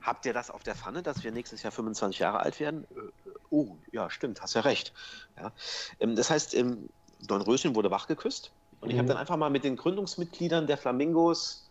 [0.00, 2.84] Habt ihr das auf der Pfanne, dass wir nächstes Jahr 25 Jahre alt werden?
[2.94, 4.92] Äh, oh, ja, stimmt, hast ja recht.
[5.36, 5.52] Ja.
[5.98, 6.88] Ähm, das heißt, ähm,
[7.20, 9.08] Don Röschen wurde wachgeküsst und ich habe Mhm.
[9.08, 11.63] dann einfach mal mit den Gründungsmitgliedern der Flamingos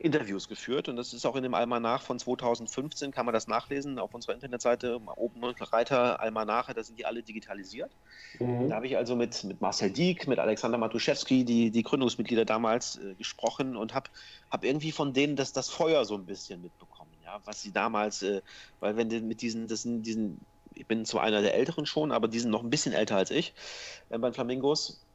[0.00, 3.98] Interviews geführt und das ist auch in dem Almanach von 2015, kann man das nachlesen
[3.98, 7.96] auf unserer Internetseite, oben Reiter Almanache, da sind die alle digitalisiert.
[8.40, 8.68] Mhm.
[8.68, 12.96] Da habe ich also mit, mit Marcel Dieck, mit Alexander Matuszewski, die, die Gründungsmitglieder damals,
[12.96, 14.10] äh, gesprochen und habe
[14.50, 18.22] hab irgendwie von denen das, das Feuer so ein bisschen mitbekommen, ja, was sie damals,
[18.22, 18.42] äh,
[18.78, 22.12] weil wenn die mit diesen, das sind diesen, ich bin zwar einer der Älteren schon,
[22.12, 23.54] aber die sind noch ein bisschen älter als ich
[24.08, 25.06] äh, bei Flamingos,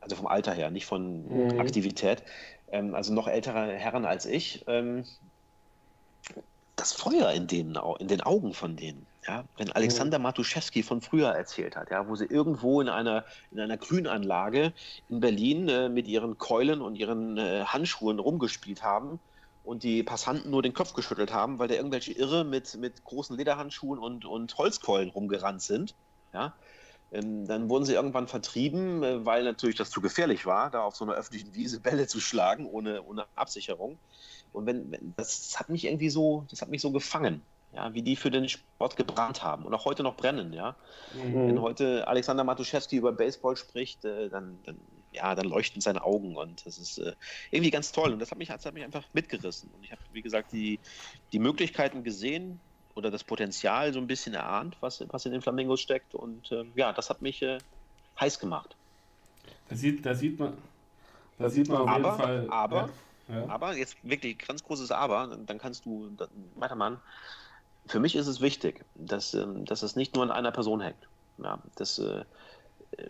[0.00, 1.60] also vom Alter her, nicht von Mhm.
[1.60, 2.24] Aktivität,
[2.74, 5.04] ähm, also noch ältere Herren als ich, ähm,
[6.76, 9.06] das Feuer in denen, in den Augen von denen.
[9.26, 13.60] Ja, wenn Alexander Matuszewski von früher erzählt hat, ja, wo sie irgendwo in einer, in
[13.60, 14.74] einer Grünanlage
[15.08, 19.20] in Berlin äh, mit ihren Keulen und ihren äh, Handschuhen rumgespielt haben
[19.62, 23.34] und die Passanten nur den Kopf geschüttelt haben, weil da irgendwelche Irre mit, mit großen
[23.34, 25.94] Lederhandschuhen und, und Holzkeulen rumgerannt sind.
[26.34, 26.54] Ja,
[27.22, 31.04] dann wurden sie irgendwann vertrieben, äh, weil natürlich das zu gefährlich war, da auf so
[31.04, 33.98] einer öffentlichen Wiese Bälle zu schlagen, ohne, ohne Absicherung.
[34.52, 37.42] Und wenn, wenn, das hat mich irgendwie so, das hat mich so gefangen,
[37.72, 40.76] ja, wie die für den Sport gebrannt haben und auch heute noch brennen, ja.
[41.14, 41.48] Mhm.
[41.48, 44.76] Wenn heute Alexander Matuszewski über Baseball spricht, äh, dann, dann,
[45.12, 47.12] ja, dann leuchten seine Augen und das ist äh,
[47.50, 49.70] irgendwie ganz toll und das hat mich, das hat mich einfach mitgerissen.
[49.76, 50.78] Und ich habe, wie gesagt, die,
[51.32, 52.60] die Möglichkeiten gesehen,
[52.94, 56.14] oder das Potenzial so ein bisschen erahnt, was, was in den Flamingos steckt.
[56.14, 57.58] Und äh, ja, das hat mich äh,
[58.20, 58.76] heiß gemacht.
[59.68, 60.56] Da sieht, da sieht man,
[61.38, 62.46] da sieht man auf aber, jeden Fall.
[62.50, 62.88] Aber,
[63.28, 63.48] ja.
[63.48, 66.10] aber, jetzt wirklich ganz großes Aber, dann kannst du
[66.56, 66.98] weitermachen.
[67.86, 71.08] Für mich ist es wichtig, dass, ähm, dass es nicht nur an einer Person hängt.
[71.38, 72.24] Ja, das, äh,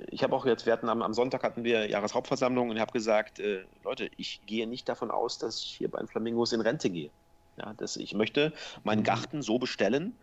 [0.09, 2.93] ich habe auch jetzt, wir hatten am, am, Sonntag hatten wir Jahreshauptversammlung und ich habe
[2.93, 6.61] gesagt, äh, Leute, ich gehe nicht davon aus, dass ich hier bei den Flamingos in
[6.61, 7.11] Rente gehe.
[7.57, 8.52] Ja, das, ich möchte
[8.82, 9.05] meinen mhm.
[9.05, 10.16] Garten so bestellen,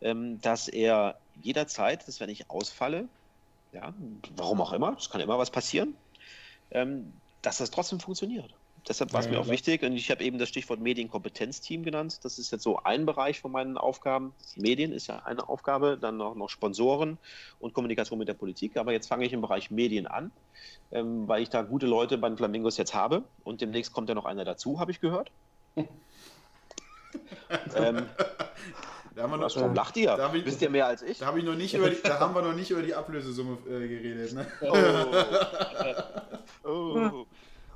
[0.00, 3.08] ähm, dass er jederzeit, dass wenn ich ausfalle,
[3.72, 3.92] ja,
[4.36, 5.94] warum auch immer, es kann immer was passieren,
[6.70, 7.12] ähm,
[7.42, 8.54] dass das trotzdem funktioniert.
[8.88, 9.52] Deshalb war es ja, mir auch ja.
[9.52, 12.20] wichtig und ich habe eben das Stichwort Medienkompetenzteam genannt.
[12.22, 14.32] Das ist jetzt so ein Bereich von meinen Aufgaben.
[14.54, 17.18] Medien ist ja eine Aufgabe, dann noch, noch Sponsoren
[17.58, 18.76] und Kommunikation mit der Politik.
[18.76, 20.30] Aber jetzt fange ich im Bereich Medien an,
[20.92, 24.14] ähm, weil ich da gute Leute bei den Flamingos jetzt habe und demnächst kommt ja
[24.14, 25.32] noch einer dazu, habe ich gehört.
[27.76, 28.06] ähm,
[29.16, 30.14] da haben wir noch, warum lacht ihr?
[30.14, 31.18] Da ich, Wisst ihr mehr als ich?
[31.18, 33.56] Da, hab ich noch nicht über die, da haben wir noch nicht über die Ablösesumme
[33.66, 34.34] äh, geredet.
[34.34, 34.46] Ne?
[36.64, 36.68] Oh.
[36.68, 37.26] oh.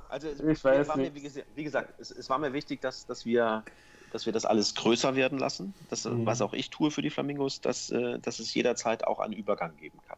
[0.07, 3.25] Also ich weiß war mir, wie, wie, gesagt, es, es, war mir wichtig, dass, dass,
[3.25, 3.63] wir,
[4.11, 5.73] dass wir das alles größer werden lassen.
[5.89, 6.25] Das, mhm.
[6.25, 9.75] Was auch ich tue für die Flamingos, dass, äh, dass es jederzeit auch einen Übergang
[9.77, 10.17] geben kann.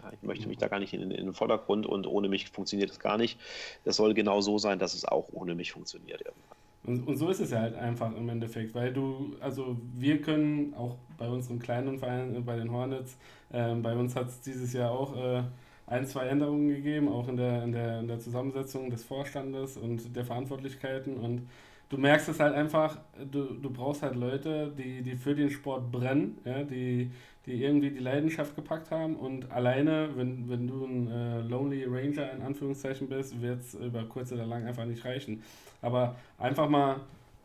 [0.00, 2.90] Ja, ich möchte mich da gar nicht in, in, den Vordergrund und ohne mich funktioniert
[2.90, 3.38] es gar nicht.
[3.84, 6.61] Das soll genau so sein, dass es auch ohne mich funktioniert irgendwann.
[6.84, 10.74] Und, und so ist es ja halt einfach im Endeffekt, weil du, also wir können
[10.74, 13.16] auch bei unserem kleinen Verein, äh, bei den Hornets,
[13.50, 15.42] äh, bei uns hat es dieses Jahr auch äh,
[15.86, 20.16] ein, zwei Änderungen gegeben, auch in der, in, der, in der Zusammensetzung des Vorstandes und
[20.16, 21.16] der Verantwortlichkeiten.
[21.18, 21.48] Und
[21.88, 22.98] du merkst es halt einfach,
[23.30, 27.10] du, du brauchst halt Leute, die, die für den Sport brennen, ja, die,
[27.46, 32.32] die irgendwie die Leidenschaft gepackt haben und alleine, wenn, wenn du ein äh, Lonely Ranger
[32.32, 35.42] in Anführungszeichen bist, wird es über kurz oder lang einfach nicht reichen.
[35.80, 37.00] Aber einfach mal,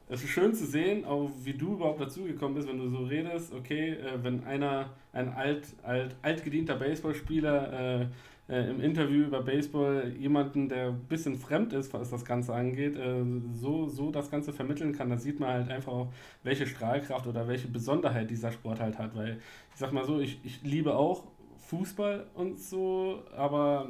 [0.08, 3.54] es ist schön zu sehen, auch wie du überhaupt dazugekommen bist, wenn du so redest,
[3.54, 8.06] okay, äh, wenn einer, ein alt, alt, altgedienter Baseballspieler äh,
[8.50, 12.96] äh, im Interview über Baseball jemanden, der ein bisschen fremd ist, was das Ganze angeht,
[12.96, 13.24] äh,
[13.54, 17.48] so, so das Ganze vermitteln kann, da sieht man halt einfach auch, welche Strahlkraft oder
[17.48, 19.16] welche Besonderheit dieser Sport halt hat.
[19.16, 19.40] Weil
[19.74, 21.24] ich sag mal so, ich, ich liebe auch
[21.68, 23.90] Fußball und so, aber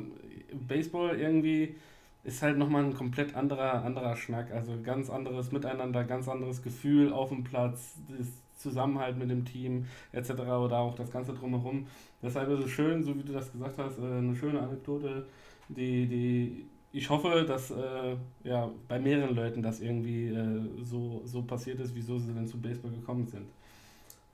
[0.67, 1.75] Baseball irgendwie
[2.23, 4.51] ist halt nochmal ein komplett anderer, anderer Schnack.
[4.51, 8.27] Also ganz anderes Miteinander, ganz anderes Gefühl auf dem Platz, das
[8.57, 10.31] Zusammenhalt mit dem Team etc.
[10.31, 11.87] oder auch das Ganze drumherum.
[12.21, 15.25] Deshalb ist es schön, so wie du das gesagt hast, äh, eine schöne Anekdote,
[15.69, 21.43] die, die ich hoffe, dass äh, ja, bei mehreren Leuten das irgendwie äh, so, so
[21.43, 23.47] passiert ist, wieso sie denn zu Baseball gekommen sind.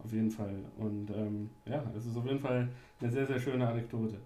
[0.04, 0.56] Auf jeden Fall.
[0.78, 2.68] Und ähm, ja, es ist auf jeden Fall
[3.02, 4.18] eine sehr, sehr schöne Anekdote.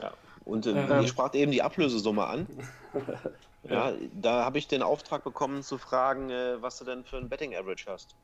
[0.00, 0.12] Ja,
[0.46, 2.46] und äh, ähm, ihr sprach eben die Ablösesumme an.
[3.64, 7.28] ja, da habe ich den Auftrag bekommen zu fragen, äh, was du denn für ein
[7.28, 8.14] Betting Average hast.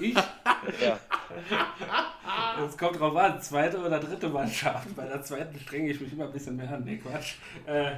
[0.00, 0.14] Ich?
[0.14, 0.98] ja.
[2.66, 4.94] Es kommt drauf an, zweite oder dritte Mannschaft.
[4.94, 6.84] Bei der zweiten strenge ich mich immer ein bisschen mehr an.
[6.84, 7.36] Nee, Quatsch.
[7.66, 7.92] Äh,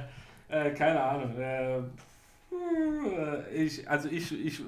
[0.49, 1.37] äh keine Ahnung.
[1.37, 1.79] Äh,
[3.53, 4.61] ich, also ich, ich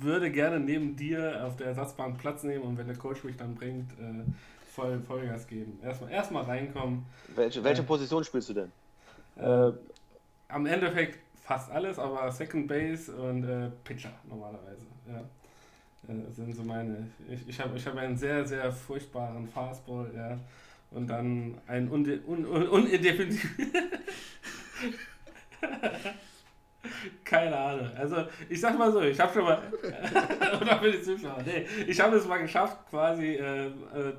[0.00, 3.54] würde gerne neben dir auf der Ersatzbank Platz nehmen und wenn der Coach mich dann
[3.54, 4.24] bringt, äh,
[4.72, 5.78] voll Vollgas geben.
[5.82, 7.04] Erstmal erst reinkommen.
[7.34, 8.72] Welche, welche äh, Position spielst du denn?
[9.36, 9.72] Äh,
[10.48, 14.86] am Endeffekt fast alles, aber Second Base und äh, Pitcher normalerweise.
[15.08, 15.22] Ja.
[16.06, 17.10] Äh, sind so meine.
[17.28, 20.38] Ich, ich habe ich hab einen sehr, sehr furchtbaren Fastball, ja.
[20.90, 22.46] Und dann einen undefinitiven.
[22.46, 22.88] Un, un, un
[27.24, 27.88] Keine Ahnung.
[27.96, 28.16] Also,
[28.48, 29.60] ich sag mal so, ich habe schon mal.
[30.60, 31.42] oder für die Zuschauer.
[31.44, 33.70] Nee, ich habe es mal geschafft, quasi äh, äh,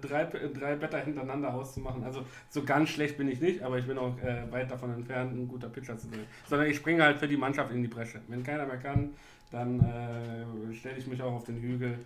[0.01, 2.03] drei, drei Better hintereinander auszumachen.
[2.03, 5.33] Also, so ganz schlecht bin ich nicht, aber ich bin auch äh, weit davon entfernt,
[5.33, 6.25] ein guter Pitcher zu sein.
[6.47, 8.21] Sondern ich springe halt für die Mannschaft in die Bresche.
[8.27, 9.11] Wenn keiner mehr kann,
[9.51, 11.99] dann äh, stelle ich mich auch auf den Hügel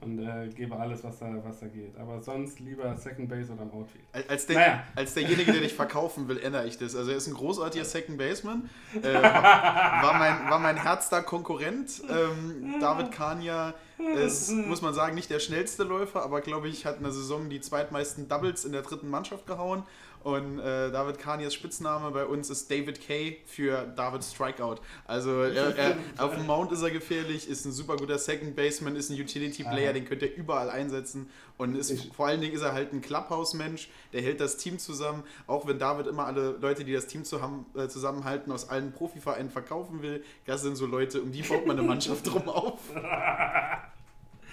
[0.00, 1.96] und äh, gebe alles, was da, was da geht.
[1.98, 4.04] Aber sonst lieber Second Base oder im Outfield.
[4.28, 4.84] Als, der, naja.
[4.94, 6.94] als derjenige, der dich verkaufen will, ändere ich das.
[6.94, 8.68] Also er ist ein großartiger Second Baseman.
[9.02, 12.02] Äh, war, mein, war mein Herz da Konkurrent.
[12.08, 13.74] Ähm, David Kania
[14.16, 17.48] ist, muss man sagen, nicht der schnellste Läufer, aber glaube ich, hat in der Saison
[17.48, 19.84] die zweitmeisten Doubles in der dritten Mannschaft gehauen.
[20.24, 24.76] Und äh, David Kanias Spitzname bei uns ist David Kay für David Strikeout.
[25.06, 28.96] Also er, er, auf dem Mount ist er gefährlich, ist ein super guter Second Baseman,
[28.96, 31.30] ist ein Utility Player, den könnt ihr überall einsetzen.
[31.56, 34.78] Und ist, ich, vor allen Dingen ist er halt ein Clubhouse-Mensch, der hält das Team
[34.78, 35.24] zusammen.
[35.46, 40.02] Auch wenn David immer alle Leute, die das Team äh, zusammenhalten, aus allen Profivereinen verkaufen
[40.02, 42.78] will, das sind so Leute, um die baut man eine Mannschaft drum auf.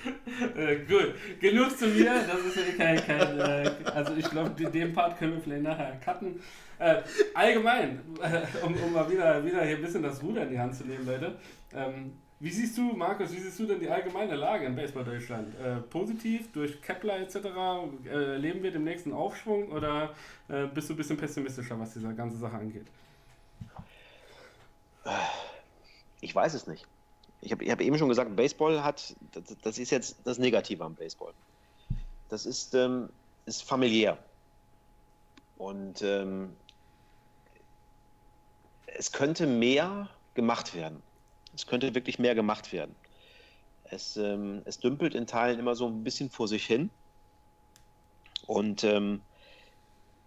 [0.56, 2.14] äh, gut, genug zu mir.
[2.28, 6.00] Das ist ja kein, kein äh, also ich glaube, den Part können wir vielleicht nachher
[6.04, 6.40] cutten.
[6.78, 7.02] Äh,
[7.34, 10.76] allgemein, äh, um, um, mal wieder, wieder hier ein bisschen das Ruder in die Hand
[10.76, 11.36] zu nehmen, Leute.
[11.74, 15.56] Ähm, wie siehst du, Markus, wie siehst du denn die allgemeine Lage in Baseball Deutschland?
[15.56, 17.38] Äh, positiv durch Kepler etc.
[18.10, 20.14] Erleben wir den nächsten Aufschwung oder
[20.76, 22.86] bist du ein bisschen pessimistischer, was diese ganze Sache angeht?
[26.22, 26.86] Ich weiß es nicht
[27.46, 30.96] ich habe hab eben schon gesagt, Baseball hat, das, das, ist jetzt das Negative am
[30.96, 31.34] Baseball.
[32.30, 33.10] Das ist, ähm,
[33.46, 34.18] ist familiär.
[35.58, 36.56] Und ähm,
[38.88, 41.04] es könnte mehr gemacht werden.
[41.54, 42.96] Es könnte wirklich mehr gemacht werden.
[43.92, 46.90] Es, ähm, es dümpelt in Teilen immer so ein bisschen vor sich hin.
[48.48, 49.22] Und ähm,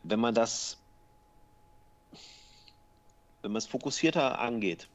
[0.04, 0.78] wenn man das,
[3.42, 4.88] wenn man es fokussierter angeht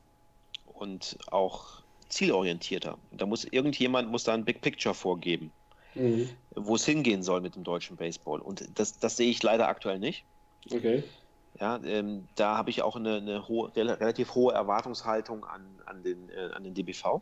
[0.73, 1.82] und auch
[2.13, 2.97] zielorientierter.
[3.11, 5.51] Da muss irgendjemand muss da ein Big Picture vorgeben,
[5.95, 6.29] mhm.
[6.55, 8.39] wo es hingehen soll mit dem deutschen Baseball.
[8.39, 10.23] Und das, das sehe ich leider aktuell nicht.
[10.71, 11.03] Okay.
[11.59, 16.29] Ja, ähm, da habe ich auch eine, eine hohe, relativ hohe Erwartungshaltung an, an, den,
[16.29, 17.21] äh, an den DBV.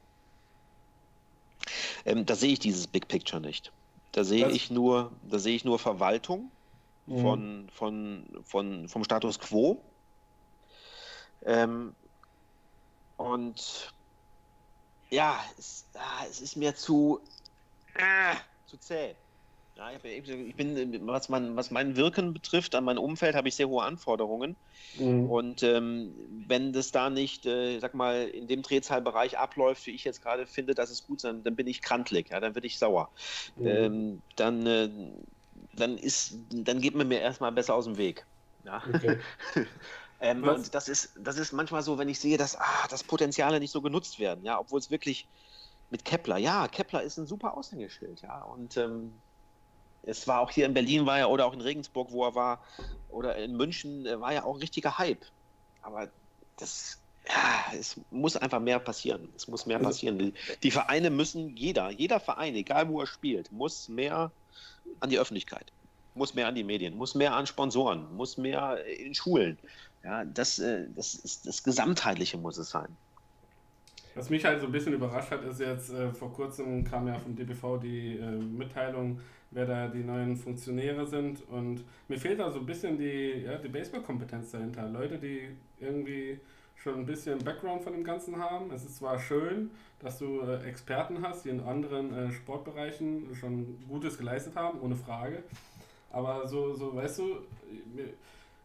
[2.05, 3.71] Ähm, da sehe ich dieses Big Picture nicht.
[4.13, 6.51] Da sehe ich nur, da sehe ich nur Verwaltung
[7.07, 7.21] mhm.
[7.21, 9.81] von, von, von, vom Status quo.
[11.45, 11.93] Ähm,
[13.17, 13.93] und
[15.11, 17.19] ja, es, ah, es ist mir zu,
[17.95, 18.35] ah,
[18.65, 19.15] zu zäh.
[19.75, 23.69] Ja, ich, bin, was, mein, was mein Wirken betrifft, an mein Umfeld habe ich sehr
[23.69, 24.57] hohe Anforderungen.
[24.97, 25.29] Mhm.
[25.29, 26.13] Und ähm,
[26.47, 30.45] wenn das da nicht, äh, sag mal, in dem Drehzahlbereich abläuft, wie ich jetzt gerade
[30.45, 33.13] finde, dass es gut ist, dann bin ich krantlig, ja, dann werde ich sauer.
[33.55, 33.67] Mhm.
[33.67, 34.89] Ähm, dann, äh,
[35.73, 38.25] dann ist, dann geht man mir erstmal besser aus dem Weg.
[38.63, 38.83] Ja.
[38.93, 39.19] Okay.
[40.21, 43.59] Ähm, und das ist, das ist manchmal so, wenn ich sehe, dass ah, das Potenziale
[43.59, 45.27] nicht so genutzt werden, ja, obwohl es wirklich
[45.89, 49.11] mit Kepler, ja, Kepler ist ein super Aushängeschild, ja, und ähm,
[50.03, 52.63] es war auch hier in Berlin war er oder auch in Regensburg, wo er war,
[53.09, 55.25] oder in München äh, war ja auch ein richtiger Hype.
[55.81, 56.09] Aber
[56.57, 59.29] das, ja, es muss einfach mehr passieren.
[59.35, 60.17] Es muss mehr also passieren.
[60.17, 60.33] Die,
[60.63, 64.31] die Vereine müssen, jeder, jeder Verein, egal wo er spielt, muss mehr
[64.99, 65.71] an die Öffentlichkeit,
[66.15, 69.57] muss mehr an die Medien, muss mehr an Sponsoren, muss mehr in Schulen.
[70.03, 72.87] Ja, das, äh, das, ist, das Gesamtheitliche muss es sein.
[74.15, 77.17] Was mich halt so ein bisschen überrascht hat, ist jetzt, äh, vor kurzem kam ja
[77.17, 79.21] vom DBV die äh, Mitteilung,
[79.51, 81.47] wer da die neuen Funktionäre sind.
[81.49, 84.89] Und mir fehlt da so ein bisschen die, ja, die Baseball-Kompetenz dahinter.
[84.89, 85.49] Leute, die
[85.79, 86.39] irgendwie
[86.75, 88.71] schon ein bisschen Background von dem Ganzen haben.
[88.71, 93.77] Es ist zwar schön, dass du äh, Experten hast, die in anderen äh, Sportbereichen schon
[93.87, 95.43] Gutes geleistet haben, ohne Frage.
[96.11, 97.37] Aber so, so weißt du,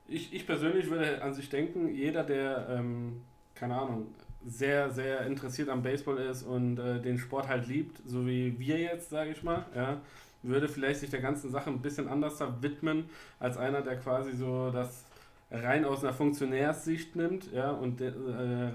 [0.09, 3.23] ich, ich persönlich würde an sich denken, jeder, der, ähm,
[3.55, 4.07] keine Ahnung,
[4.47, 8.79] sehr, sehr interessiert am Baseball ist und äh, den Sport halt liebt, so wie wir
[8.79, 10.01] jetzt, sage ich mal, ja,
[10.43, 13.11] würde vielleicht sich der ganzen Sache ein bisschen anders widmen,
[13.41, 15.05] als einer, der quasi so das
[15.51, 18.13] rein aus einer Funktionärssicht nimmt, ja, und äh,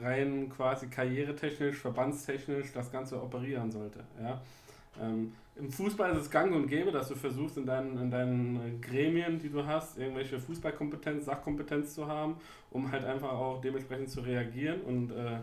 [0.01, 4.41] rein quasi karrieretechnisch, verbandstechnisch das Ganze operieren sollte, ja.
[5.01, 8.81] Ähm, Im Fußball ist es gang und gäbe, dass du versuchst, in deinen, in deinen
[8.81, 12.38] Gremien, die du hast, irgendwelche Fußballkompetenz, Sachkompetenz zu haben,
[12.71, 15.38] um halt einfach auch dementsprechend zu reagieren und äh,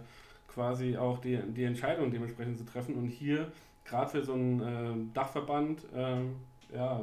[0.49, 2.97] quasi auch die, die Entscheidung dementsprechend zu treffen.
[2.97, 3.53] Und hier,
[3.85, 7.01] gerade für so einen äh, Dachverband, äh, ja,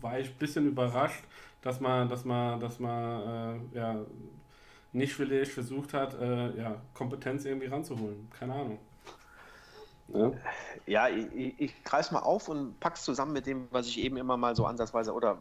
[0.00, 1.22] war ich ein bisschen überrascht,
[1.62, 4.04] dass man, dass man, dass man äh, ja,
[4.92, 8.28] nicht vielleicht versucht hat, äh, ja, Kompetenz irgendwie ranzuholen.
[8.36, 8.78] Keine Ahnung.
[10.08, 10.32] Ja,
[10.86, 14.36] ja ich, ich greife mal auf und pack's zusammen mit dem, was ich eben immer
[14.36, 15.38] mal so ansatzweise oder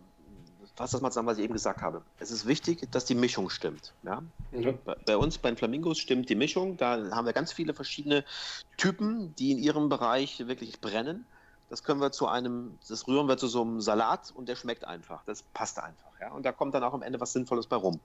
[0.75, 2.03] fasse das mal zusammen, was ich eben gesagt habe.
[2.19, 3.93] Es ist wichtig, dass die Mischung stimmt.
[4.03, 4.21] Ja?
[4.51, 4.77] Mhm.
[4.85, 6.77] Bei, bei, uns, bei den Flamingos, stimmt die Mischung.
[6.77, 8.23] Da haben wir ganz viele verschiedene
[8.77, 11.25] Typen, die in ihrem Bereich wirklich brennen.
[11.69, 14.85] Das können wir zu einem, das rühren wir zu so einem Salat und der schmeckt
[14.85, 15.23] einfach.
[15.25, 16.11] Das passt einfach.
[16.21, 16.31] Ja?
[16.31, 17.99] Und da kommt dann auch am Ende was Sinnvolles bei rum.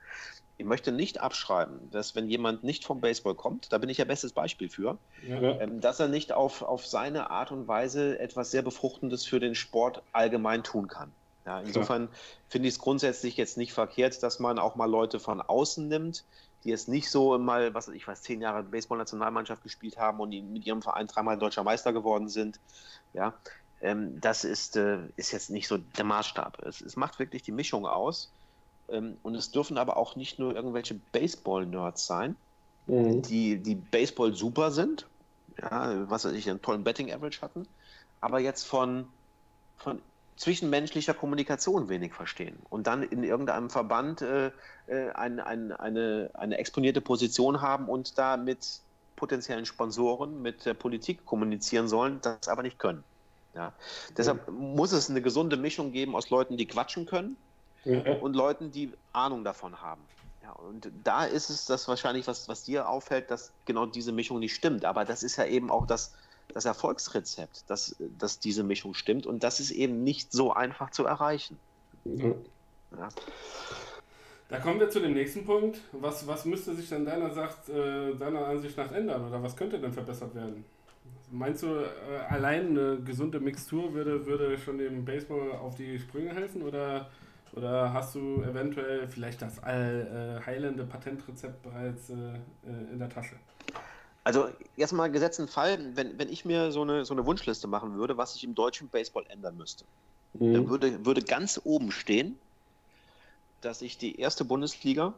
[0.58, 4.04] Ich möchte nicht abschreiben, dass wenn jemand nicht vom Baseball kommt, da bin ich ja
[4.04, 5.60] bestes Beispiel für, ja.
[5.60, 9.54] ähm, dass er nicht auf, auf seine Art und Weise etwas sehr Befruchtendes für den
[9.54, 11.12] Sport allgemein tun kann.
[11.44, 12.08] Ja, insofern
[12.48, 16.24] finde ich es grundsätzlich jetzt nicht verkehrt, dass man auch mal Leute von außen nimmt,
[16.64, 20.66] die jetzt nicht so mal, was ich weiß, zehn Jahre Baseball-Nationalmannschaft gespielt haben und mit
[20.66, 22.60] ihrem Verein dreimal deutscher Meister geworden sind.
[23.12, 23.34] Ja,
[23.80, 26.62] ähm, das ist, äh, ist jetzt nicht so der Maßstab.
[26.62, 28.30] Es, es macht wirklich die Mischung aus.
[28.88, 32.36] Ähm, und es dürfen aber auch nicht nur irgendwelche Baseball-Nerds sein,
[32.86, 33.22] mhm.
[33.22, 35.06] die, die Baseball super sind,
[35.60, 37.66] ja, was weiß ich, einen tollen Betting-Average hatten,
[38.20, 39.08] aber jetzt von,
[39.78, 40.00] von
[40.42, 44.50] zwischenmenschlicher Kommunikation wenig verstehen und dann in irgendeinem Verband äh,
[44.88, 48.80] äh, ein, ein, eine, eine exponierte Position haben und da mit
[49.14, 53.04] potenziellen Sponsoren, mit der Politik kommunizieren sollen, das aber nicht können.
[53.54, 53.72] Ja.
[54.16, 57.36] Deshalb muss es eine gesunde Mischung geben aus Leuten, die quatschen können
[57.84, 58.14] ja.
[58.14, 60.02] und Leuten, die Ahnung davon haben.
[60.42, 64.40] Ja, und da ist es das wahrscheinlich, was, was dir auffällt, dass genau diese Mischung
[64.40, 64.84] nicht stimmt.
[64.84, 66.14] Aber das ist ja eben auch das,
[66.54, 71.04] das Erfolgsrezept, dass, dass diese Mischung stimmt und das ist eben nicht so einfach zu
[71.04, 71.58] erreichen.
[72.04, 72.34] Ja.
[72.98, 73.08] Ja.
[74.48, 75.80] Da kommen wir zu dem nächsten Punkt.
[75.92, 79.78] Was, was müsste sich dann deiner, Sacht, äh, deiner Ansicht nach ändern oder was könnte
[79.78, 80.64] denn verbessert werden?
[81.30, 81.88] Meinst du, äh,
[82.28, 87.08] allein eine gesunde Mixtur würde, würde schon dem Baseball auf die Sprünge helfen oder,
[87.54, 93.36] oder hast du eventuell vielleicht das allheilende Patentrezept bereits äh, äh, in der Tasche?
[94.24, 97.96] Also jetzt mal gesetzten Fall, wenn, wenn ich mir so eine, so eine Wunschliste machen
[97.96, 99.84] würde, was ich im deutschen Baseball ändern müsste,
[100.34, 100.54] mhm.
[100.54, 102.38] dann würde, würde ganz oben stehen,
[103.62, 105.14] dass ich die erste Bundesliga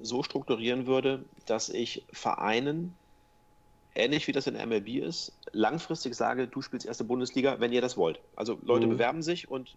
[0.00, 2.94] so strukturieren würde, dass ich Vereinen,
[3.94, 7.96] ähnlich wie das in MLB ist, langfristig sage, du spielst erste Bundesliga, wenn ihr das
[7.96, 8.20] wollt.
[8.36, 8.90] Also Leute mhm.
[8.90, 9.74] bewerben sich und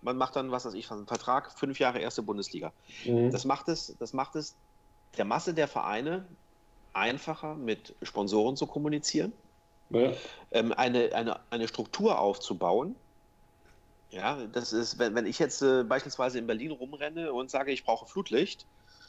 [0.00, 2.72] man macht dann, was weiß ich, einen Vertrag, fünf Jahre erste Bundesliga.
[3.04, 3.30] Mhm.
[3.30, 4.54] Das macht es, das macht es
[5.16, 6.26] der Masse der Vereine
[6.92, 9.32] einfacher, mit Sponsoren zu kommunizieren,
[9.90, 10.12] ja.
[10.52, 12.94] ähm, eine, eine, eine Struktur aufzubauen.
[14.10, 17.84] Ja, das ist, wenn, wenn ich jetzt äh, beispielsweise in Berlin rumrenne und sage, ich
[17.84, 18.64] brauche Flutlicht,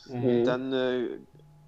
[0.07, 0.43] mhm.
[0.43, 1.07] dann äh,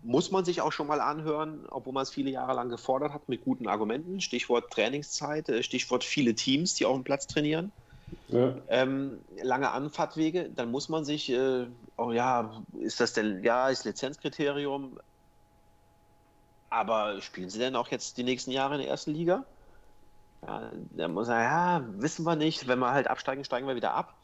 [0.03, 3.29] muss man sich auch schon mal anhören, obwohl man es viele Jahre lang gefordert hat,
[3.29, 4.19] mit guten Argumenten.
[4.19, 7.71] Stichwort Trainingszeit, äh, Stichwort viele Teams, die auf dem Platz trainieren.
[8.27, 8.55] Ja.
[8.67, 11.65] Ähm, lange Anfahrtwege, dann muss man sich, äh,
[11.97, 14.99] oh ja, ist das denn, ja, ist Lizenzkriterium,
[16.71, 19.45] aber spielen sie denn auch jetzt die nächsten Jahre in der ersten Liga?
[20.41, 22.67] Ja, da muss er, ja, wissen wir nicht.
[22.67, 24.15] Wenn wir halt absteigen, steigen wir wieder ab.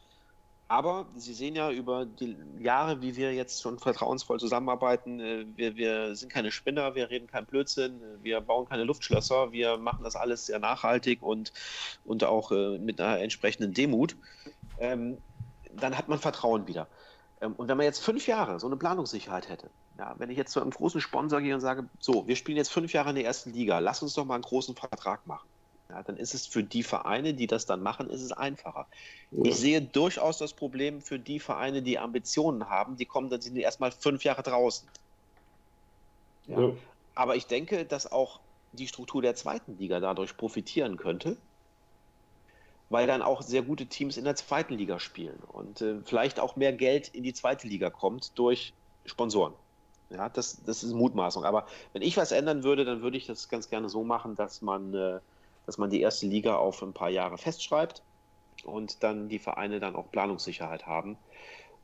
[0.66, 5.76] Aber Sie sehen ja über die Jahre, wie wir jetzt schon vertrauensvoll zusammenarbeiten, äh, wir,
[5.76, 10.16] wir sind keine Spinner, wir reden keinen Blödsinn, wir bauen keine Luftschlösser, wir machen das
[10.16, 11.52] alles sehr nachhaltig und,
[12.04, 14.16] und auch äh, mit einer entsprechenden Demut.
[14.78, 15.18] Ähm,
[15.72, 16.86] dann hat man Vertrauen wieder.
[17.40, 20.52] Ähm, und wenn man jetzt fünf Jahre so eine Planungssicherheit hätte, ja, wenn ich jetzt
[20.52, 23.24] zu einem großen Sponsor gehe und sage, so, wir spielen jetzt fünf Jahre in der
[23.24, 25.48] ersten Liga, lass uns doch mal einen großen Vertrag machen.
[25.90, 28.86] Ja, dann ist es für die Vereine, die das dann machen, ist es einfacher.
[29.30, 29.44] Ja.
[29.44, 33.56] Ich sehe durchaus das Problem für die Vereine, die Ambitionen haben, die kommen dann sind
[33.56, 34.88] erstmal fünf Jahre draußen.
[36.46, 36.60] Ja.
[36.60, 36.72] ja.
[37.14, 38.38] Aber ich denke, dass auch
[38.72, 41.36] die Struktur der zweiten Liga dadurch profitieren könnte,
[42.90, 46.54] weil dann auch sehr gute Teams in der zweiten Liga spielen und äh, vielleicht auch
[46.54, 48.74] mehr Geld in die zweite Liga kommt durch
[49.06, 49.54] Sponsoren.
[50.10, 51.44] Ja, das, das ist Mutmaßung.
[51.44, 54.62] Aber wenn ich was ändern würde, dann würde ich das ganz gerne so machen, dass
[54.62, 55.20] man, äh,
[55.66, 58.02] dass man die erste Liga auf ein paar Jahre festschreibt
[58.64, 61.18] und dann die Vereine dann auch Planungssicherheit haben.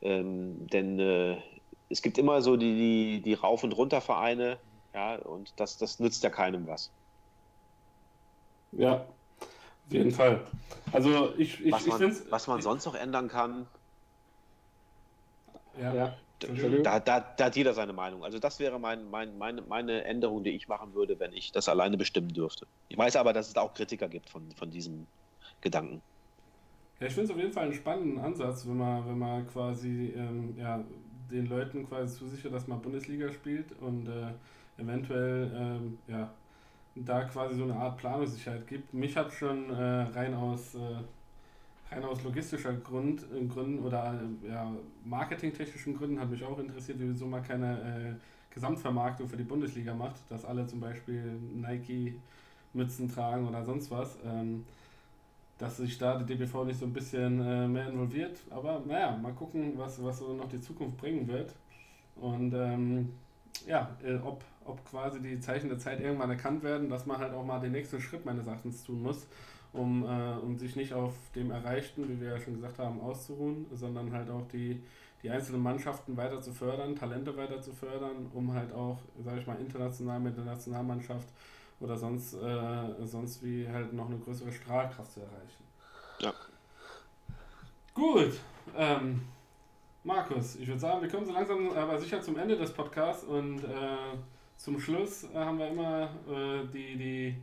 [0.00, 1.42] Ähm, denn äh,
[1.90, 4.58] es gibt immer so die, die, die Rauf- und Runter-Vereine,
[4.94, 6.92] ja, und das, das nützt ja keinem was.
[8.72, 9.06] Ja,
[9.86, 10.46] auf jeden Fall.
[10.92, 13.68] Also ich, ich, was, man, ich was man sonst noch ändern kann.
[15.78, 15.94] Ja.
[15.94, 16.18] ja.
[16.40, 18.24] Da, da, da, hat jeder seine Meinung.
[18.24, 21.68] Also das wäre mein, mein, meine, meine Änderung, die ich machen würde, wenn ich das
[21.68, 22.66] alleine bestimmen dürfte.
[22.88, 25.06] Ich weiß aber, dass es da auch Kritiker gibt von, von diesem
[25.60, 26.02] Gedanken.
[27.00, 30.12] Ja, ich finde es auf jeden Fall einen spannenden Ansatz, wenn man, wenn man quasi
[30.16, 30.84] ähm, ja,
[31.30, 36.32] den Leuten quasi zusichert, dass man Bundesliga spielt und äh, eventuell ähm, ja,
[36.94, 38.94] da quasi so eine Art Planungssicherheit gibt.
[38.94, 40.78] Mich hat schon äh, rein aus äh,
[41.90, 44.70] rein aus logistischer Grund, äh, Gründen oder äh, ja,
[45.04, 50.16] marketingtechnischen Gründen hat mich auch interessiert, wieso man keine äh, Gesamtvermarktung für die Bundesliga macht,
[50.28, 51.22] dass alle zum Beispiel
[51.54, 54.16] Nike-Mützen tragen oder sonst was.
[54.24, 54.64] Ähm,
[55.58, 58.38] dass sich da der DBV nicht so ein bisschen äh, mehr involviert.
[58.50, 61.54] Aber naja, mal gucken, was, was so noch die Zukunft bringen wird.
[62.16, 63.12] Und ähm,
[63.66, 67.32] ja, äh, ob, ob quasi die Zeichen der Zeit irgendwann erkannt werden, dass man halt
[67.32, 69.26] auch mal den nächsten Schritt meines Erachtens tun muss
[69.74, 73.66] um, äh, um sich nicht auf dem Erreichten, wie wir ja schon gesagt haben, auszuruhen,
[73.74, 74.80] sondern halt auch die,
[75.22, 79.46] die einzelnen Mannschaften weiter zu fördern, Talente weiter zu fördern, um halt auch, sage ich
[79.46, 81.28] mal, international mit der Nationalmannschaft
[81.80, 85.64] oder sonst, äh, sonst wie halt noch eine größere Strahlkraft zu erreichen.
[86.20, 86.32] Ja.
[87.92, 88.40] Gut.
[88.76, 89.22] Ähm,
[90.04, 93.64] Markus, ich würde sagen, wir kommen so langsam aber sicher zum Ende des Podcasts und
[93.64, 94.16] äh,
[94.56, 97.36] zum Schluss haben wir immer äh, die, die,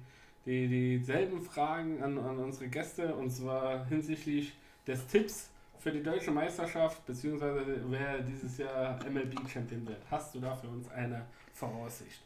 [0.46, 4.54] die, dieselben Fragen an, an unsere Gäste und zwar hinsichtlich
[4.88, 5.50] des Tipps
[5.80, 10.02] für die deutsche Meisterschaft, beziehungsweise wer dieses Jahr MLB-Champion wird.
[10.10, 12.22] Hast du da für uns eine Voraussicht?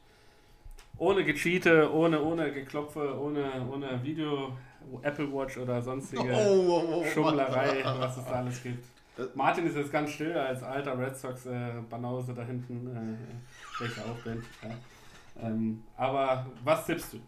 [0.98, 4.58] Ohne Gecheate, ohne, ohne Geklopfe, ohne, ohne Video,
[5.02, 8.86] Apple Watch oder sonstige Oh, oh, oh, Schummlerei, was es da alles gibt.
[9.34, 14.44] Martin ist jetzt ganz still als alter Red Sox-Banause da hinten, äh, welcher auch bin.
[14.62, 15.48] Ja.
[15.48, 17.20] Ähm, aber was tippst du?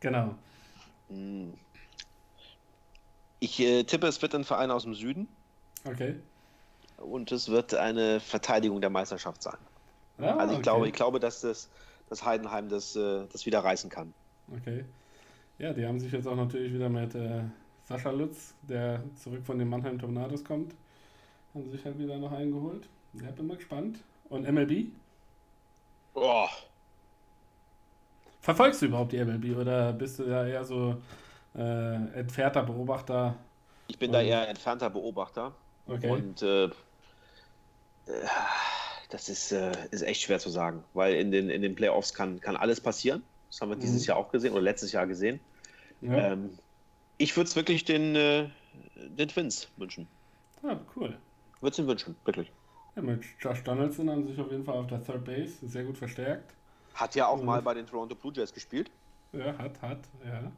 [0.00, 0.34] Genau.
[1.08, 1.54] Hm.
[3.38, 5.28] Ich äh, tippe, es wird ein Verein aus dem Süden
[5.84, 6.16] Okay.
[6.98, 9.56] und es wird eine Verteidigung der Meisterschaft sein.
[10.18, 10.62] Ja, also ich, okay.
[10.62, 11.70] glaube, ich glaube, dass das,
[12.10, 14.12] das Heidenheim das, äh, das wieder reißen kann.
[14.54, 14.84] Okay.
[15.58, 17.42] Ja, die haben sich jetzt auch natürlich wieder mit äh,
[17.84, 20.74] Sascha Lutz, der zurück von den Mannheim Tornados kommt,
[21.54, 22.88] haben sich halt wieder noch eingeholt.
[23.14, 23.98] Ja, bin mal gespannt.
[24.28, 24.92] Und MLB?
[26.14, 26.46] Oh,
[28.40, 30.96] Verfolgst du überhaupt die MLB oder bist du da eher so
[31.54, 33.36] äh, entfernter Beobachter?
[33.88, 35.52] ich bin da eher entfernter Beobachter.
[35.88, 36.08] Okay.
[36.08, 36.70] Und äh, äh,
[39.10, 42.40] das ist, äh, ist echt schwer zu sagen, weil in den, in den Playoffs kann,
[42.40, 43.22] kann alles passieren.
[43.50, 44.08] Das haben wir dieses Mhm.
[44.08, 45.40] Jahr auch gesehen oder letztes Jahr gesehen.
[46.00, 46.32] ja.
[46.32, 46.50] Ähm,
[47.18, 48.48] ich würde es wirklich den, äh,
[48.94, 50.06] den Twins wünschen.
[50.62, 51.18] ah, cool.
[51.60, 52.50] Würde es ihnen wünschen, wirklich.
[52.96, 55.84] Ja, mit Josh Donaldson haben sie sich auf jeden Fall auf der Third Base sehr
[55.84, 56.54] gut verstärkt.
[57.00, 57.46] Hat ja auch Mhm.
[57.46, 58.90] mal bei den Toronto Blue Jays gespielt.
[59.32, 60.52] Ja, hat, hat, ja.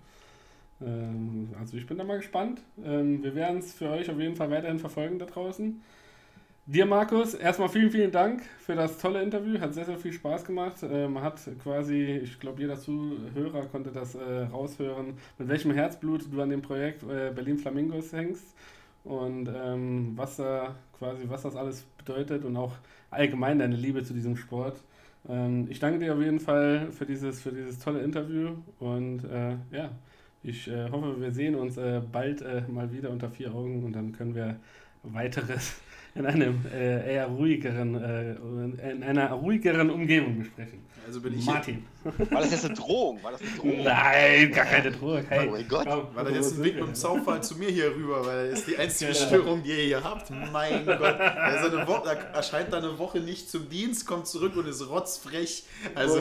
[0.87, 2.63] Ähm, also ich bin da mal gespannt.
[2.85, 5.83] Ähm, wir werden es für euch auf jeden Fall weiterhin verfolgen da draußen.
[6.67, 9.61] Dir, Markus, erstmal vielen, vielen Dank für das tolle Interview.
[9.61, 10.77] Hat sehr, sehr viel Spaß gemacht.
[10.83, 16.41] Ähm, hat quasi, ich glaube, jeder Zuhörer konnte das äh, raushören, mit welchem Herzblut du
[16.43, 18.45] an dem Projekt äh, Berlin Flamingos hängst
[19.05, 22.75] und ähm, was da quasi, was das alles bedeutet und auch
[23.11, 24.77] allgemein deine Liebe zu diesem Sport.
[25.29, 29.57] Ähm, ich danke dir auf jeden Fall für dieses, für dieses tolle Interview und äh,
[29.71, 29.91] ja,
[30.43, 33.93] ich äh, hoffe, wir sehen uns äh, bald äh, mal wieder unter vier Augen und
[33.93, 34.57] dann können wir
[35.05, 35.81] weiteres
[36.15, 40.81] in einem äh, eher ruhigeren, äh, in einer ruhigeren Umgebung besprechen.
[41.05, 41.85] Also bin ich Martin.
[42.31, 43.21] War das jetzt eine Drohung?
[43.25, 43.83] War das eine Drohung?
[43.83, 45.25] Nein, gar keine Drohung.
[45.29, 45.85] Hey, Oh mein Gott.
[45.85, 46.95] komm, War das jetzt ein Weg mit dem?
[46.95, 49.27] Zaunfall zu mir hier rüber, weil das ist die einzige Genau.
[49.27, 50.31] Störung, die ihr hier habt.
[50.53, 51.03] Mein Gott.
[51.03, 54.89] Also eine Woche, er erscheint da eine Woche nicht zum Dienst, kommt zurück und ist
[54.89, 55.65] rotzfrech.
[55.97, 56.21] Also,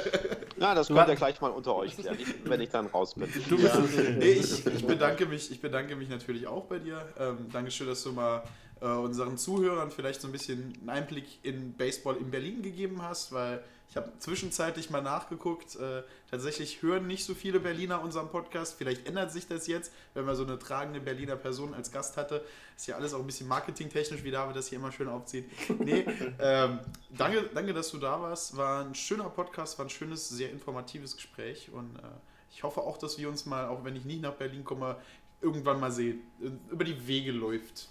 [0.58, 3.28] Ja, das Du könnt ihr gleich mal unter euch klären, wenn ich dann raus bin.
[3.48, 4.18] Du bist ja.
[4.20, 7.02] ich, ich, bedanke mich, ich bedanke mich natürlich auch bei dir.
[7.18, 8.42] Ähm, Dankeschön, dass du mal
[8.84, 13.32] äh, unseren Zuhörern vielleicht so ein bisschen einen Einblick in Baseball in Berlin gegeben hast,
[13.32, 15.76] weil ich habe zwischenzeitlich mal nachgeguckt.
[15.76, 18.74] Äh, tatsächlich hören nicht so viele Berliner unseren Podcast.
[18.76, 22.44] Vielleicht ändert sich das jetzt, wenn man so eine tragende Berliner Person als Gast hatte.
[22.76, 25.48] Ist ja alles auch ein bisschen marketingtechnisch, wie David das hier immer schön aufzieht.
[25.78, 26.04] Nee,
[26.40, 26.80] ähm,
[27.10, 28.56] danke, danke, dass du da warst.
[28.56, 32.02] War ein schöner Podcast, war ein schönes, sehr informatives Gespräch und äh,
[32.50, 34.96] ich hoffe auch, dass wir uns mal, auch wenn ich nicht nach Berlin komme,
[35.40, 36.20] irgendwann mal sehen.
[36.42, 37.88] Äh, Über die Wege läuft.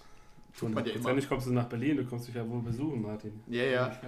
[0.58, 1.20] Tut man ja immer.
[1.22, 3.42] Kommst du nach Berlin, du kommst dich ja wohl besuchen, Martin.
[3.48, 4.00] Ja, ja.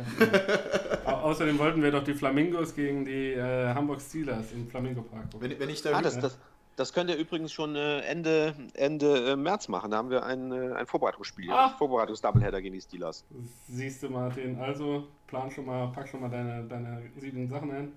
[1.05, 5.31] Au- Außerdem wollten wir doch die Flamingos gegen die äh, Hamburg Steelers im Flamingo Park.
[5.32, 5.51] gucken.
[5.51, 6.39] Wenn, wenn ich da Ah, das, das,
[6.77, 9.90] das könnt ihr übrigens schon äh, Ende, Ende äh, März machen.
[9.90, 11.51] Da haben wir ein, äh, ein Vorbereitungsspiel.
[11.51, 11.70] Ah.
[11.78, 13.24] Vorbereitungs-Doubleheader gegen die Steelers.
[13.68, 14.56] Siehst du, Martin.
[14.60, 17.93] Also, plan schon mal, pack schon mal deine, deine sieben Sachen ein.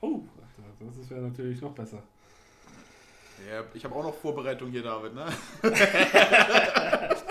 [0.00, 0.20] Oh,
[0.80, 2.02] das ist ja natürlich noch besser.
[3.48, 5.14] Ja, ich habe auch noch Vorbereitung hier, David.
[5.14, 5.26] Ne?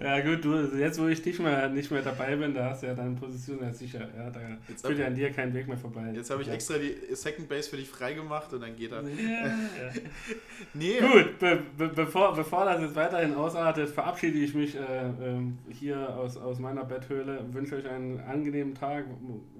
[0.00, 2.86] Ja gut, du, jetzt wo ich dich mal nicht mehr dabei bin, da hast du
[2.86, 4.08] ja deine Position ja sicher.
[4.16, 6.12] Ja, da Jetzt führt ja an dir kein Weg mehr vorbei.
[6.14, 6.54] Jetzt habe ich ja.
[6.54, 9.02] extra die Second Base für dich freigemacht und dann geht er.
[9.02, 9.92] Ja, ja.
[10.74, 15.58] Nee, Gut, be be bevor, bevor das jetzt weiterhin ausartet, verabschiede ich mich äh, ähm,
[15.68, 17.44] hier aus, aus meiner Betthöhle.
[17.52, 19.04] Wünsche euch einen angenehmen Tag,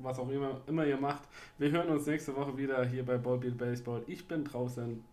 [0.00, 1.22] was auch immer, immer ihr macht.
[1.58, 4.02] Wir hören uns nächste Woche wieder hier bei Ballbeat Baseball.
[4.06, 5.04] Ich bin draußen.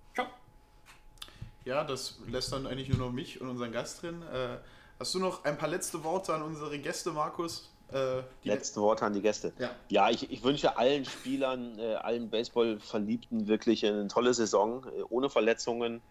[1.66, 4.22] Ja, das lässt dann eigentlich nur noch mich und unseren Gast drin.
[4.34, 4.58] Äh,
[5.00, 7.70] hast du noch ein paar letzte Worte an unsere Gäste, Markus?
[7.92, 9.52] Äh, Letzte Worte an die Gäste.
[9.58, 9.72] Ja.
[9.90, 15.30] Ja, ich, ich wünsche allen Spielern, äh, allen Baseball-Verliebten wirklich eine tolle Saison, äh, ohne
[15.30, 16.02] Verletzungen,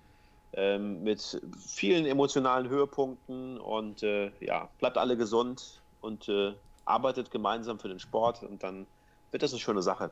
[0.55, 6.55] ähm, mit vielen emotionalen Höhepunkten und äh, ja, bleibt alle gesund und äh,
[6.85, 8.87] arbeitet gemeinsam für den Sport und dann
[9.31, 10.11] wird das eine schöne Sache.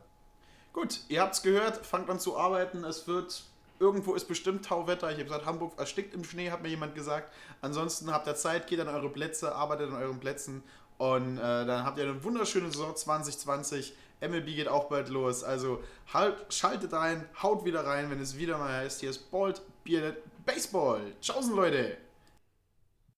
[0.73, 2.85] Gut, ihr habt es gehört, fangt an zu arbeiten.
[2.85, 3.45] Es wird,
[3.79, 5.09] irgendwo ist bestimmt Tauwetter.
[5.09, 7.33] Ich habe gesagt, Hamburg erstickt im Schnee, hat mir jemand gesagt.
[7.61, 10.63] Ansonsten habt ihr Zeit, geht an eure Plätze, arbeitet an euren Plätzen
[10.99, 13.95] und äh, dann habt ihr eine wunderschöne Saison 2020.
[14.21, 15.45] MLB geht auch bald los.
[15.45, 15.83] Also
[16.13, 20.17] halt, schaltet ein, haut wieder rein, wenn es wieder mal heißt, hier ist Bald Bearded
[20.45, 21.01] Baseball.
[21.21, 22.06] Tschaußen, Leute!